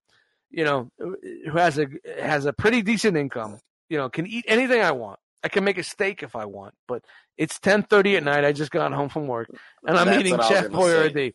[0.50, 1.86] you know, who has a
[2.20, 3.60] has a pretty decent income.
[3.90, 5.20] You know, can eat anything I want.
[5.44, 7.04] I can make a steak if I want, but
[7.38, 8.44] it's 10:30 at night.
[8.44, 9.50] I just got home from work,
[9.86, 10.72] and I'm That's eating what I was Chef.
[10.72, 11.34] Boyardee,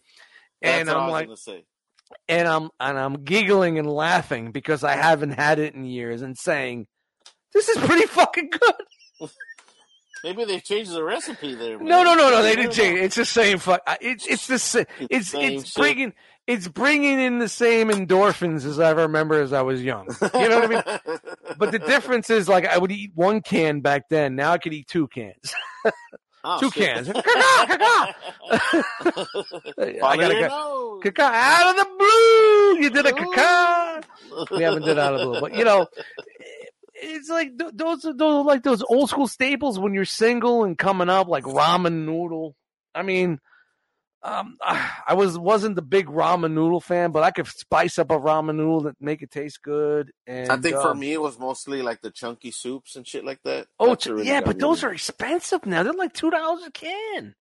[0.63, 1.29] and I'm like,
[2.29, 6.37] and I'm and I'm giggling and laughing because I haven't had it in years, and
[6.37, 6.87] saying,
[7.53, 9.31] "This is pretty fucking good."
[10.25, 11.79] Maybe they changed the recipe there.
[11.79, 11.87] Man.
[11.89, 12.43] No, no, no, no.
[12.43, 12.99] They didn't change.
[13.01, 13.59] It's the same.
[13.59, 13.83] Fuck.
[13.87, 14.87] Uh, it's it's the same.
[15.11, 15.77] It's Same it's shit.
[15.77, 16.13] bringing
[16.47, 20.07] it's bringing in the same endorphins as I remember as I was young.
[20.35, 21.19] You know what I mean?
[21.59, 24.37] But the difference is, like, I would eat one can back then.
[24.37, 25.55] Now I could eat two cans.
[26.45, 26.85] Oh, two shit.
[26.85, 27.09] cans.
[27.15, 28.13] I
[29.79, 31.01] gotta go.
[31.03, 32.83] Caca out of the blue.
[32.83, 34.05] You did a caca.
[34.51, 35.87] We haven't did out of the blue, but you know,
[37.03, 40.65] it's like th- those are those are like those old school staples when you're single
[40.65, 42.55] and coming up, like ramen noodle.
[42.95, 43.39] I mean,
[44.23, 48.19] um, I was wasn't the big ramen noodle fan, but I could spice up a
[48.19, 50.11] ramen noodle that make it taste good.
[50.27, 53.25] And I think for um, me it was mostly like the chunky soups and shit
[53.25, 53.67] like that.
[53.79, 55.83] oh really yeah, but those are expensive now.
[55.83, 57.35] They're like two dollars a can.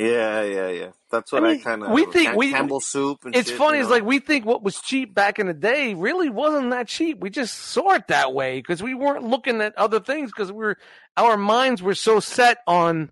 [0.00, 0.90] Yeah, yeah, yeah.
[1.10, 1.90] That's what I I, kind of.
[1.90, 3.78] we think- we- Campbell soup and It's shit, funny.
[3.78, 6.88] you It's like we think what was cheap back in the day really wasn't that
[6.88, 7.18] cheap.
[7.20, 10.58] We just saw it that way because we weren't looking at other things because we
[10.64, 10.76] were
[11.16, 13.10] our minds were so set on,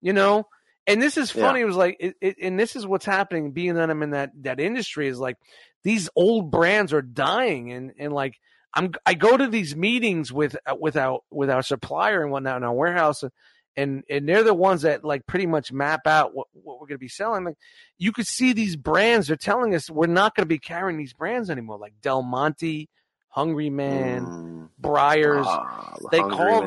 [0.00, 0.46] you know.
[0.86, 1.42] And this is Yeah.
[1.46, 1.60] funny.
[1.60, 3.50] It was like, it, it, and this is what's happening.
[3.52, 5.36] Being that I'm in that that industry is like
[5.84, 8.36] these old brands are dying, and and like
[8.74, 12.64] I'm I go to these meetings with with our with our supplier and whatnot in
[12.64, 13.32] our warehouse, and
[13.78, 16.96] and and they're the ones that like pretty much map out what what we're going
[16.96, 17.44] to be selling.
[17.44, 17.56] Like
[17.96, 19.28] you could see these brands.
[19.28, 22.88] They're telling us we're not going to be carrying these brands anymore, like Del Monte,
[23.28, 24.68] Hungry Man, Mm.
[24.80, 26.62] Breyers Ah, they call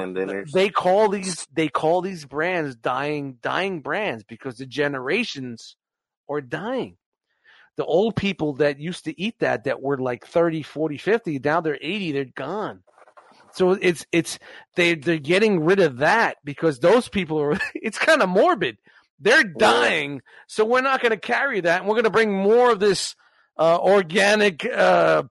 [0.53, 5.75] they call these they call these brands dying dying brands because the generations
[6.29, 6.97] are dying
[7.77, 11.61] the old people that used to eat that that were like 30 40 50 now
[11.61, 12.83] they're 80 they're gone
[13.53, 14.39] so it's it's
[14.75, 18.77] they they're getting rid of that because those people are it's kind of morbid.
[19.19, 20.21] They're dying.
[20.47, 21.81] So we're not going to carry that.
[21.81, 23.15] And we're going to bring more of this
[23.55, 25.23] uh, organic uh,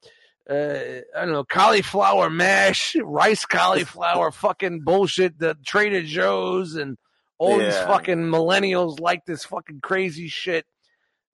[0.50, 5.38] uh, I don't know, cauliflower mash, rice cauliflower, fucking bullshit.
[5.38, 6.98] The Trader Joe's and
[7.38, 10.66] all these fucking millennials like this fucking crazy shit,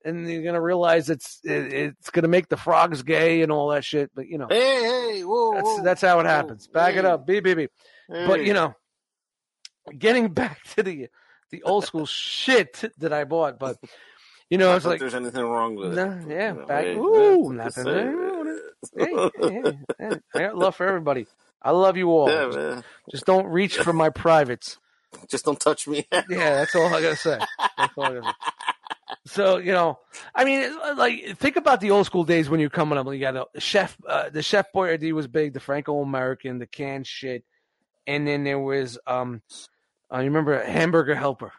[0.06, 3.84] and you're gonna realize it's it, it's gonna make the frogs gay and all that
[3.84, 4.10] shit.
[4.14, 4.56] But you know, Hey,
[5.16, 6.66] hey, whoa, that's whoa, that's how it whoa, happens.
[6.68, 7.70] Back it up, beep beep beep.
[8.08, 8.74] But you know,
[9.96, 11.08] getting back to the
[11.50, 13.76] the old school shit that I bought, but
[14.50, 16.28] you know, it's like there's anything wrong with No, it.
[16.28, 18.58] yeah, know, back- hey, ooh, that's- nothing wrong
[18.96, 19.62] hey, hey,
[19.98, 21.26] hey, I got love for everybody.
[21.62, 22.30] I love you all.
[22.30, 22.84] Yeah, man.
[23.10, 24.78] Just don't reach for my privates.
[25.28, 26.06] Just don't touch me.
[26.12, 27.40] Yeah, that's all I gotta say.
[27.76, 28.32] That's all I gotta say.
[29.26, 29.98] So you know,
[30.34, 33.06] I mean, like think about the old school days when you're coming up.
[33.06, 37.06] You got a chef, uh, the Chef Boyardee was big, the Franco American, the canned
[37.06, 37.44] shit,
[38.06, 39.42] and then there was um,
[40.12, 41.52] uh, you remember Hamburger Helper.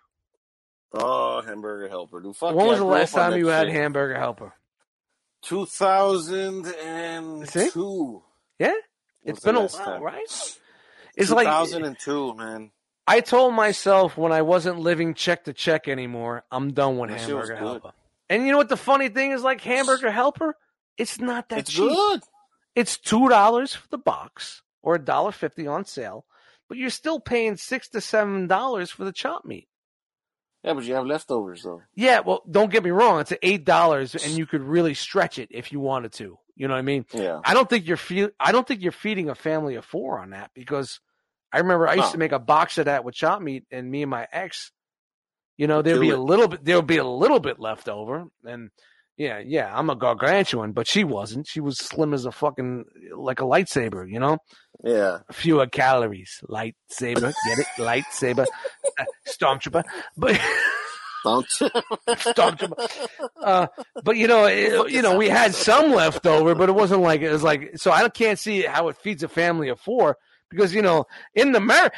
[0.93, 2.35] oh, hamburger helper, dude.
[2.35, 3.75] Fuck when yeah, was the last time you had shit.
[3.75, 4.53] Hamburger Helper?
[5.43, 8.23] 2002.
[8.59, 8.73] Yeah,
[9.23, 10.01] it's been a while, time.
[10.01, 10.57] right?
[11.15, 12.71] It's like 2002, man.
[13.07, 17.21] I told myself when I wasn't living check to check anymore, I'm done with That
[17.21, 17.55] Hamburger.
[17.55, 17.91] Helper.
[18.29, 19.41] And you know what the funny thing is?
[19.43, 20.55] Like Hamburger Helper,
[20.97, 21.89] it's not that It's cheap.
[21.89, 22.21] good.
[22.75, 26.25] It's two dollars for the box or a dollar fifty on sale,
[26.67, 29.67] but you're still paying six to seven dollars for the chop meat.
[30.63, 31.81] Yeah, but you have leftovers though.
[31.95, 35.47] Yeah, well, don't get me wrong; it's eight dollars, and you could really stretch it
[35.51, 36.37] if you wanted to.
[36.55, 37.05] You know what I mean?
[37.13, 37.39] Yeah.
[37.45, 40.31] I don't think you're fe- I don't think you're feeding a family of four on
[40.31, 40.99] that because
[41.57, 42.11] I remember I used No.
[42.13, 44.71] to make a box of that with chop meat, and me and my ex,
[45.57, 46.17] you know, there'd Do be it.
[46.17, 48.69] a little bit there'd be a little bit left over, and
[49.17, 51.47] yeah, yeah, I'm a gargantuan, but she wasn't.
[51.47, 52.85] She was slim as a fucking
[53.15, 54.37] like a lightsaber, you know,
[54.83, 55.19] Yeah.
[55.31, 56.39] fewer calories.
[56.47, 57.65] Lightsaber, get it?
[57.79, 58.45] Lightsaber,
[58.99, 59.83] Uh, stormtrooper,
[60.15, 60.39] but.
[61.25, 62.89] Stormtrooper.
[63.43, 63.67] Uh,
[64.03, 67.21] but you know, it, you know, we had some left over, but it wasn't like
[67.21, 67.71] it was like.
[67.77, 70.17] So I can't see how it feeds a family of four
[70.49, 71.91] because you know, in the Mer,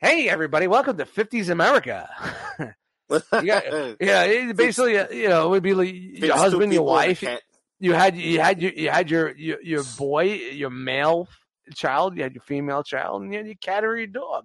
[0.00, 2.08] hey everybody, welcome to fifties America.
[3.42, 7.08] Yeah, yeah, basically, uh, you know, it would be like your husband, your people and
[7.08, 7.24] a wife.
[7.80, 11.28] You had you had your you had your your, your boy, your male
[11.74, 14.44] child, you had your female child, and you had your cat or your dog.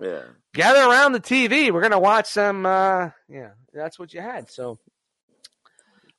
[0.00, 0.22] Yeah.
[0.52, 1.72] Gather around the TV.
[1.72, 2.66] We're gonna watch some.
[2.66, 4.50] Uh, yeah, that's what you had.
[4.50, 4.78] So,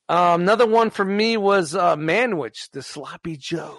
[0.08, 3.78] um, another one for me was uh, Manwich, the Sloppy Joe.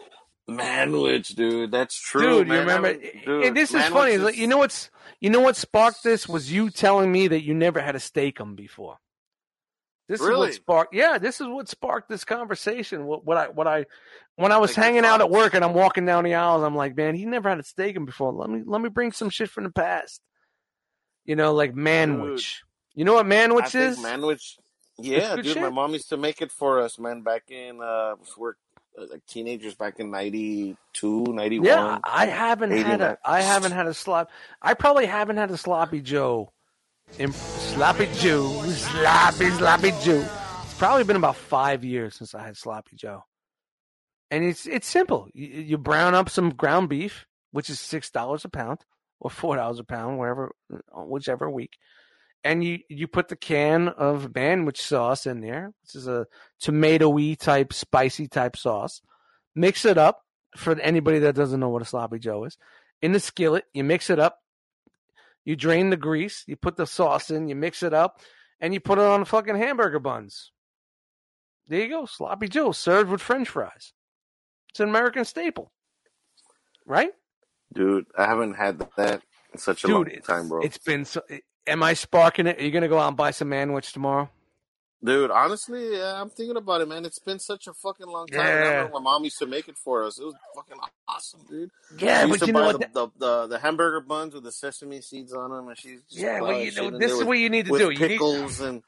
[0.50, 1.72] Manwich, dude.
[1.72, 2.40] That's true.
[2.40, 2.94] Dude, you remember?
[2.94, 4.18] Dude, and this is funny.
[4.18, 7.54] Like, you know what's you know what sparked this was you telling me that you
[7.54, 8.98] never had a Steak-umm before.
[10.08, 10.48] This is Really?
[10.48, 10.94] what sparked.
[10.94, 13.06] Yeah, this is what sparked this conversation.
[13.06, 13.86] What, what I what I
[14.36, 16.76] when I was Like hanging out at work and I'm walking down the aisles, I'm
[16.76, 18.32] like, man, he never had a Steak-umm before.
[18.32, 20.22] Let me let me bring some shit from the past.
[21.26, 22.60] You know, like Manwich.
[22.96, 24.00] You know what I Manwich think is?
[24.00, 24.58] Manwich.
[24.98, 25.46] Yeah, dude.
[25.46, 25.62] shit.
[25.62, 27.22] My mom used to make it for us, man.
[27.22, 28.54] Back in uh, we're uh,
[28.98, 31.66] Uh, like teenagers, back in 92, 91.
[31.66, 34.32] Yeah, I haven't had a I haven't had a slop.
[34.62, 36.52] I probably haven't had a sloppy Joe.
[37.20, 40.28] In, sloppy Joe, sloppy sloppy Joe.
[40.64, 43.24] It's probably been about five years since I had sloppy Joe.
[44.32, 45.28] And it's it's simple.
[45.34, 48.80] You, you brown up some ground beef, which is six dollars a pound
[49.20, 51.78] or four dollars a pound, wherever, uh, whichever week.
[52.44, 56.28] And you you put the can of Manwich sauce in there, which is a
[56.62, 59.02] tomatoey type, spicy type sauce.
[59.56, 60.22] Mix it up
[60.56, 62.58] for anybody that doesn't know what a sloppy Joe is.
[63.02, 64.40] In the skillet, you mix it up.
[65.46, 66.44] You drain the grease.
[66.48, 67.50] You put the sauce in.
[67.50, 68.22] You mix it up,
[68.62, 70.52] and you put it on the fucking hamburger buns.
[71.68, 73.92] There you go, sloppy Joe served with French fries.
[74.70, 75.72] It's an American staple,
[76.86, 77.10] right?
[77.74, 78.06] dude.
[78.18, 80.62] I haven't had that in such a Dude, long time, bro.
[80.62, 81.04] it's been.
[81.04, 81.22] So,
[81.68, 82.60] am I sparking it?
[82.60, 84.30] Are you gonna go out and buy some manwich tomorrow?
[85.04, 87.06] Dude, honestly, yeah, I'm thinking about it, man.
[87.06, 88.40] It's been such a fucking long time.
[88.40, 88.56] I Yeah.
[88.56, 90.18] remember my mom used to make it for us.
[90.18, 90.78] It was fucking
[91.08, 91.70] awesome, dude.
[92.00, 92.80] Yeah, she used but to you know what?
[92.80, 96.42] the, the, the the hamburger buns with the sesame seeds on them, and she's yeah,
[96.42, 97.92] well, you know, this is what you need to do.
[97.92, 98.82] You need, pickles and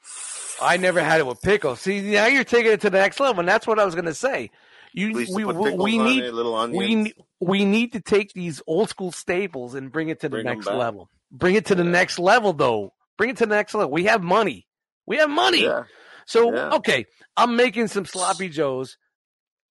[0.60, 1.80] I never had it with pickles.
[1.80, 4.06] See, now you're taking it to the next level, and that's what I was going
[4.06, 4.50] to say.
[4.92, 6.34] You, we we, we, pickles need, it,
[6.72, 10.46] we, we need to take these old school staples and bring it to the Bring
[10.46, 11.08] next level.
[11.30, 12.92] Bring it to the next level, though.
[13.16, 13.90] Bring it to the next level.
[13.90, 14.66] We have money.
[15.06, 15.62] We have money.
[15.64, 15.84] yeah,
[16.26, 16.70] So Yeah.
[16.76, 18.96] okay, I'm making some sloppy joes.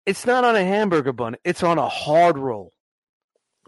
[0.05, 1.35] It's not on a hamburger bun.
[1.43, 2.71] It's on a hard roll.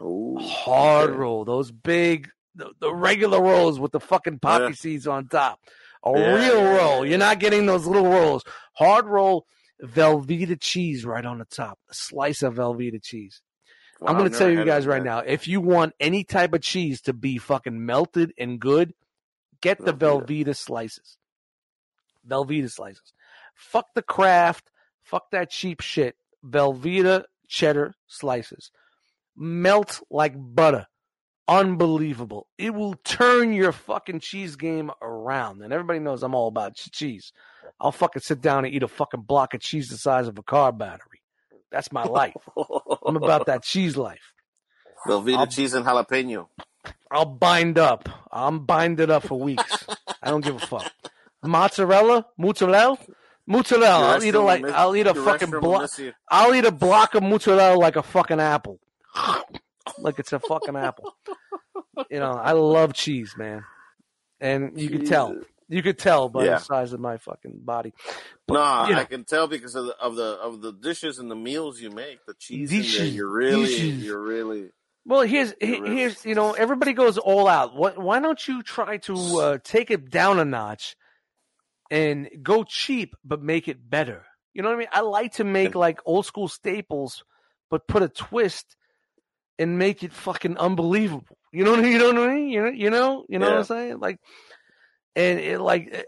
[0.01, 1.19] Ooh, Hard okay.
[1.19, 1.45] roll.
[1.45, 4.72] Those big, the, the regular rolls with the fucking poppy Yeah.
[4.72, 5.59] seeds on top.
[6.03, 7.05] A real roll.
[7.05, 8.43] You're not getting those little rolls.
[8.73, 9.45] Hard roll,
[9.84, 11.77] Velveeta cheese right on the top.
[11.91, 13.41] A slice of Velveeta cheese.
[14.02, 15.19] Wow, I'm going to tell you guys right now.
[15.19, 18.95] If you want any type of cheese to be fucking melted and good,
[19.61, 20.26] get the Velveeta.
[20.26, 21.18] Velveeta slices.
[22.28, 23.14] Velveeta slices.
[23.53, 24.72] Fuck the Kraft.
[25.03, 26.15] Fuck that cheap shit.
[26.44, 28.72] Velveeta cheddar slices.
[29.36, 30.88] Melt like butter.
[31.48, 32.48] Unbelievable.
[32.57, 35.61] It will turn your fucking cheese game around.
[35.61, 37.34] And everybody knows I'm all about cheese.
[37.80, 40.44] I'll fucking sit down and eat a fucking block of cheese the size of a
[40.44, 41.10] car battery.
[41.72, 42.35] That's my life.
[43.06, 44.34] I'm about that cheese life.
[45.07, 46.48] Velveeta I'll- cheese and jalapeno.
[47.11, 48.07] I'll bind up.
[48.31, 49.85] I'm binded up for weeks.
[50.23, 50.91] I don't give a fuck.
[51.43, 52.98] Mozzarella, mozzarella,
[53.45, 54.14] mozzarella.
[54.15, 54.64] I'll eat a like.
[54.65, 55.89] I'll eat a fucking block.
[56.30, 58.80] I'll eat a block of mozzarella like a fucking apple.
[59.98, 61.15] like it's a fucking apple.
[62.10, 63.64] You know, I love cheese, man,
[64.39, 65.35] and you can tell.
[65.72, 66.57] You could tell by Yeah.
[66.57, 67.93] the size of my fucking body.
[68.48, 68.99] But, No, you know.
[69.02, 71.89] I can tell because of the of the of the dishes and the meals you
[71.89, 72.26] make.
[72.26, 74.03] The cheese Dishes, you're really, dishes.
[74.03, 74.69] you're really.
[75.06, 77.73] Well, here's he- You're here's you know everybody goes all out.
[77.76, 77.98] What?
[77.98, 80.95] Why don't you try to uh, take it down a notch
[81.89, 84.26] and go cheap but make it better?
[84.53, 84.88] You know what I mean?
[84.91, 87.23] I like to make like old school staples,
[87.69, 88.76] but put a twist
[89.57, 91.38] and make it fucking unbelievable.
[91.53, 91.91] You know what I mean?
[91.93, 92.49] You know what I mean?
[92.49, 93.99] You know you know you know what I'm saying?
[93.99, 94.19] Like,
[95.15, 95.93] and it like.
[95.93, 96.01] uh,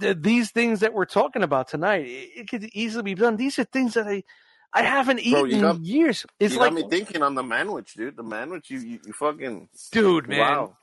[0.00, 3.36] The, these things that we're talking about tonight, it, it could easily be done.
[3.36, 4.24] These are things that I,
[4.72, 6.24] I haven't Bro, eaten got- in years.
[6.38, 8.16] It's you like, got me thinking on the manwich, dude.
[8.16, 10.76] The manwich, you you, you fucking dude, man, wow.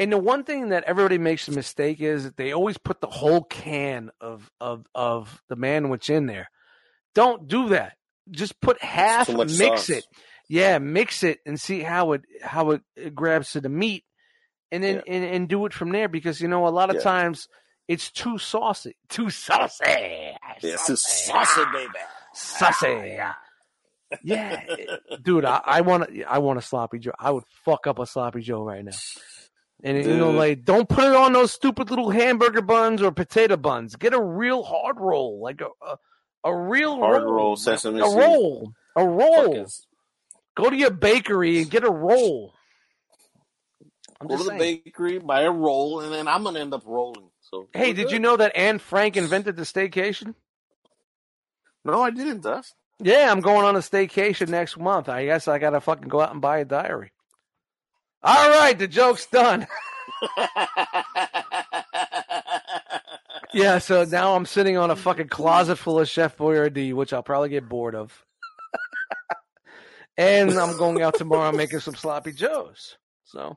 [0.00, 3.06] And the one thing that everybody makes a mistake is that they always put the
[3.06, 6.50] whole can of of of the manwich in there.
[7.14, 7.92] Don't do that.
[8.32, 9.90] Just put half, mix sauce.
[9.90, 10.04] it.
[10.48, 14.02] Yeah, mix it and see how it how it, it grabs to the meat,
[14.72, 16.08] and then and, and do it from there.
[16.08, 17.02] Because you know a lot of Yeah.
[17.02, 17.48] times
[17.88, 19.84] it's too saucy, too saucy,
[20.62, 21.92] Yes, it's saucy, baby.
[22.34, 23.18] saucy.
[23.20, 23.36] Ah,
[24.24, 24.62] yeah,
[25.22, 26.10] dude, I, want.
[26.28, 27.12] I want a sloppy Joe.
[27.18, 28.90] I would fuck up a sloppy Joe right now.
[29.84, 33.56] And you know, like, don't put it on those stupid little hamburger buns or potato
[33.56, 33.96] buns.
[33.96, 35.96] Get a real hard roll, like a a,
[36.44, 38.18] a real Hard roll, roll, sesame a seed.
[38.18, 39.46] roll, a roll.
[39.46, 39.66] Fucking-
[40.56, 42.52] Go to your bakery and get a roll.
[44.20, 46.82] I'm Go to just the bakery, buy a roll, and then I'm gonna end up
[46.84, 47.30] rolling.
[47.40, 48.12] So Hey, did good.
[48.12, 50.34] you know that Anne Frank invented the staycation?
[51.84, 52.74] No, I didn't, Dust.
[52.98, 55.08] Yeah, I'm going on a staycation next month.
[55.08, 57.12] I guess I gotta fucking go out and buy a diary.
[58.22, 59.66] All right, the joke's done.
[63.52, 67.22] Yeah, so now I'm sitting on a fucking closet full of Chef Boyardee, which I'll
[67.24, 68.24] probably get bored of.
[70.16, 72.96] and I'm going out tomorrow making some sloppy joes.
[73.24, 73.56] So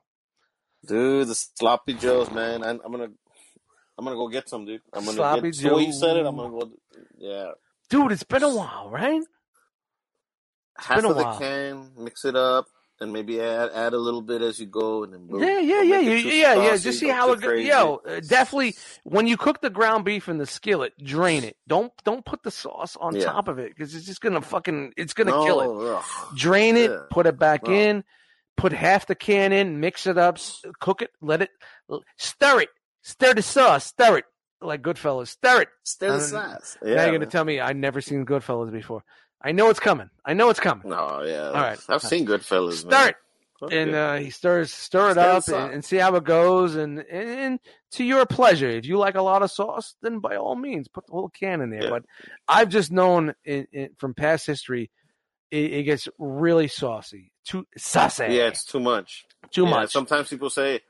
[0.85, 2.63] dude, the sloppy joes, man.
[2.63, 3.09] I, I'm gonna,
[3.97, 4.81] I'm gonna go get some, dude.
[4.93, 5.61] I'm gonna Sloppy get.
[5.61, 6.71] The way you said it, I'm gonna go.
[7.17, 7.51] Yeah,
[7.89, 9.21] dude, it's been a while, right?
[10.77, 12.65] half been a of the can, mix it up,
[12.99, 15.41] and maybe add add a little bit as you go, and then boom.
[15.41, 16.69] Yeah, yeah, yeah, make you, it too yeah, yeah.
[16.71, 17.63] saucy, Just see how it goes.
[17.65, 21.57] Yo, uh, definitely when you cook the ground beef in the skillet, drain it.
[21.67, 23.25] Don't don't put the sauce on Yeah.
[23.25, 25.91] top of it because it's just gonna fucking it's gonna no, kill it.
[25.95, 26.03] ugh.
[26.35, 27.01] drain it, Yeah.
[27.11, 27.73] put it back No.
[27.73, 28.03] in,
[28.57, 30.37] put half the can in, mix it up,
[30.79, 31.49] cook it, let it,
[32.17, 32.69] stir it,
[33.01, 34.25] stir the sauce, stir it
[34.63, 35.69] like Goodfellas, stir it.
[35.83, 36.77] Stir the sauce.
[36.81, 39.03] now Yeah, you're gonna tell me I've never seen Goodfellas before.
[39.41, 40.09] I know it's coming.
[40.25, 40.91] I know it's coming.
[40.91, 41.47] Oh yeah.
[41.47, 41.79] All right.
[41.89, 42.73] I've seen Goodfellas.
[42.73, 43.07] Stir man.
[43.09, 46.75] it, and uh, he stirs, stir it Stir up, and, and see how it goes,
[46.75, 47.59] and, and and
[47.91, 48.69] to your pleasure.
[48.69, 51.61] If you like a lot of sauce, then by all means put the whole can
[51.61, 51.83] in there.
[51.83, 51.89] Yeah.
[51.89, 52.03] But
[52.47, 54.89] I've just known in, in, from past history,
[55.53, 59.25] it, it gets really saucy, too saucy, yeah, it's too much.
[59.51, 59.91] too Yeah, much.
[59.91, 60.81] Sometimes people say,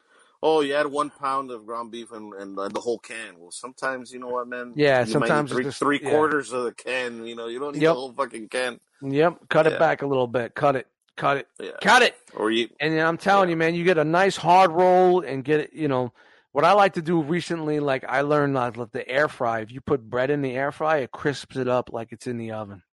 [0.42, 3.52] "Oh, you had one pound of ground beef and, and uh, the whole can." Well,
[3.52, 4.74] sometimes you know what, man.
[4.76, 6.10] Yeah, you sometimes three, just- three yeah.
[6.10, 7.26] quarters of the can.
[7.28, 7.90] You know, you don't need Yep.
[7.92, 8.80] the whole fucking can.
[9.02, 10.56] Yep, cut it back a little bit.
[10.56, 10.88] Cut it,
[11.18, 12.16] cut it, Yeah, cut it.
[12.36, 12.70] or you.
[12.80, 13.54] And I'm telling Yeah.
[13.54, 16.14] you, man, you get a nice hard roll and get it, you know,
[16.54, 19.62] What I like to do recently, like I learned not let the air fry.
[19.62, 22.38] If you put bread in the air fry, it crisps it up like it's in
[22.38, 22.84] the oven.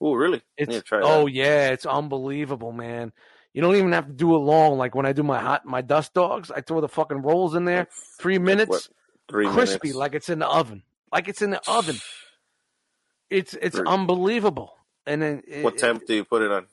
[0.00, 0.40] Oh, really?
[0.56, 3.12] It's oh yeah, it's unbelievable, man.
[3.52, 4.78] You don't even have to do it long.
[4.78, 7.64] Like when I do my hot my dust dogs, I throw the fucking rolls in
[7.64, 8.88] there, three minutes, what,
[9.28, 9.98] three crispy, minutes.
[9.98, 10.82] like it's in the oven,
[11.12, 11.96] like it's in the oven.
[13.30, 14.74] It's it's Very- unbelievable.
[15.06, 16.66] And then it- What temp do you put it on?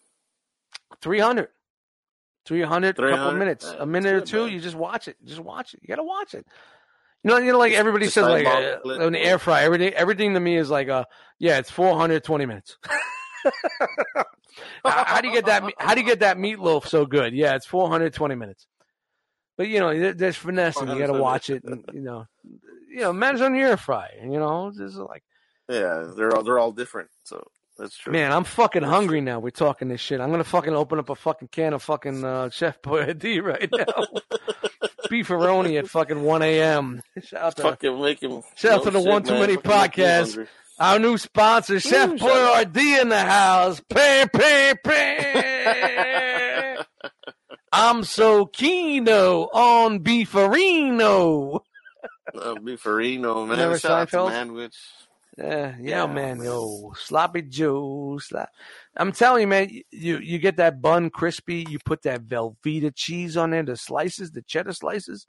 [1.02, 1.50] 300.
[2.46, 4.46] 300, couple minutes, a minute or two.
[4.46, 4.54] man.
[4.54, 5.18] You just watch it.
[5.24, 5.82] Just watch it.
[5.84, 6.48] You gotta watch it.
[7.24, 9.16] You know, you know, like everybody Just says, like uh, it.
[9.16, 11.06] air fry, everything, everything to me is like, uh,
[11.40, 12.78] yeah, it's 420 minutes.
[14.86, 15.64] how, do you get that?
[15.78, 17.34] How do you get that meatloaf so good?
[17.34, 18.68] Yeah, it's 420 minutes.
[19.58, 21.64] But you know, there's finesse, and you got to watch it.
[21.64, 22.26] And, you know,
[22.90, 24.10] you know, manage on your air fry.
[24.22, 25.24] You know, this is like,
[25.68, 27.10] Yeah, they're all they're all different.
[27.24, 27.44] So
[27.78, 28.14] that's true.
[28.14, 29.40] man, I'm fucking hungry now.
[29.40, 30.22] We're talking this shit.
[30.22, 34.08] I'm gonna fucking open up a fucking can of fucking uh, Chef Boyardee right now.
[35.10, 37.02] Beefaroni at fucking 1 a.m.
[37.24, 38.42] Shout out to Fucking make him.
[38.56, 39.42] Shout out to the shit, One Too man.
[39.42, 40.48] Many Fucking podcast.
[40.80, 42.20] our new sponsor, Chef Ooh, out.
[42.74, 43.82] Boyardee in the house.
[43.90, 46.78] Pay, pay, pay.
[47.72, 51.60] I'm so keeno on Beefarino.
[52.34, 53.50] Uh, Beefarino, man.
[53.52, 54.34] Remember Shout out to?
[54.34, 54.76] Manwich.
[55.38, 58.18] Yeah, yeah, Yeah, man, yo, sloppy Joe.
[58.20, 58.50] Slop.
[58.96, 61.66] I'm telling you, man, you you get that bun crispy.
[61.70, 65.28] You put that Velveeta cheese on there, the slices, the cheddar slices.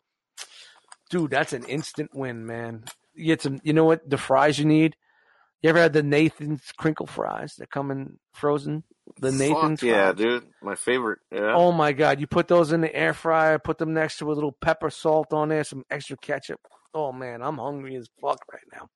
[1.11, 2.85] Dude, that's an instant win, man.
[3.15, 3.61] You get some.
[3.63, 4.09] You know what?
[4.09, 4.97] The fries you need.
[5.63, 8.85] You ever had the Nathan's crinkle fries that come in frozen?
[9.21, 10.17] The Nathan's yeah, fries.
[10.17, 10.47] dude.
[10.63, 11.19] My favorite.
[11.33, 11.55] Yeah.
[11.55, 12.21] Oh my god!
[12.21, 13.59] You put those in the air fryer.
[13.59, 16.61] Put them next to a little pepper salt on there, some extra ketchup.
[16.95, 18.89] Oh man, I'm hungry as fuck right now.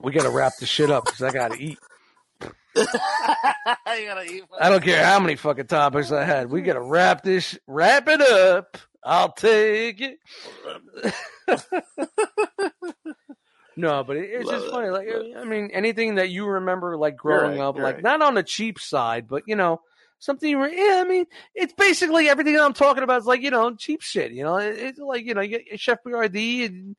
[0.00, 1.78] We gotta wrap this shit up because I gotta eat.
[2.76, 4.44] I gotta eat.
[4.60, 6.50] I don't care how many fucking topics I had.
[6.50, 7.58] We gotta wrap this.
[7.66, 8.76] Wrap it up.
[9.02, 10.18] I'll take it.
[13.76, 14.70] no, but it, it's Love just it.
[14.70, 14.90] funny.
[14.90, 15.26] Like, Love.
[15.38, 18.02] I mean, anything that you remember, like growing right, up, like right.
[18.02, 19.80] not on the cheap side, but you know,
[20.18, 20.50] something.
[20.50, 21.24] You were, yeah, I mean,
[21.54, 24.32] it's basically everything I'm talking about is like you know, cheap shit.
[24.32, 26.96] You know, it, it's like you know, you get Chef Boyardee and.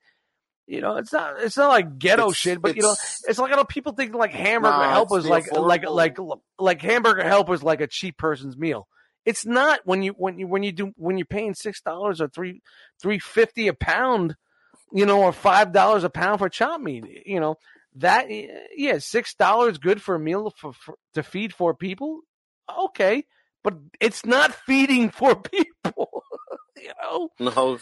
[0.68, 3.52] You know, it's not it's not like ghetto It's- shit, but you know, it's- like
[3.52, 6.18] I know people think like hamburger Nah, helpers the like like like
[6.60, 8.88] like hamburger helpers like a cheap person's meal.
[9.26, 12.28] It's not when you when you when you do when you're paying six dollars or
[12.28, 12.62] three
[13.02, 14.36] three fifty a pound,
[14.94, 17.06] you know, or five dollars a pound for chop meat.
[17.26, 17.56] You know
[17.96, 18.28] that
[18.76, 22.20] yeah, six dollars good for a meal for, for to feed four people.
[22.78, 23.24] Okay,
[23.64, 26.24] but it's not feeding four people.
[26.82, 27.80] You know, No.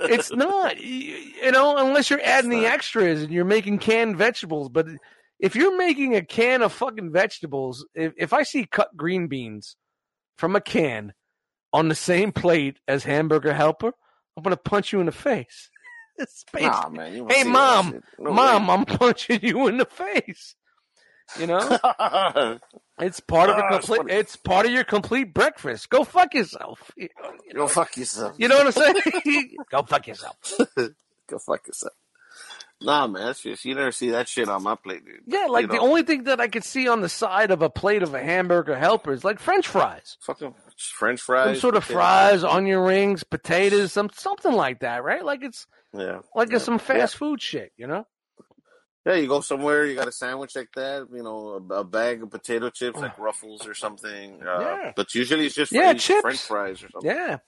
[0.00, 0.76] it's not.
[0.80, 4.68] You, you know, unless you're adding the extras and you're making canned vegetables.
[4.68, 4.86] But
[5.38, 9.76] if you're making a can of fucking vegetables, if, if I see cut green beans
[10.38, 11.12] from a can
[11.72, 13.92] on the same plate as hamburger helper,
[14.36, 15.70] I'm gonna punch you in the face.
[16.58, 17.28] Nah, man.
[17.28, 18.00] Hey, Mom.
[18.18, 18.72] No Mom, way.
[18.74, 20.54] I'm punching you in the face.
[21.40, 21.58] You know,
[23.00, 24.02] it's part of a Ah, complete.
[24.08, 25.90] It's part of your complete breakfast.
[25.90, 26.90] Go fuck yourself.
[26.96, 28.34] You know, you know, Go fuck yourself.
[28.38, 28.72] you know what I'm
[29.24, 29.56] saying?
[29.70, 30.36] Go fuck yourself.
[31.28, 31.92] Go fuck yourself.
[32.80, 33.24] Nah, man.
[33.26, 35.20] That's just you never see that shit on my plate, dude.
[35.26, 35.80] Yeah, like You the know.
[35.88, 38.76] only thing that I could see on the side of a plate of a hamburger
[38.76, 41.46] helper is like French fries, Fucking French fries.
[41.56, 45.24] some sort of potato fries, onion rings, potatoes, some something like that, right?
[45.24, 46.20] Like it's Yeah.
[46.34, 46.56] like yeah.
[46.56, 48.06] it's some fast food shit, you know?
[49.06, 52.24] Yeah, you go somewhere, you got a sandwich like that, you know, a, a bag
[52.24, 54.42] of potato chips like Ruffles or something.
[54.42, 54.92] Uh, Yeah.
[54.96, 56.20] But usually it's just Yeah, French, chips.
[56.22, 57.10] French fries or something.
[57.10, 57.38] Yeah.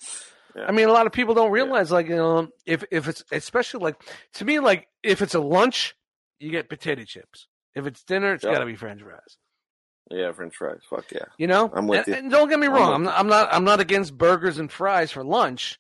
[0.57, 0.65] Yeah.
[0.69, 3.81] I mean, a lot of people don't realize, like, you know, if if it's especially
[3.83, 4.01] like
[4.35, 5.95] to me, like if it's a lunch,
[6.39, 7.49] you get potato chips.
[7.75, 8.53] If it's dinner, it's Yeah.
[8.53, 9.37] got to be French fries.
[10.11, 10.81] Yeah, French fries.
[10.89, 11.27] Fuck yeah.
[11.39, 12.15] You know, I'm with and, you.
[12.23, 15.11] and don't get me wrong, I'm not, I'm not, I'm not against burgers and fries
[15.13, 15.79] for lunch,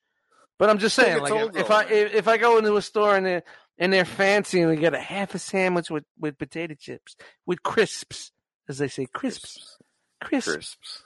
[0.59, 2.83] but I'm just saying, like, if, if though, I if, if I go into a
[2.83, 3.43] store and
[3.79, 7.63] and they're fancy and they get a half a sandwich with with potato chips with
[7.63, 8.33] crisps,
[8.69, 9.79] as they say, crisps,
[10.21, 11.03] crisps, Crisps.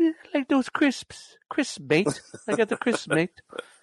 [0.00, 2.20] I like those crisps, crisp mate.
[2.48, 3.30] I got the crisp mate.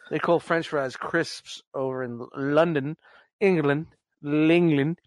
[0.10, 2.98] They call French fries crisps over in London,
[3.40, 3.88] England,
[4.24, 5.00] England.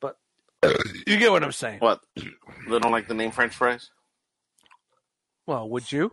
[0.00, 0.16] But
[1.06, 1.80] you get what I'm saying.
[1.80, 2.00] What?
[2.16, 3.90] They don't like the name French fries?
[5.46, 6.12] Well, would you?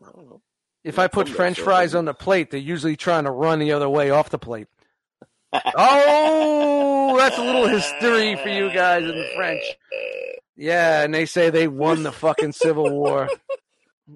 [0.00, 0.42] I don't know.
[0.84, 3.72] If I put French guys fries on the plate, they're usually trying to run the
[3.72, 4.68] other way off the plate.
[5.52, 9.62] oh, that's a little history for you guys in the French.
[10.56, 13.28] Yeah, and they say they won the fucking Civil War,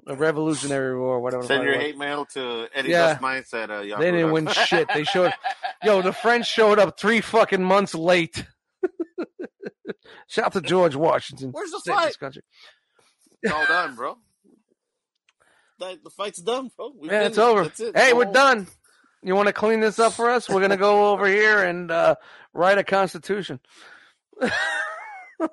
[0.05, 1.43] the Revolutionary War, whatever.
[1.43, 3.09] the Send your hate mail to Eddie Yeah.
[3.09, 4.03] Dust Minds at uh, Yahoo.
[4.03, 4.89] They didn't win shit.
[4.93, 5.32] They showed,
[5.85, 8.45] yo, the French showed up three fucking months late.
[10.28, 11.51] Shout out to George Washington.
[11.53, 12.43] Where's the saved this country.
[13.43, 14.19] It's all done, bro.
[15.80, 16.92] That, the fight's done, bro.
[17.00, 17.38] We Yeah, it's finished.
[17.38, 17.62] over.
[17.64, 17.96] That's it.
[17.96, 18.32] Hey, Go we're home.
[18.34, 18.66] done.
[19.22, 20.48] You want to clean this up for us?
[20.48, 22.14] We're gonna go over here and uh,
[22.55, 23.59] write a constitution.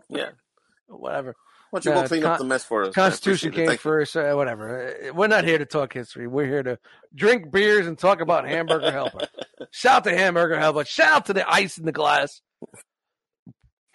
[0.09, 0.29] Yeah.
[0.87, 1.35] Whatever.
[1.71, 2.93] Why don't you No, go clean con- up the mess for us?
[2.93, 4.15] Constitution came first.
[4.15, 4.87] Uh, whatever.
[5.09, 6.27] Uh, We're not here to talk history.
[6.27, 6.77] We're here to
[7.13, 9.27] drink beers and talk about Hamburger Helper.
[9.71, 10.85] Shout to Hamburger Helper.
[10.85, 12.41] Shout out to the ice in the glass.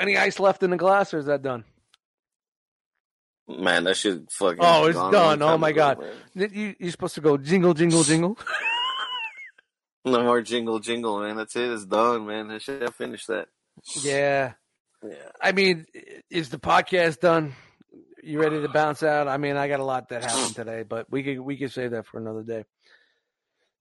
[0.01, 1.65] Any ice left in the glass, or is that done?
[3.59, 4.59] Man, that shit fucking.
[4.61, 5.43] Oh, it's gone done.
[5.43, 6.07] Oh my ago, God.
[6.35, 6.51] man.
[6.53, 8.39] You, you're supposed to go jingle, jingle, jingle.
[10.05, 11.37] No more jingle, jingle, man.
[11.37, 11.71] That's it.
[11.71, 12.51] It's done, man.
[12.51, 13.49] I should have finished that.
[14.03, 14.55] yeah.
[15.07, 15.15] Yeah.
[15.41, 15.87] I mean,
[16.31, 17.55] is the podcast done?
[18.23, 19.29] You ready to bounce out?
[19.29, 21.91] I mean, I got a lot that happened today, but we could we could save
[21.91, 22.65] that for another day.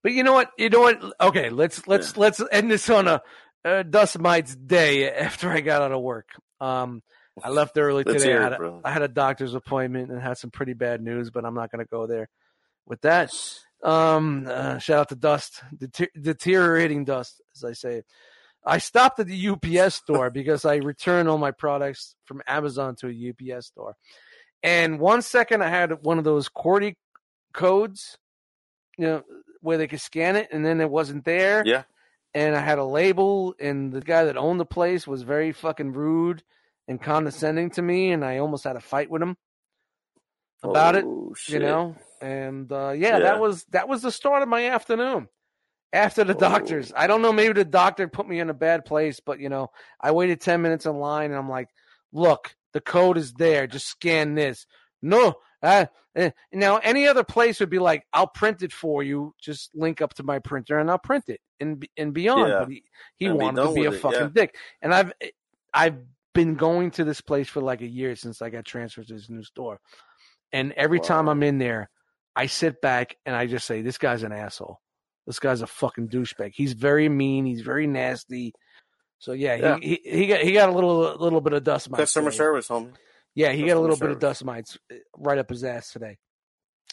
[0.03, 0.51] But you know what?
[0.57, 1.01] You know what?
[1.21, 3.21] Okay, let's let's let's end this on a,
[3.65, 6.29] a dust mites day after I got out of work.
[6.61, 7.01] Um,
[7.43, 8.37] I left early Let's today.
[8.37, 8.81] I had, a, bro.
[8.85, 11.89] Had a doctor's appointment and had some pretty bad news, but I'm not going to
[11.89, 12.29] go there.
[12.85, 13.31] With that,
[13.83, 18.03] um, uh, shout out to Dust, Deter- deteriorating Dust, as I say.
[18.65, 23.07] I stopped at the UPS store because I returned all my products from Amazon to
[23.07, 23.95] a UPS store.
[24.61, 26.95] And one second I had one of those QWERTY
[27.53, 28.17] codes,
[28.97, 29.23] you know,
[29.61, 31.63] where they could scan it, and then it wasn't there.
[31.65, 31.83] Yeah.
[32.33, 35.93] And I had a label, and the guy that owned the place was very fucking
[35.93, 36.43] rude
[36.89, 39.37] and condescending to me, and I almost had a fight with him
[40.63, 43.19] about it Oh, you know and uh yeah, Yeah.
[43.19, 45.29] that was that was the start of my afternoon
[45.93, 46.39] after the Oh.
[46.39, 49.47] doctors i don't know maybe the doctor put me in a bad place but you
[49.47, 49.69] know
[50.01, 51.69] i waited 10 minutes in line and i'm like
[52.11, 54.65] look the code is there just scan this
[55.01, 55.85] no uh,
[56.15, 56.31] eh.
[56.51, 60.13] now any other place would be like i'll print it for you just link up
[60.13, 62.59] to my printer and i'll print it and and beyond Yeah.
[62.59, 62.83] but he,
[63.15, 64.29] he wanted to be a it, fucking yeah.
[64.33, 65.13] dick and i've
[65.73, 65.99] i've
[66.33, 69.29] been going to this place for like a year since i got transferred to this
[69.29, 69.79] new store
[70.51, 71.91] and every time I'm in there,
[72.35, 74.79] I sit back and I just say, "This guy's an asshole.
[75.27, 76.53] This guy's a fucking douchebag.
[76.55, 77.45] He's very mean.
[77.45, 78.53] He's very nasty."
[79.19, 79.77] So yeah, Yeah.
[79.79, 82.01] He, he he got he got a little little bit of dust mites.
[82.01, 82.93] Customer service, homie.
[83.35, 86.17] Yeah, he got a little bit of dust mites uh, right up his ass today.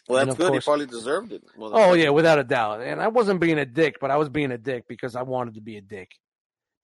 [0.06, 0.48] Well, that's good.
[0.48, 1.42] course- He probably deserved it.
[1.58, 2.82] Oh yeah, without a doubt.
[2.82, 5.54] And I wasn't being a dick, but I was being a dick because I wanted
[5.54, 6.10] to be a dick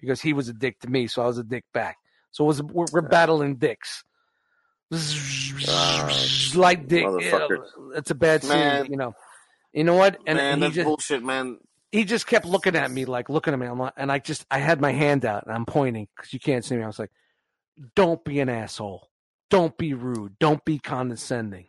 [0.01, 1.99] because he was a dick to me, so I was a dick back.
[2.33, 4.05] So it was we're, we're battling dicks.
[6.55, 7.07] like dick,
[7.95, 8.87] it's a bad scene, Man.
[8.91, 9.15] you know.
[9.73, 10.19] You know what?
[10.27, 11.59] And, man, and he that's just bullshit, man.
[11.93, 13.67] he just kept looking at me, like looking at me.
[13.67, 16.41] I'm like, and I just I had my hand out and I'm pointing because you
[16.41, 16.83] can't see me.
[16.83, 17.11] I was like,
[17.97, 19.09] "Don't be an asshole.
[19.49, 20.39] Don't be rude.
[20.39, 21.67] Don't be condescending.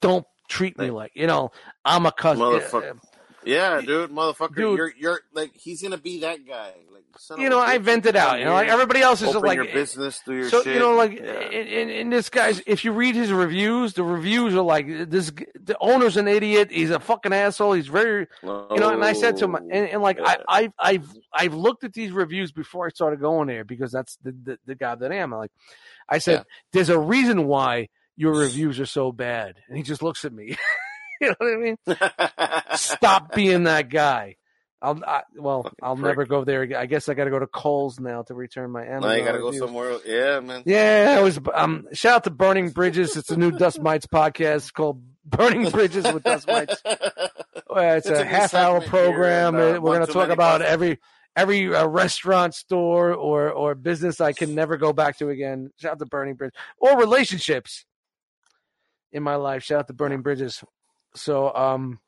[0.00, 1.50] Don't treat me Like- like you know
[1.84, 2.98] I'm a cousin." Motherfucker.
[3.44, 4.78] Yeah, dude, motherfucker, Dude.
[4.78, 6.74] you're you're like he's gonna be that guy.
[7.12, 8.38] Like, son of you know, I vented out.
[8.38, 10.74] You know, like everybody else is just like your business, do your so shit.
[10.74, 11.40] you know, like yeah.
[11.40, 12.62] in, in, in this guy's.
[12.66, 15.30] If you read his reviews, the reviews are like this.
[15.62, 16.70] The owner's an idiot.
[16.70, 17.74] He's a fucking asshole.
[17.74, 18.90] He's very you know.
[18.90, 20.68] And I said to him, oh, and, and like I, Oh, Yeah.
[20.78, 24.32] I, I've I've looked at these reviews before I started going there because that's the
[24.44, 25.30] the, the guy that I am.
[25.32, 25.50] Like
[26.08, 26.42] I said, Yeah.
[26.72, 30.56] there's a reason why your reviews are so bad, and he just looks at me.
[31.20, 31.76] you know what I mean?
[32.76, 34.36] Stop being that guy.
[34.82, 36.06] I'll I, well, Fucking I'll prick.
[36.06, 36.62] never go there.
[36.62, 36.78] again.
[36.80, 39.10] I guess I got to go to Coles now to return my Amazon.
[39.10, 40.02] now you gotta go somewhere else.
[40.04, 40.62] Yeah, man.
[40.66, 41.38] Yeah, it was.
[41.54, 43.16] Um, shout out to Burning Bridges.
[43.16, 46.82] It's a new Dust Mites podcast called Burning Bridges with Dust Mites.
[47.70, 49.54] Well, it's, It's a a half hour program.
[49.54, 50.64] here, and, uh, We're going to talk about podcasts.
[50.66, 51.00] every
[51.34, 55.70] every uh, restaurant, store, or or business I can never go back to again.
[55.78, 57.86] Shout out to Burning Bridge or relationships
[59.10, 59.62] in my life.
[59.62, 60.62] Shout out to Burning Bridges.
[61.14, 61.98] So, um,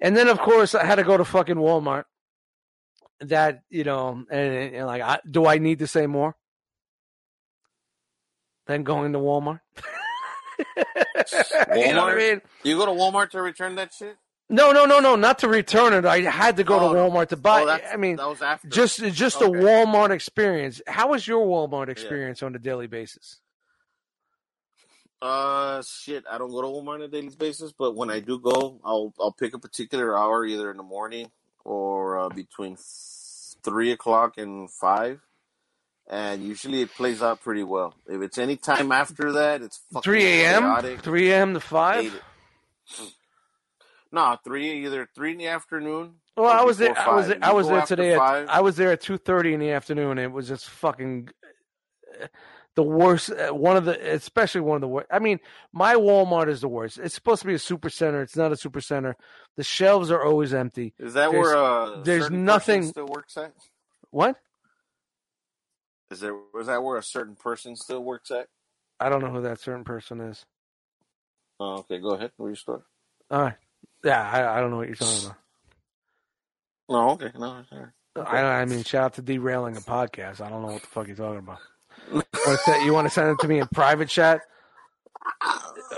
[0.00, 2.04] and then of course I had to go to fucking Walmart.
[3.20, 6.36] That you know, and, and like, I, do I need to say more
[8.66, 9.60] than going to Walmart?
[10.58, 10.84] you know
[12.04, 12.16] what I Walmart?
[12.16, 12.40] mean?
[12.64, 14.16] You go to Walmart to return that shit?
[14.50, 16.06] No, no, no, no, not to return it.
[16.06, 16.98] I had to go Oh, to.
[16.98, 17.62] Walmart to buy.
[17.64, 18.68] oh, I mean, that was after.
[18.68, 19.46] just just Okay.
[19.58, 20.80] a Walmart experience.
[20.86, 23.40] How was your Walmart experience on a daily basis?
[25.20, 26.24] Uh, shit.
[26.30, 29.12] I don't go to Walmart on a daily basis, but when I do go, I'll
[29.20, 31.30] I'll pick a particular hour, either in the morning
[31.64, 32.76] or uh, between
[33.64, 35.20] three o'clock and five,
[36.08, 37.94] and usually it plays out pretty well.
[38.06, 40.98] If it's any time after that, it's fucking Three a.m.
[40.98, 41.54] Three a.m.
[41.54, 42.20] to five.
[44.12, 46.14] No, three either three in the afternoon.
[46.36, 46.96] Well, I was there.
[46.96, 48.14] I was there, I was there today.
[48.14, 50.12] At, I was there at two thirty in the afternoon.
[50.12, 51.30] And it was just fucking
[52.78, 53.30] the worst.
[53.32, 55.08] uh, One of the, especially one of the worst.
[55.10, 55.40] I mean,
[55.72, 56.96] my Walmart is the worst.
[56.98, 58.22] It's supposed to be a super center.
[58.22, 59.16] It's not a super center.
[59.56, 60.94] The shelves are always empty.
[60.98, 63.52] is that there's- where uh, there's nothing- person still works at?
[64.10, 64.36] What?
[66.12, 68.46] Is there was that where a certain person still works at?
[69.00, 70.46] I don't know who that certain person is.
[71.60, 71.98] Oh, okay.
[71.98, 72.30] Go ahead.
[72.36, 72.84] Where you start?
[73.30, 73.54] All right.
[74.04, 75.36] Yeah, I, I don't know what you're talking about.
[76.88, 77.62] No, okay, no,
[78.16, 78.26] right.
[78.26, 80.40] I, I mean, shout out to derailing a podcast.
[80.40, 81.58] I don't know what the fuck you're talking about.
[82.12, 84.40] You wanna send- You want to send it to me in private chat?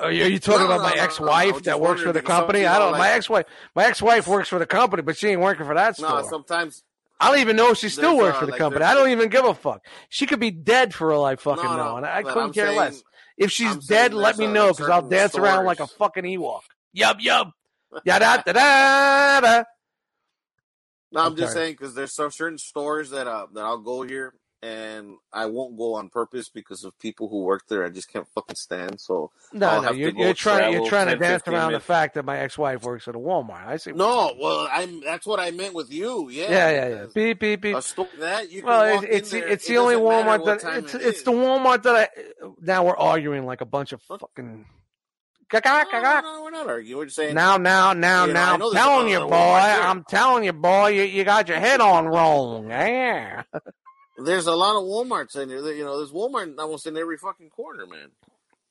[0.01, 2.03] Are you, are you talking No, about my no, no, no, ex-wife was that works
[2.03, 2.67] for the company?
[2.67, 2.93] I don't.
[2.93, 3.47] like- my ex-wife,
[3.77, 6.23] my ex-wife works for the company, but she ain't working for that store.
[6.23, 6.83] No, sometimes
[7.21, 8.85] I don't even know if she still works uh, for the like, company.
[8.85, 9.85] I don't even give a fuck.
[10.09, 12.53] She could be dead for all I fucking No, no, know, and I couldn't I'm
[12.53, 13.03] care saying- less.
[13.37, 16.61] If she's I'm dead, let me know because I'll dance around like a fucking Ewok.
[16.97, 17.53] Yub yub.
[18.05, 19.65] Yada da da da.
[21.13, 21.65] No, I'm I'm just sorry.
[21.67, 25.77] saying because there's some certain stores that uh, that I'll go here and I won't
[25.79, 27.85] go on purpose because of people who work there.
[27.85, 29.01] I just can't fucking stand.
[29.01, 30.73] So No, I'll no, you're, you're trying.
[30.73, 31.85] You're trying to dance around minutes.
[31.87, 33.67] the fact that my ex-wife works at a Walmart.
[33.67, 33.93] I see.
[33.93, 36.29] no, well, I'm that's what I meant with you.
[36.29, 37.07] Yeah, Yeah, yeah, yeah.
[37.15, 37.77] Beep, beep, beep.
[37.77, 41.03] A store that you Well, it's there, it's it the only Walmart that it's it
[41.03, 42.09] it's the Walmart that I.
[42.61, 44.67] Now we're arguing like a bunch of fucking.
[45.53, 46.99] No, no, no, we're not arguing.
[46.99, 47.35] We're just saying.
[47.35, 49.35] Now, now, now, You now, know telling you, boy.
[49.35, 50.91] I'm telling you, boy.
[50.91, 52.71] You, you got your head on wrong.
[52.71, 53.43] Yeah.
[54.25, 55.59] There's a lot of WalMarts in here.
[55.73, 58.11] You know, there's Walmart almost in every fucking corner, man.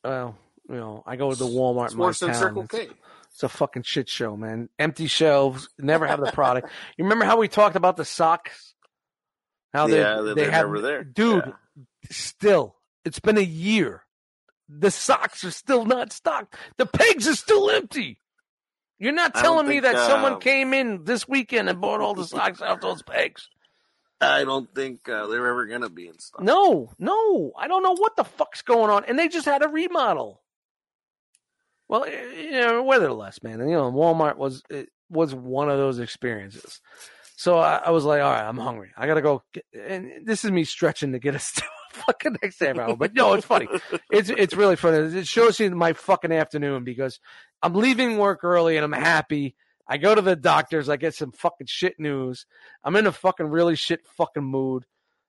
[0.03, 0.37] Well,
[0.69, 2.33] you know, I go to the Walmart It's worse than.
[2.33, 2.87] Circle It's, K.
[3.31, 4.69] it's a fucking shit show, man.
[4.77, 6.69] Empty shelves, never have the product.
[6.97, 8.73] you remember how we talked about the socks?
[9.73, 11.03] How they Yeah, they're- they they're have never there.
[11.03, 11.43] dude.
[11.45, 11.53] Yeah.
[12.11, 14.03] Still, it's been a year.
[14.69, 16.55] The socks are still not stocked.
[16.77, 18.19] The pegs are still empty.
[18.99, 22.13] You're not telling me think, that someone um, came in this weekend and bought all
[22.13, 23.49] the socks out those pegs.
[24.21, 26.41] I don't think uh, they're ever gonna be in stock.
[26.43, 29.05] No, no, I don't know what the fuck's going on.
[29.05, 30.41] And they just had a remodel.
[31.87, 33.61] Well, eh, you know, weatherless, man.
[33.61, 36.81] And, you know, Walmart was it was one of those experiences.
[37.35, 38.91] So I, I was like, all right, I'm hungry.
[38.97, 39.43] I gotta go.
[39.53, 42.95] Get, and this is me stretching to get to fucking next hour.
[42.95, 43.67] But no, it's funny.
[44.11, 45.17] It's it's really funny.
[45.17, 47.19] It shows you my fucking afternoon because
[47.61, 49.55] I'm leaving work early and I'm happy.
[49.91, 50.87] I go to the doctors.
[50.87, 52.45] I get some fucking shit news.
[52.83, 54.85] I'm in a fucking really shit fucking mood,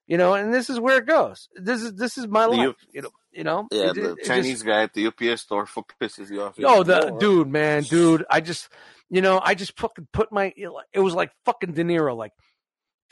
[0.07, 0.35] you know.
[0.35, 1.49] And this is where it goes.
[1.55, 3.09] This is this is my The life, U- you know.
[3.31, 3.67] You know.
[3.71, 6.43] Yeah, It- the it- it Chinese just- guy at the UPS store fuck pisses you
[6.43, 6.59] off.
[6.59, 8.23] Even the dude, man, dude.
[8.29, 8.69] I just,
[9.09, 10.53] you know, I just fucking put my.
[10.55, 12.15] It was like fucking De Niro.
[12.15, 12.33] Like,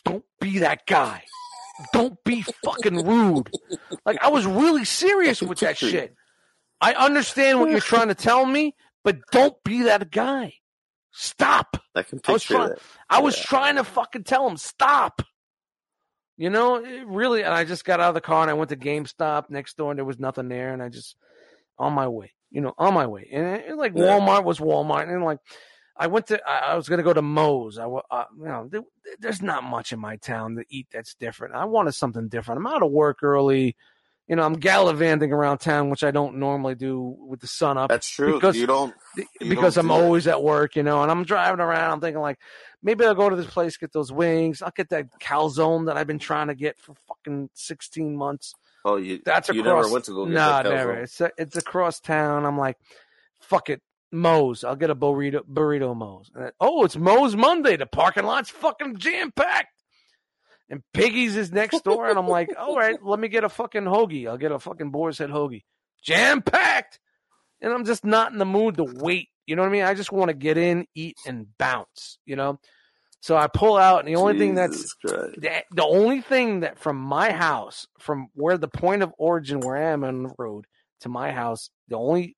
[0.05, 1.23] don't be that guy.
[1.93, 3.49] Don't be fucking rude.
[4.05, 6.13] Like, I was really serious with that shit.
[6.81, 10.53] I understand what you're trying to tell me, but don't be that guy.
[11.11, 11.77] Stop.
[11.95, 12.69] I can I was trying.
[12.69, 12.79] that.
[13.09, 13.43] I was Yeah.
[13.43, 15.21] trying to fucking tell him stop.
[16.37, 17.43] You know, it really.
[17.43, 19.91] And I just got out of the car and I went to GameStop next door,
[19.91, 21.15] and there was nothing there, and I just
[21.77, 22.31] on my way.
[22.51, 23.93] You know, on my way, and it, it, like.
[23.93, 25.37] Walmart was Walmart, and like
[25.97, 26.41] I went to.
[26.49, 27.77] I, I was gonna go to Moe's.
[27.77, 28.81] I, uh, you know, there,
[29.19, 31.55] there's not much in my town to eat that's different.
[31.55, 32.59] I wanted something different.
[32.59, 33.75] I'm out of work early.
[34.29, 37.89] You know, I'm gallivanting around town, which I don't normally do with the sun up
[37.89, 38.35] That's true.
[38.35, 38.93] because- you don't.
[39.17, 40.03] You because don't I'm that.
[40.05, 41.93] always at work, you know, and I'm driving around.
[41.93, 42.37] I'm thinking like,
[42.83, 44.61] maybe I'll go to this place, get those wings.
[44.61, 48.53] I'll get that calzone that I've been trying to get for fucking 16 months.
[48.85, 49.19] Oh, you.
[49.25, 49.83] That's you across.
[49.83, 50.93] never went to go get nah, never.
[51.01, 52.45] It's a, it's across town.
[52.45, 52.77] I'm like,
[53.39, 53.81] fuck it,
[54.11, 54.63] Moe's.
[54.63, 56.29] I'll get a burrito, burrito Moe's.
[56.61, 57.77] Oh, it's Moe's Monday.
[57.77, 59.73] The parking lot's fucking jam packed.
[60.69, 63.83] And Piggy's is next door, and I'm like, all right, let me get a fucking
[63.83, 64.27] hoagie.
[64.27, 65.63] I'll get a fucking boar's head hoagie,
[66.03, 66.99] jam packed.
[67.61, 69.27] And I'm just not in the mood to wait.
[69.45, 69.83] You know what I mean?
[69.83, 72.17] I just want to get in, eat, and bounce.
[72.25, 72.59] You know.
[73.21, 76.97] So I pull out, and the only thing that's the, the only thing that from
[76.97, 80.67] my house, from where the point of origin where I am on the road
[81.01, 82.37] to my house, the only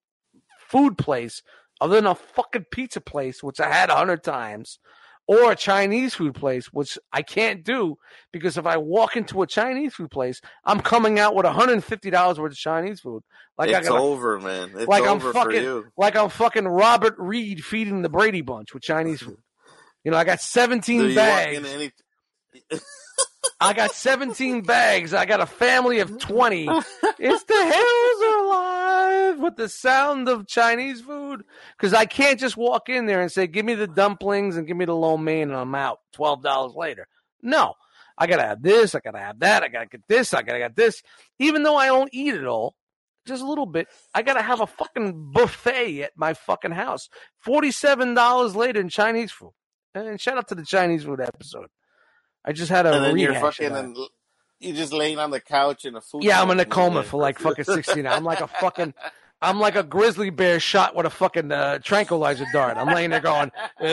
[0.69, 1.43] food place
[1.79, 4.79] other than a fucking pizza place, which I had a hundred times,
[5.27, 7.97] or a Chinese food place, which I can't do
[8.33, 12.51] because if I walk into a Chinese food place, I'm coming out with $150 worth
[12.51, 13.23] of Chinese food.
[13.57, 14.71] Like I it's got over, man.
[14.75, 15.87] It's like I'm over for fucking- you.
[15.97, 19.37] like I'm fucking Robert Reed feeding the Brady Bunch with Chinese food.
[20.03, 21.91] You know, I got 17 Do you walk bags.
[23.59, 25.13] I got 17 bags.
[25.13, 26.67] I got a family of 20.
[26.67, 31.43] It's the hills are alive with the sound of Chinese food.
[31.77, 34.77] Because I can't just walk in there and say, give me the dumplings and give
[34.77, 37.07] me the lo mein and I'm out $12 later.
[37.41, 37.73] No.
[38.17, 38.93] I got to have this.
[38.93, 39.63] I got to have that.
[39.63, 40.33] I got to get this.
[40.33, 41.01] I got to get this.
[41.39, 42.75] Even though I don't eat it all,
[43.25, 47.09] just a little bit, I got to have a fucking buffet at my fucking house.
[47.45, 49.53] $47 later in Chinese food.
[49.95, 51.67] And shout out to the Chinese food episode.
[52.43, 53.95] I just had a and then you're fucking, and
[54.59, 56.23] you're just laying on the couch in a food.
[56.23, 58.17] Yeah, I'm in a coma for like fucking 16 hours.
[58.17, 58.93] I'm like a fucking,
[59.41, 62.77] I'm like a grizzly bear shot with a fucking uh, tranquilizer dart.
[62.77, 63.85] I'm laying there going, "Uh,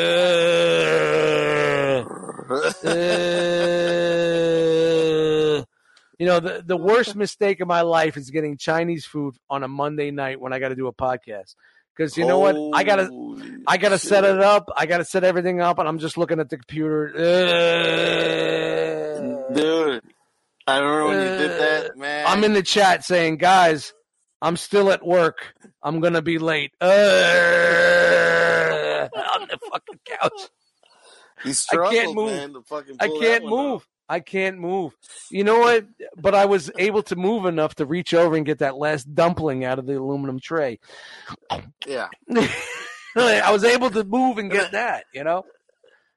[2.88, 2.98] uh."
[6.18, 9.68] you know, the, the worst mistake of my life is getting Chinese food on a
[9.68, 11.54] Monday night when I got to do a podcast.
[11.98, 12.56] Because you know what?
[12.74, 13.10] I gotta
[13.66, 14.70] I gotta set it up.
[14.76, 17.08] I gotta set everything up, and I'm just looking at the computer.
[17.08, 17.18] Uh,
[19.52, 20.02] Dude,
[20.66, 22.24] I remember when you did Uh, that, man.
[22.28, 23.92] I'm in the chat saying, guys,
[24.40, 25.54] I'm still at work.
[25.82, 26.72] I'm gonna be late.
[26.80, 26.86] Uh,
[29.16, 30.50] on the fucking couch.
[31.42, 32.32] He I can't move.
[32.32, 33.84] man, to fucking I can't move.
[34.08, 34.94] I can't move.
[35.30, 35.86] You know what?
[36.16, 39.64] But I was able to move enough to reach over and get that last dumpling
[39.64, 40.78] out of the aluminum tray.
[41.86, 42.08] Yeah,
[43.16, 45.04] I was able to move and get that.
[45.12, 45.44] You know.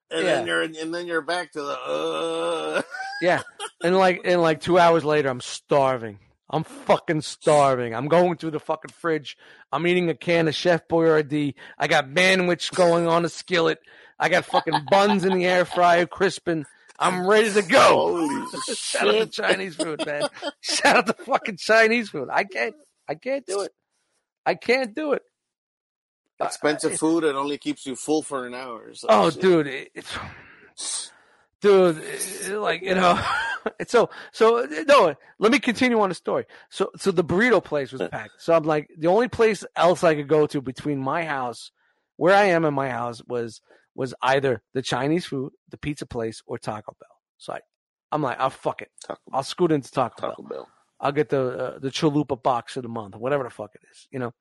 [0.09, 0.35] and Yeah.
[0.35, 1.77] then you're and then you're back to the.
[1.79, 2.81] Uh...
[3.21, 3.43] Yeah.
[3.83, 6.17] And like and like two hours later, I'm starving.
[6.49, 7.93] I'm fucking starving.
[7.93, 9.37] I'm going through the fucking fridge.
[9.71, 11.53] I'm eating a can of Chef Boyardee.
[11.77, 13.77] I got Manwich going on a skillet.
[14.19, 16.65] I got fucking buns in the air fryer crisping.
[17.01, 17.79] I'm ready to go.
[17.79, 18.45] Holy
[18.75, 19.25] Shout out to!
[19.41, 20.23] Chinese food, man.
[20.61, 22.29] Shout out to fucking Chinese food.
[22.31, 22.75] I can't.
[23.07, 23.71] I can't do it.
[24.45, 25.21] I can't do it.
[26.39, 28.93] Uh, Expensive I- food and only keeps you full for an hour.
[28.93, 29.41] So Oh, shit.
[29.41, 31.11] dude, it, it's,
[31.61, 33.19] dude, it- like you know,
[33.87, 34.65] so so.
[34.87, 36.45] No, let me continue on the story.
[36.69, 38.33] So, so the burrito place was packed.
[38.41, 41.71] So I'm like, the only place else I could go to between my house,
[42.17, 43.61] where I am in my house, was
[43.95, 47.09] was either the Chinese food, the pizza place, or Taco Bell.
[47.37, 47.59] So I,
[48.11, 50.49] I'm like, oh fuck it, Taco, I'll scoot into Taco, Taco Bell.
[50.49, 50.67] Bell.
[50.99, 51.41] I'll get the
[51.75, 54.33] uh, the chalupa box of the month, whatever the fuck it is, you know,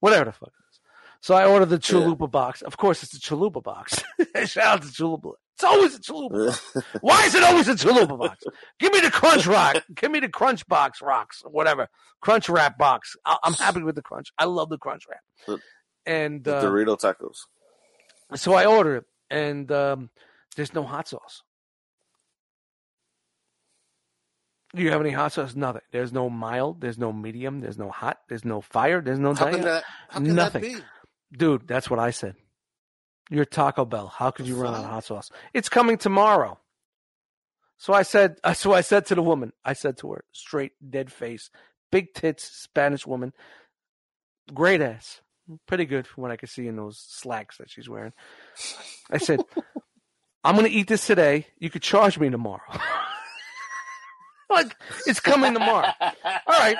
[0.00, 0.80] whatever the fuck it is.
[1.20, 2.62] So I ordered the chalupa box.
[2.62, 4.02] Of course, it's the chalupa box.
[4.44, 5.32] Shout out to chalupa.
[5.54, 6.84] It's always a chalupa.
[7.00, 8.44] Why is it always a chalupa box?
[8.78, 9.82] Give me the crunch rock.
[9.94, 11.88] Give me the crunch box rocks, whatever.
[12.20, 13.16] Crunch wrap box.
[13.24, 14.30] I- I'm happy with the crunch.
[14.38, 15.58] I love the crunch wrap.
[16.04, 17.38] And The uh, Dorito tacos.
[18.34, 20.10] So I order it, and um,
[20.56, 21.42] there's no hot sauce.
[24.74, 25.54] Do you have any hot sauce?
[25.54, 25.82] Nothing.
[25.92, 26.80] There's no mild.
[26.80, 27.60] There's no medium.
[27.60, 28.18] There's no hot.
[28.28, 29.00] There's no fire.
[29.00, 29.84] There's no How that?
[30.20, 30.34] Nothing.
[30.36, 30.76] that be?
[31.36, 32.34] Dude, that's what I said.
[33.30, 34.08] You're Taco Bell.
[34.08, 35.30] How could you run out of hot sauce?
[35.54, 36.58] It's coming tomorrow.
[37.78, 38.36] So I said.
[38.54, 39.52] So I said to the woman.
[39.64, 41.50] I said to her, straight, dead face,
[41.90, 43.32] big tits, Spanish woman,
[44.52, 45.20] great ass,
[45.66, 48.12] pretty good from what I could see in those slacks that she's wearing.
[49.10, 49.40] I said,
[50.44, 51.46] I'm gonna eat this today.
[51.58, 52.60] You could charge me tomorrow.
[54.50, 55.92] like it's coming tomorrow.
[56.00, 56.12] All
[56.48, 56.76] right.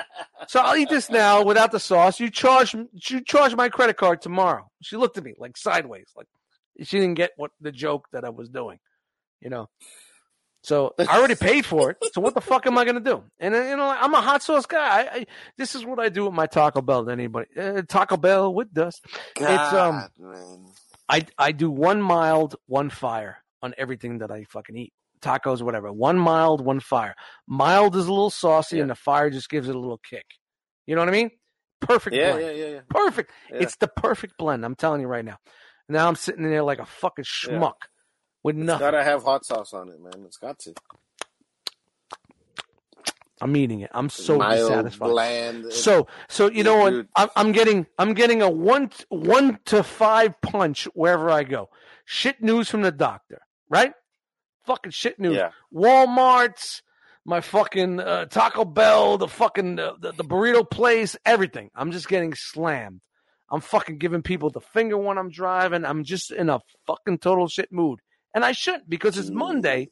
[0.47, 2.19] So I'll eat this now without the sauce.
[2.19, 4.69] You charge you charge my credit card tomorrow.
[4.81, 6.27] She looked at me like sideways, like
[6.83, 8.79] she didn't get what the joke that I was doing,
[9.41, 9.69] you know.
[10.63, 11.97] So I already paid for it.
[12.13, 13.23] So what the fuck am I gonna do?
[13.39, 14.79] And uh, you know, I'm a hot sauce guy.
[14.79, 15.25] I, I,
[15.57, 17.05] this is what I do with my Taco Bell.
[17.05, 19.05] To anybody, uh, Taco Bell with dust.
[19.35, 20.65] God, um, man.
[21.07, 24.93] I I do one mild, one fire on everything that I fucking eat.
[25.21, 25.91] Tacos, whatever.
[25.91, 27.15] One mild, one fire.
[27.47, 28.81] Mild is a little saucy, Yeah.
[28.83, 30.25] and the fire just gives it a little kick.
[30.85, 31.31] You know what I mean?
[31.81, 32.45] Perfect Yeah, blend.
[32.45, 32.79] yeah, yeah, yeah.
[32.89, 33.31] Perfect.
[33.51, 33.57] Yeah.
[33.59, 34.65] It's the perfect blend.
[34.65, 35.37] I'm telling you right now.
[35.89, 37.59] Now I'm sitting in there like a fucking Yeah.
[38.47, 38.79] With It's nothing.
[38.85, 40.23] gotta have hot sauce on it, man.
[40.25, 40.73] It's got to.
[43.39, 43.91] I'm eating it.
[43.93, 45.09] I'm so Mild, dissatisfied.
[45.09, 45.71] bland.
[45.71, 47.05] So, so you know what?
[47.15, 51.69] I'm, I'm getting, I'm getting a one, one to five punch wherever I go.
[52.05, 53.93] Shit news from the doctor, right?
[54.65, 55.35] Fucking shit news.
[55.35, 56.81] yeah, Walmart's,
[57.25, 61.69] my fucking uh, Taco Bell, the fucking uh, the, the burrito place, everything.
[61.75, 63.01] I'm just getting slammed.
[63.51, 65.85] I'm fucking giving people the finger when I'm driving.
[65.85, 67.99] I'm just in a fucking total shit mood,
[68.33, 69.35] and I shouldn't because it's Mm.
[69.35, 69.89] Monday.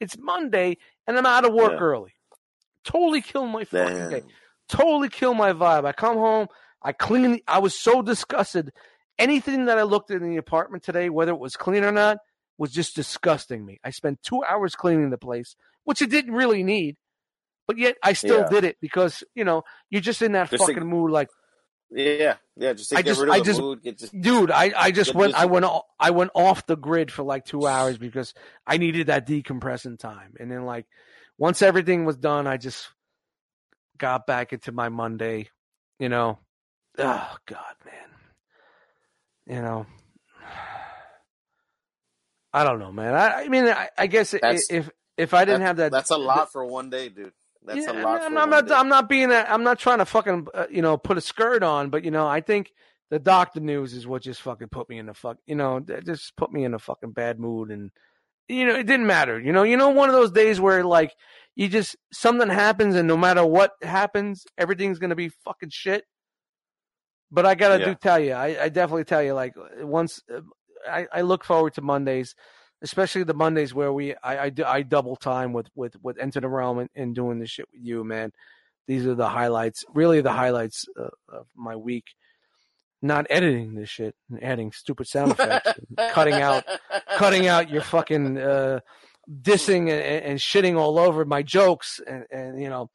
[0.00, 1.78] It's Monday, and I'm out of work Yeah.
[1.78, 2.12] early.
[2.84, 4.22] Totally kill my fucking day
[4.68, 5.86] totally kill my vibe.
[5.86, 6.46] I come home,
[6.82, 7.32] I clean.
[7.32, 8.70] The, I was so disgusted.
[9.18, 12.18] Anything that I looked at in the apartment today, whether it was clean or not,
[12.58, 13.80] was just disgusting me.
[13.82, 16.96] I spent two hours cleaning the place, which it didn't really need,
[17.66, 18.48] but yet I still Yeah.
[18.50, 21.10] did it because you know you're just in that Just fucking mood.
[21.10, 21.28] Like,
[21.90, 22.74] Yeah, yeah.
[22.74, 23.82] Just to I get just- rid of I the just- mood.
[23.82, 25.34] Get just dude, I, I just went.
[25.34, 25.64] I went.
[25.98, 28.34] I went off the grid for like two hours because
[28.66, 30.34] I needed that decompressing time.
[30.38, 30.86] And then like
[31.38, 32.88] once everything was done, I just
[33.96, 35.48] got back into my Monday.
[35.98, 36.38] You know,
[36.98, 39.54] oh God, man.
[39.56, 39.86] You know,
[42.52, 43.14] I don't know, man.
[43.14, 46.16] I, I mean, I, I guess That's- if if I didn't have that, That's a
[46.16, 47.32] lot for one day, dude.
[47.68, 48.22] That's yeah, a lot.
[48.22, 48.72] I'm, I'm not.
[48.72, 49.30] I'm not being.
[49.30, 50.48] I'm not trying to fucking.
[50.54, 52.72] Uh, you know, put a skirt on, but you know, I think
[53.10, 55.36] the doctor news is what just fucking put me in the fuck.
[55.46, 57.90] You know, just put me in a fucking bad mood, and
[58.48, 59.38] you know, it didn't matter.
[59.38, 61.14] You know, you know, one of those days where like
[61.56, 66.04] you just something happens, and no matter what happens, everything's gonna be fucking shit.
[67.30, 67.90] But I gotta Yeah.
[67.90, 70.40] do tell you, I, I definitely tell you, like once uh,
[70.90, 72.34] I, I look forward to Mondays
[72.82, 76.48] especially the Mondays where we I I, I double time with with with Enter the
[76.48, 78.32] Realm and, and doing this shit with you, man.
[78.86, 82.06] These are the highlights, really the highlights uh, of my week.
[83.02, 85.72] not editing this shit and adding stupid sound effects,
[86.12, 86.64] cutting out,
[87.16, 88.80] cutting out your fucking uh,
[89.42, 92.90] dissing and, and shitting all over my jokes, and, and you know.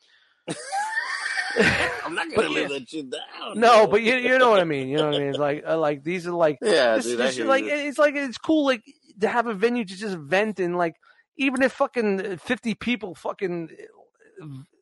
[2.03, 2.67] I'm not gonna yeah.
[2.67, 3.59] that shit down.
[3.59, 4.89] No, but you you know what I mean.
[4.89, 5.29] You know what I mean.
[5.29, 7.19] It's like uh, like these are like yeah, this, dude.
[7.19, 8.83] This- like it's like it's cool like
[9.19, 10.95] to have a venue to just vent and like
[11.37, 13.69] even if fucking fifty people fucking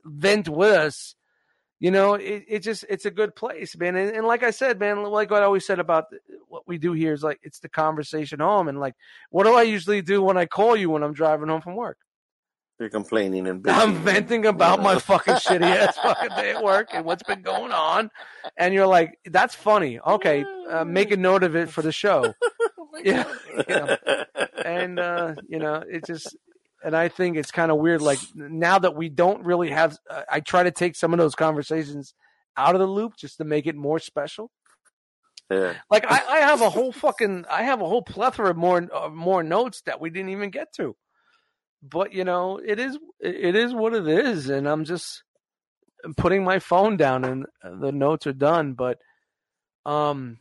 [0.03, 1.15] vent with us,
[1.79, 3.95] you know, it, it just it's a good place, man.
[3.95, 6.05] And, and like I said, man, like what I always said about
[6.47, 8.67] what we do here is like it's the conversation home.
[8.67, 8.93] And like,
[9.29, 11.97] what do I usually do when I call you when I'm driving home from work?
[12.79, 17.05] You're complaining and I'm venting about my fucking shitty ass fucking day at work and
[17.05, 18.09] what's been going on.
[18.57, 19.99] And you're like, that's funny.
[19.99, 22.33] Okay, uh, make a note of it for the show.
[23.03, 23.34] Yeah,
[23.69, 23.95] yeah.
[24.63, 26.35] And, uh, you know, it just,
[26.84, 28.01] and I think it's kind of weird.
[28.01, 31.35] Like now that we don't really have, uh, I try to take some of those
[31.35, 32.13] conversations
[32.57, 34.51] out of the loop just to make it more special.
[35.49, 35.73] yeah.
[35.89, 39.09] Like I, I have a whole fucking, I have a whole plethora of more, uh,
[39.09, 40.95] more notes that we didn't even get to.
[41.84, 45.23] But you know, it is, it is what it is, and I'm just
[46.18, 48.73] putting my phone down, and the notes are done.
[48.73, 48.99] But,
[49.85, 50.38] um,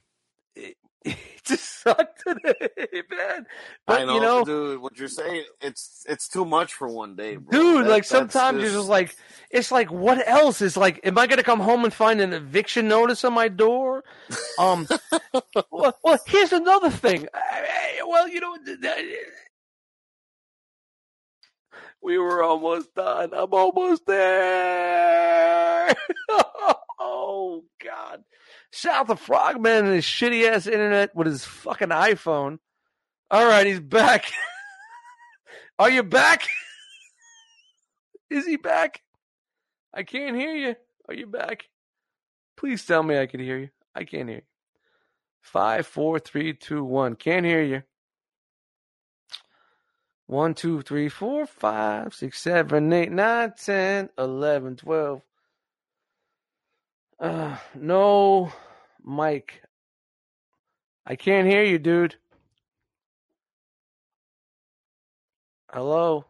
[1.04, 2.68] it, just sucked today,
[3.10, 3.46] man.
[3.86, 4.80] But I know, you know, dude.
[4.80, 7.50] What you're saying, it's it's too much for one day, bro.
[7.50, 9.16] dude That- like sometimes you're just like
[9.50, 12.88] it's like what else is like am i gonna come home and find an eviction
[12.88, 14.04] notice on my door
[14.58, 14.86] um
[15.70, 17.26] well, well here's another thing
[18.06, 18.56] well you know
[22.02, 25.94] we were almost done i'm almost there
[27.00, 28.22] oh god
[28.72, 32.58] shout out to frogman and his shitty ass internet with his fucking iphone
[33.30, 34.30] all right he's back
[35.78, 36.46] are you back
[38.30, 39.02] is he back?
[39.92, 40.76] I can't hear you.
[41.08, 41.68] Are you back?
[42.56, 43.70] Please tell me I can hear you.
[43.94, 44.44] I can't hear you.
[45.42, 47.16] Five, four, three, two, one.
[47.16, 47.82] Can't hear you.
[50.26, 55.22] One, two, three, four, five, six, seven, eight, nine, ten, eleven, twelve.
[57.20, 58.50] Uh, no,
[59.02, 59.62] Mike.
[61.04, 62.16] I can't hear you, dude.
[65.70, 66.24] Hello.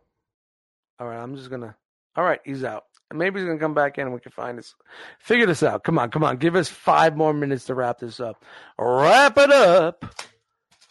[0.99, 1.77] All right, I'm just gonna.
[2.17, 2.85] All right, he's out.
[3.13, 4.75] Maybe he's gonna come back in and we can find this.
[5.21, 5.85] Figure this out.
[5.85, 6.37] Come on, come on.
[6.37, 8.45] Give us five more minutes to wrap this up.
[8.79, 10.05] Wrap it up.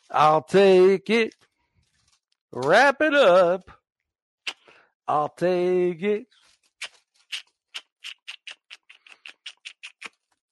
[0.10, 1.36] I'll take it.
[2.52, 3.70] Wrap it up.
[5.08, 6.28] I'll take it.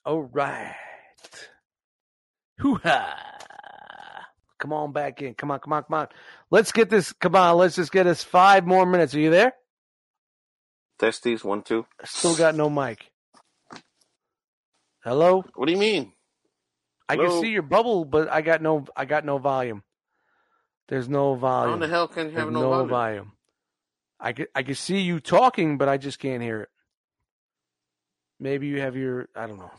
[0.08, 0.74] All right.
[2.60, 3.18] Hoo-ha.
[4.58, 5.34] Come on back in.
[5.34, 6.08] Come on, come on, come on.
[6.50, 7.12] Let's get this.
[7.12, 9.14] Come on, let's just get us five more minutes.
[9.14, 9.54] Are you there?
[10.98, 11.86] testes one two.
[12.06, 13.12] Still got no mic.
[15.04, 15.44] Hello?
[15.56, 16.14] What do you mean?
[17.10, 17.30] I Hello?
[17.30, 19.84] can see your bubble, but I got no I got no volume.
[20.88, 21.76] There's no volume.
[21.76, 23.34] in the hell can you There's have no, volume?
[24.22, 26.70] I can I can see you talking, but I just can't hear it.
[28.40, 29.72] Maybe you have your I don't know.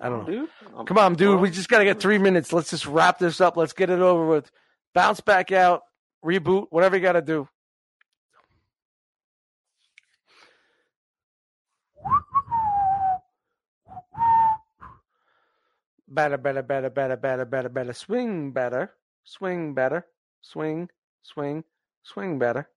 [0.00, 0.46] I don't know.
[0.46, 0.86] dude.
[0.86, 1.40] Come on, dude.
[1.40, 2.52] We just got to get three minutes.
[2.52, 3.56] Let's just wrap this up.
[3.56, 4.50] Let's get it over with.
[4.94, 5.82] Bounce back out,
[6.24, 7.48] reboot, whatever you got to do.
[16.08, 17.92] Better, better, better, better, better, better, better.
[17.92, 18.92] Swing better.
[19.24, 20.06] Swing better.
[20.40, 20.88] Swing,
[21.22, 21.64] swing,
[22.04, 22.68] swing better.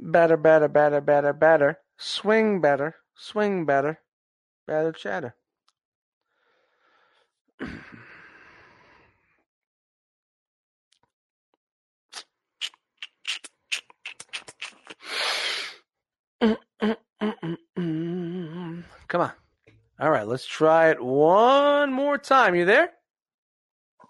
[0.00, 1.78] Better, better, better, better, better.
[1.98, 2.96] Swing better.
[3.14, 4.00] Swing better.
[4.66, 5.34] Better chatter.
[19.08, 19.32] Come on.
[19.98, 22.54] All right, let's try it one more time.
[22.54, 22.90] You there?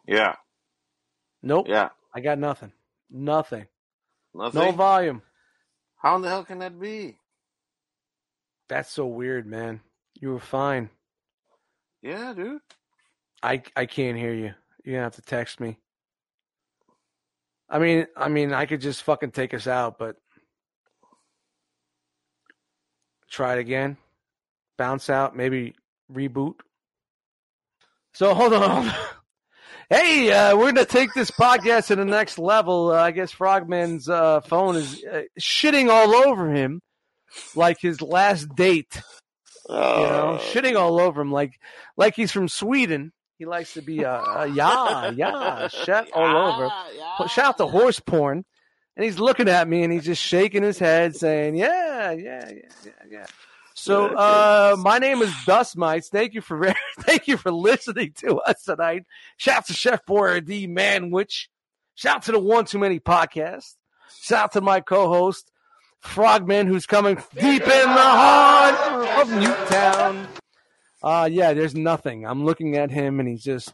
[0.07, 0.35] Yeah,
[1.43, 1.67] Nope.
[1.69, 1.91] yeah.
[2.15, 2.73] I got nothing.
[3.11, 3.67] Nothing.
[4.35, 4.61] Nothing.
[4.61, 5.23] No volume.
[6.01, 7.17] How in the hell can that be?
[8.69, 9.81] That's so weird, man.
[10.19, 10.89] You were fine.
[12.03, 12.61] Yeah, dude.
[13.43, 14.55] I I can't hear you.
[14.85, 15.77] You're gonna have to text me.
[17.69, 20.17] I mean, I mean, I could just fucking take us out, but
[23.31, 23.97] try it again.
[24.79, 25.75] Bounce out, maybe
[26.13, 26.55] reboot.
[28.15, 28.91] So hold on.
[29.91, 32.93] Hey, uh, we're gonna take this podcast to the next level.
[32.93, 36.81] Uh, I guess Frogman's uh, phone is uh, shitting all over him,
[37.57, 39.03] like his last date.
[39.69, 40.45] You know, Oh.
[40.53, 41.59] shitting all over him, like
[41.97, 43.13] like he's from Sweden.
[43.39, 46.71] He likes to be a, uh yeah, yeah, shit all over.
[47.19, 48.45] Well, Shout out to horse porn.
[48.97, 52.63] And he's looking at me and he's just shaking his head, saying, "Yeah, yeah, yeah,
[52.85, 53.27] yeah, yeah."
[53.75, 56.09] So, uh, my name is Dust Mites.
[56.09, 59.05] Thank you for thank you for listening to us tonight.
[59.37, 61.47] Shout to Chef Boyardee Manwich.
[61.95, 63.77] Shout to the One Too Many podcast.
[64.21, 65.51] Shout to my co-host
[66.01, 70.29] Frogman, who's coming deep in the heart of Newtown.
[71.03, 72.27] Uh yeah, there's nothing.
[72.27, 73.73] I'm looking at him, and he's just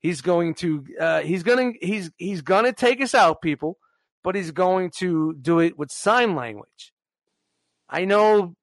[0.00, 3.78] he's going to uh, he's gonna he's he's gonna take us out, people,
[4.22, 6.92] but he's going to do it with sign language.
[7.88, 8.54] I know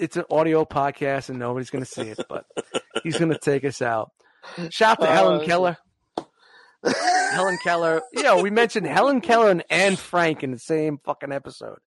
[0.00, 2.44] it's an audio podcast and nobody's going to see it, but
[3.02, 4.10] he's going to take us out.
[4.70, 5.76] Shout out to Uh, Helen Keller.
[7.32, 8.02] Helen Keller.
[8.12, 11.78] Yeah, we mentioned Helen Keller and Anne Frank in the same fucking episode.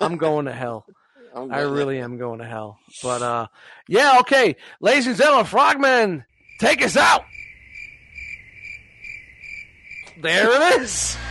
[0.00, 0.84] I'm going to hell.
[1.34, 2.78] I really am going to hell.
[3.02, 3.46] But uh
[3.88, 4.54] yeah, okay.
[4.80, 6.24] Ladies and gentlemen, Frogman,
[6.60, 7.24] take us out.
[10.22, 11.16] There it is.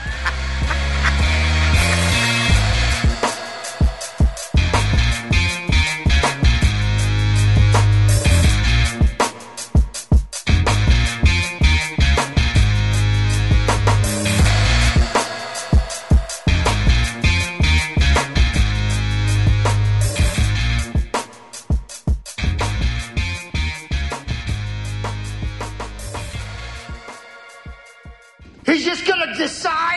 [29.37, 29.92] decide